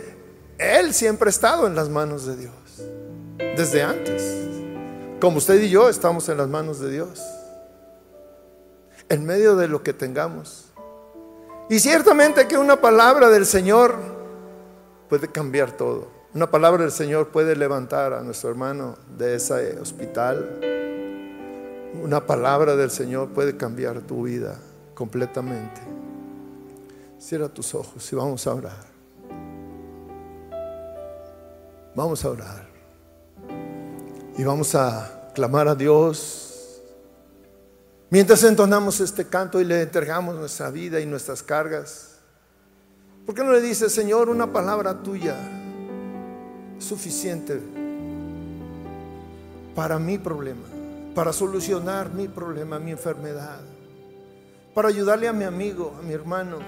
Él 0.59 0.93
siempre 0.93 1.29
ha 1.29 1.31
estado 1.31 1.67
en 1.67 1.75
las 1.75 1.89
manos 1.89 2.27
de 2.27 2.37
Dios, 2.37 2.53
desde 3.57 3.83
antes. 3.83 4.23
Como 5.21 5.39
usted 5.39 5.61
y 5.63 5.71
yo 5.71 5.89
estamos 5.89 6.29
en 6.29 6.37
las 6.37 6.49
manos 6.49 6.81
de 6.81 6.91
Dios 6.91 7.21
en 9.09 9.25
medio 9.25 9.57
de 9.57 9.69
lo 9.69 9.83
que 9.83 9.93
tengamos. 9.93 10.64
Y 11.69 11.79
ciertamente 11.79 12.47
que 12.47 12.59
una 12.59 12.77
palabra 12.77 13.31
del 13.31 13.47
Señor 13.47 13.97
puede 15.09 15.29
cambiar 15.29 15.73
todo. 15.73 16.09
Una 16.35 16.51
palabra 16.51 16.83
del 16.83 16.93
Señor 16.93 17.29
puede 17.29 17.57
levantar 17.57 18.13
a 18.13 18.21
nuestro 18.21 18.51
hermano 18.51 18.97
de 19.17 19.37
ese 19.37 19.79
hospital. 19.81 20.61
Una 22.03 22.27
palabra 22.27 22.77
del 22.77 22.91
Señor 22.91 23.29
puede 23.31 23.57
cambiar 23.57 24.01
tu 24.01 24.25
vida 24.25 24.59
completamente. 24.95 25.81
Cierra 27.19 27.49
tus 27.49 27.75
ojos 27.75 28.13
y 28.13 28.17
vamos 28.17 28.47
a 28.47 28.55
orar. 28.55 28.85
Vamos 31.95 32.25
a 32.25 32.31
orar. 32.31 32.67
Y 34.37 34.45
vamos 34.45 34.75
a 34.75 35.31
clamar 35.35 35.69
a 35.69 35.75
Dios 35.75 36.54
Mientras 38.11 38.45
entonamos 38.45 39.01
este 39.01 39.27
canto 39.27 39.61
y 39.61 39.65
le 39.65 39.83
entregamos 39.83 40.37
nuestra 40.37 40.71
vida 40.71 41.01
y 41.01 41.07
nuestras 41.07 41.43
cargas, 41.43 42.19
¿por 43.27 43.35
qué 43.35 43.43
no 43.43 43.53
le 43.53 43.61
dice, 43.61 43.89
Señor, 43.89 44.29
una 44.29 44.53
palabra 44.53 45.03
tuya 45.03 45.37
suficiente 46.79 47.61
para 49.75 49.99
mi 49.99 50.19
problema, 50.19 50.67
para 51.15 51.33
solucionar 51.33 52.13
mi 52.13 52.29
problema, 52.29 52.79
mi 52.79 52.93
enfermedad, 52.93 53.61
para 54.75 54.89
ayudarle 54.89 55.27
a 55.27 55.33
mi 55.33 55.45
amigo, 55.45 55.97
a 55.99 56.03
mi 56.03 56.13
hermano, 56.13 56.59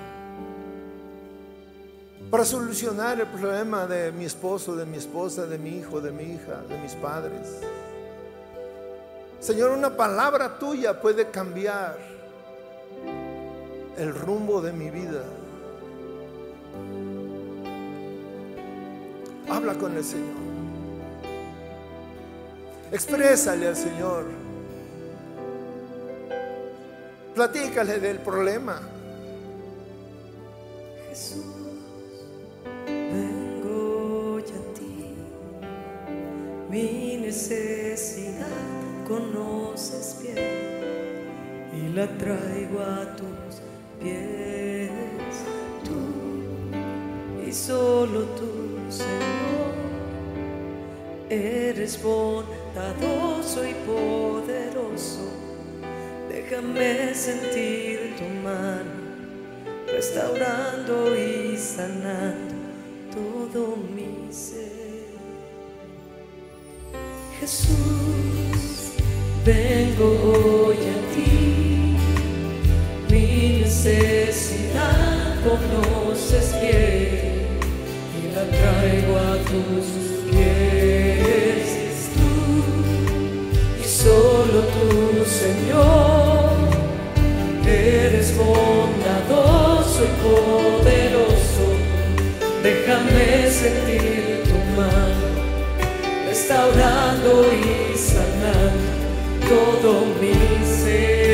para 2.30 2.44
solucionar 2.44 3.20
el 3.20 3.26
problema 3.28 3.86
de 3.86 4.10
mi 4.10 4.24
esposo, 4.24 4.74
de 4.74 4.84
mi 4.84 4.96
esposa, 4.96 5.46
de 5.46 5.58
mi 5.58 5.78
hijo, 5.78 6.00
de 6.00 6.10
mi 6.10 6.24
hija, 6.24 6.62
de 6.68 6.78
mis 6.78 6.92
padres? 6.94 7.60
Señor, 9.40 9.70
una 9.70 9.96
palabra 9.96 10.58
tuya 10.58 11.00
puede 11.00 11.30
cambiar 11.30 11.96
el 13.96 14.14
rumbo 14.14 14.60
de 14.60 14.72
mi 14.72 14.90
vida. 14.90 15.22
Habla 19.48 19.74
con 19.74 19.96
el 19.96 20.04
Señor. 20.04 20.34
Exprésale 22.90 23.68
al 23.68 23.76
Señor. 23.76 24.24
Platícale 27.34 28.00
del 28.00 28.18
problema. 28.18 28.80
Jesús, 31.10 31.44
vengo 32.86 34.38
a 34.38 34.74
ti. 34.74 35.14
Mi 36.70 37.18
necesidad 37.18 38.85
conoces 39.06 40.18
bien 40.20 40.66
y 41.72 41.88
la 41.94 42.06
traigo 42.18 42.80
a 42.80 43.16
tus 43.16 43.60
pies. 44.00 44.90
Tú 45.84 47.46
y 47.46 47.52
solo 47.52 48.22
tú, 48.36 48.78
Señor, 48.88 49.74
eres 51.30 52.02
bondadoso 52.02 53.66
y 53.66 53.74
poderoso. 53.86 55.20
Déjame 56.28 57.14
sentir 57.14 58.16
tu 58.16 58.24
mano, 58.42 58.90
restaurando 59.86 61.14
y 61.16 61.56
sanando 61.56 62.54
todo 63.12 63.76
mi 63.76 64.32
ser. 64.32 64.66
Jesús 67.38 68.35
vengo 69.46 70.08
hoy 70.66 70.76
a 70.76 70.98
ti, 71.14 71.96
mi 73.08 73.60
necesidad 73.60 75.36
conoces 75.44 76.52
bien 76.60 77.46
y 78.18 78.34
la 78.34 78.44
traigo 78.44 79.12
a 79.16 79.36
tus 79.48 79.86
pies. 80.28 81.66
Tú 82.16 82.30
y 83.80 83.84
solo 83.86 84.58
tú, 84.74 84.90
Señor, 85.24 86.50
eres 87.64 88.28
bondadoso 88.36 90.00
y 90.02 90.12
poderoso. 90.26 91.64
Déjame 92.64 93.48
sentir 93.48 94.42
tu 94.42 94.58
mano, 94.74 95.26
restaurando 96.26 97.30
y 97.52 97.96
sanando 97.96 98.85
todo 99.48 100.06
mi 100.20 100.64
ser. 100.64 101.25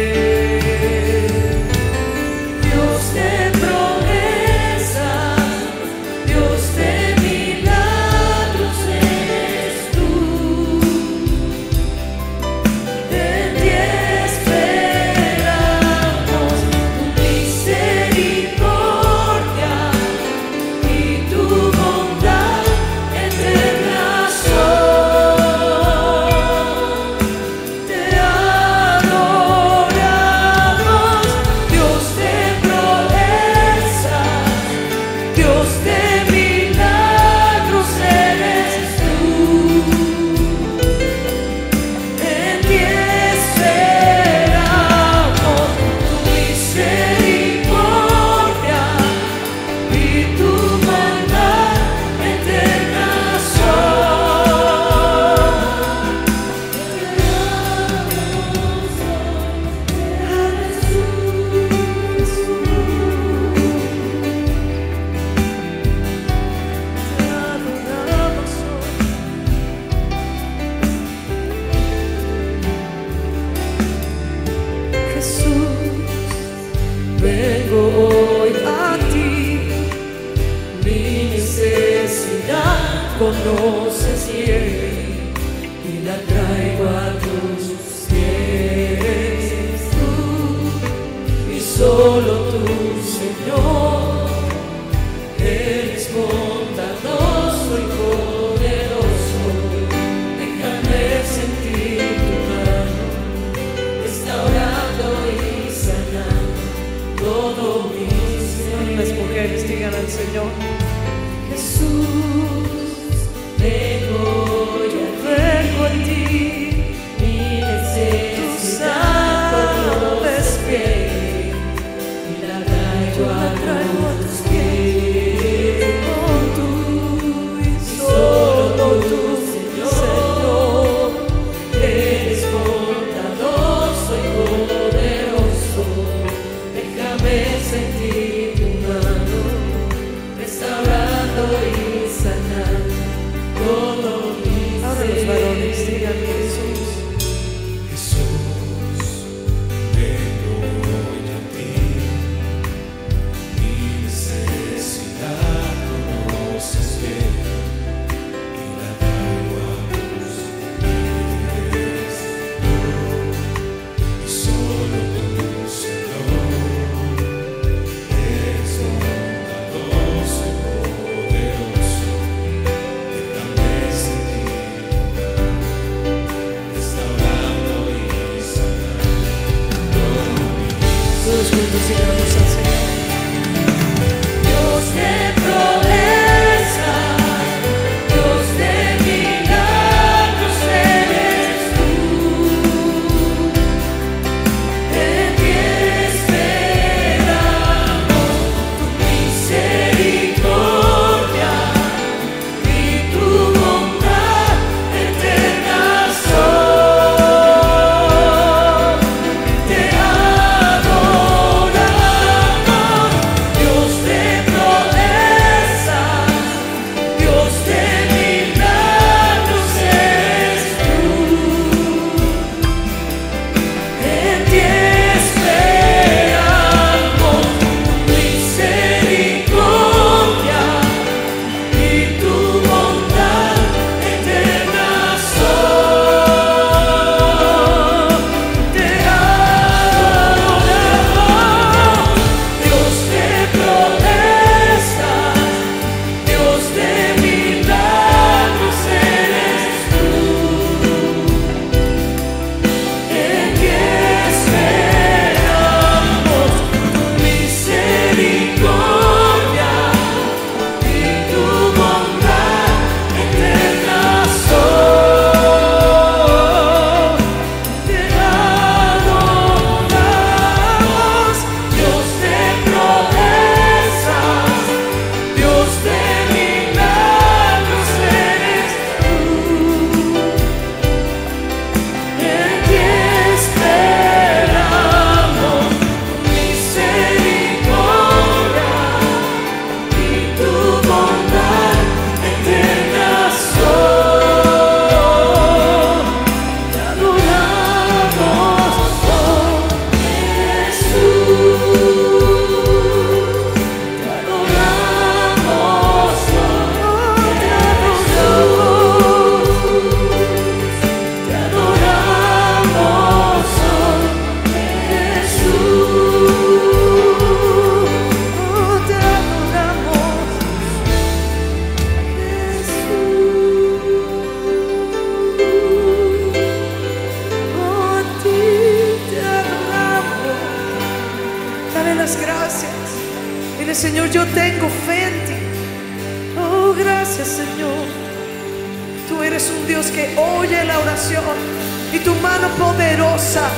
Y 341.95 341.99
tu 342.01 342.14
mano 342.16 342.49
poderosa 342.59 343.49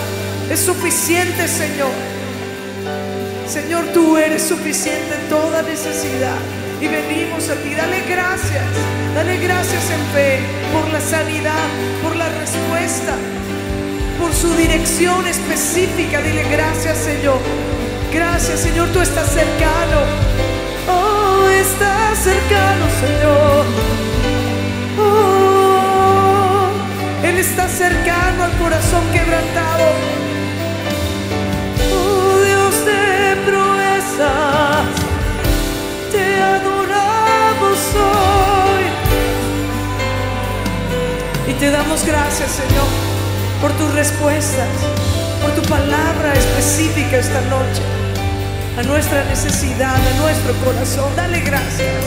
es 0.49 0.61
suficiente, 0.61 1.49
Señor. 1.49 1.91
Señor, 3.49 3.87
tú 3.93 4.17
eres 4.17 4.43
suficiente 4.47 5.17
en 5.21 5.29
toda 5.29 5.63
necesidad. 5.63 6.37
Y 6.81 6.87
venimos 6.87 7.49
a 7.49 7.55
ti. 7.55 7.75
Dale 7.75 8.03
gracias. 8.09 8.65
Dale 9.17 9.39
gracias 9.39 9.83
en 9.91 10.01
fe 10.15 10.39
por 10.73 10.89
la 10.93 11.01
sanidad, 11.01 11.67
por 12.05 12.15
la 12.15 12.29
respuesta, 12.29 13.15
por 14.21 14.33
su 14.33 14.55
dirección 14.55 15.27
específica. 15.27 16.23
Dile 16.23 16.45
gracias, 16.53 16.99
Señor. 16.99 17.41
Gracias, 18.13 18.61
Señor. 18.61 18.91
Tú 18.91 19.01
estás 19.01 19.29
cercano. 19.29 20.03
Oh, 20.89 21.49
estás 21.49 22.17
cercano, 22.17 22.87
Señor. 23.01 24.14
Él 27.35 27.41
está 27.41 27.69
cercano 27.69 28.45
al 28.45 28.53
corazón 28.59 29.03
quebrantado. 29.13 29.87
Oh 31.93 32.41
Dios 32.45 32.87
de 32.87 33.37
proezas, 33.45 34.87
te 36.13 36.41
adoramos 36.41 37.79
hoy. 37.97 38.85
Y 41.51 41.55
te 41.55 41.73
damos 41.73 42.07
gracias, 42.07 42.53
Señor, 42.53 42.87
por 43.61 43.73
tus 43.73 43.93
respuestas, 43.95 44.69
por 45.43 45.51
tu 45.61 45.63
palabra 45.69 46.35
específica 46.35 47.17
esta 47.17 47.41
noche, 47.41 47.83
a 48.79 48.85
nuestra 48.85 49.25
necesidad, 49.25 49.97
a 49.97 50.21
nuestro 50.23 50.55
corazón. 50.65 51.11
Dale 51.17 51.41
gracias. 51.41 52.05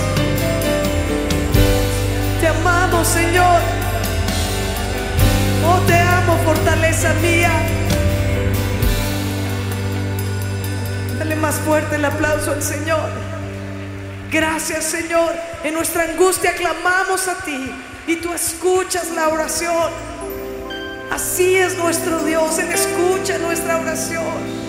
Te 2.40 2.48
amamos, 2.48 3.06
Señor. 3.06 3.77
Te 5.86 6.00
amo, 6.00 6.38
fortaleza 6.44 7.14
mía. 7.22 7.52
Dale 11.20 11.36
más 11.36 11.56
fuerte 11.56 11.96
el 11.96 12.06
aplauso 12.06 12.52
al 12.52 12.64
Señor. 12.64 13.10
Gracias, 14.32 14.86
Señor. 14.86 15.34
En 15.64 15.74
nuestra 15.74 16.04
angustia 16.04 16.54
clamamos 16.56 17.28
a 17.28 17.36
ti 17.44 17.72
y 18.08 18.16
tú 18.18 18.34
escuchas 18.34 19.10
la 19.16 19.30
oración. 19.30 19.92
Así 21.12 21.56
es 21.56 21.78
nuestro 21.78 22.24
Dios, 22.24 22.60
Él 22.60 22.72
escucha 22.72 23.38
nuestra 23.38 23.80
oración. 23.80 24.68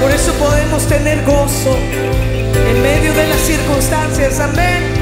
Por 0.00 0.10
eso 0.10 0.32
podemos 0.34 0.86
tener 0.86 1.24
gozo 1.24 1.76
en 1.76 2.82
medio 2.82 3.12
de 3.12 3.26
las 3.28 3.40
circunstancias. 3.40 4.40
Amén. 4.40 4.99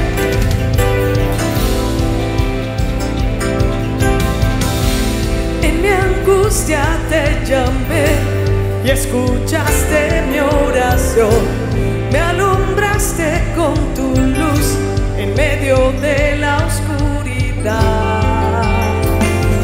Angustia 6.29 6.83
te 7.09 7.43
llamé 7.45 8.07
y 8.83 8.89
escuchaste 8.89 10.23
mi 10.29 10.39
oración. 10.39 11.43
Me 12.11 12.19
alumbraste 12.19 13.43
con 13.55 13.75
tu 13.93 14.15
luz 14.19 14.75
en 15.17 15.33
medio 15.35 15.91
de 16.01 16.37
la 16.37 16.57
oscuridad. 16.57 18.21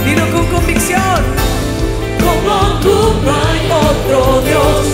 Dilo 0.05 0.25
con 0.31 0.45
convicción. 0.47 1.21
Como 2.19 2.79
tú 2.81 2.97
no 3.23 3.31
hay 3.31 3.59
otro 3.87 4.41
Dios, 4.41 4.85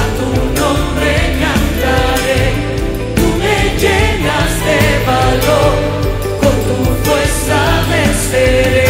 a 0.00 0.04
tu 0.18 0.28
nombre 0.60 1.12
cantaré. 1.42 2.44
Tú 3.16 3.26
me 3.42 3.56
llenas 3.82 4.52
de 4.66 4.80
valor, 5.06 5.74
con 6.40 6.54
tu 6.66 6.76
fuerza 7.04 7.58
venceré. 7.90 8.83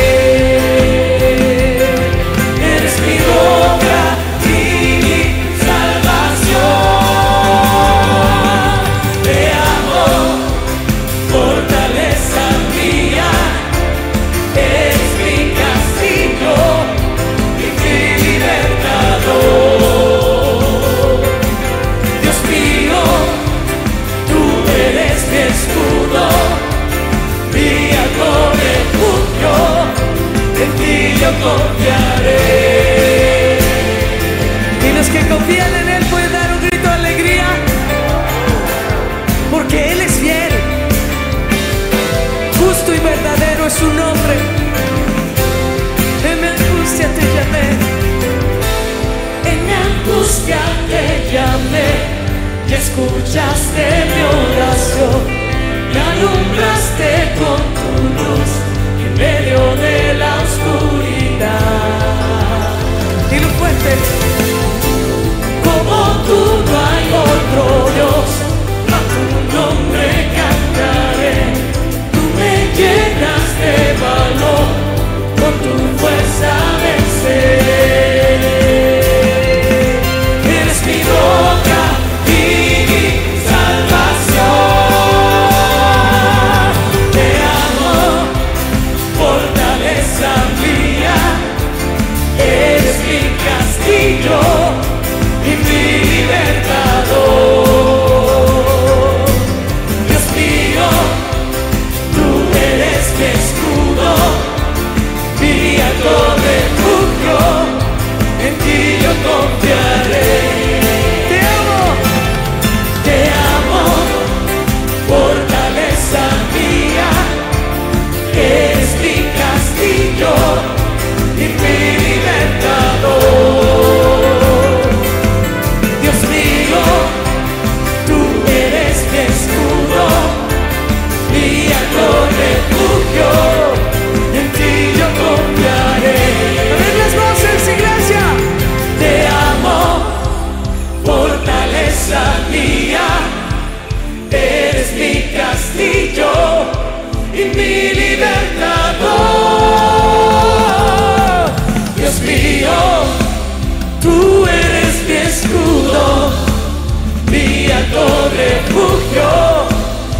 Refugio, 159.14 159.68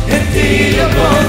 en 0.09 0.33
ti 0.33 0.77
yo. 0.77 1.24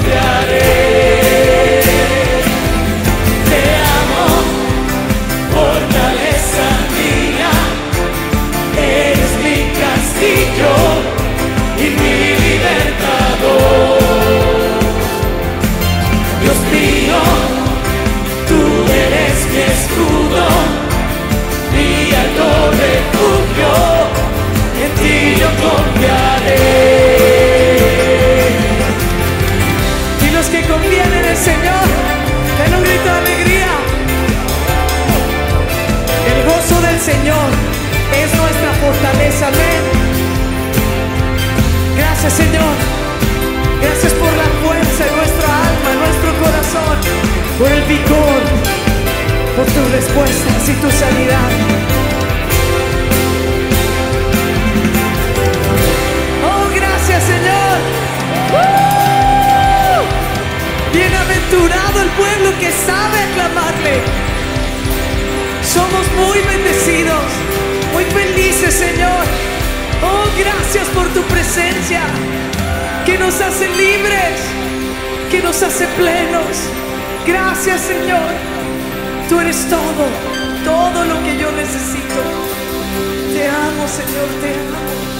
Amén. 39.42 39.84
Gracias 41.98 42.34
Señor, 42.34 42.76
gracias 43.82 44.14
por 44.14 44.32
la 44.32 44.44
fuerza 44.64 45.08
en 45.08 45.16
nuestra 45.16 45.50
alma, 45.70 45.90
nuestro 46.06 46.32
corazón, 46.44 46.98
por 47.58 47.72
el 47.72 47.84
vigor, 47.86 48.42
por 49.56 49.66
tus 49.66 49.92
respuestas 49.92 50.70
y 50.70 50.74
tu 50.74 50.92
sanidad. 50.92 51.50
Oh, 56.46 56.70
gracias 56.76 57.24
Señor. 57.24 57.76
Bienaventurado 60.94 62.02
el 62.02 62.10
pueblo 62.10 62.60
que 62.60 62.72
sabe 62.72 63.18
aclamarle. 63.32 64.02
Somos 65.64 66.06
muy 66.14 66.40
bendecidos, 66.42 67.26
muy 67.96 68.04
felices, 68.04 68.74
Señor. 68.74 69.24
Oh, 70.04 70.26
gracias 70.38 70.86
por 70.90 71.08
tu 71.14 71.22
presencia, 71.34 72.02
que 73.06 73.18
nos 73.18 73.40
hace 73.40 73.70
libres, 73.70 74.36
que 75.32 75.42
nos 75.42 75.64
hace 75.64 75.88
plenos. 76.00 76.54
Gracias, 77.26 77.80
Señor. 77.82 78.32
Tú 79.30 79.40
eres 79.40 79.66
todo, 79.70 80.04
todo 80.66 81.06
lo 81.06 81.24
que 81.24 81.38
yo 81.38 81.50
necesito. 81.54 82.20
Te 83.34 83.48
amo, 83.48 83.88
Señor, 83.88 84.28
te 84.42 84.50
amo. 84.50 85.15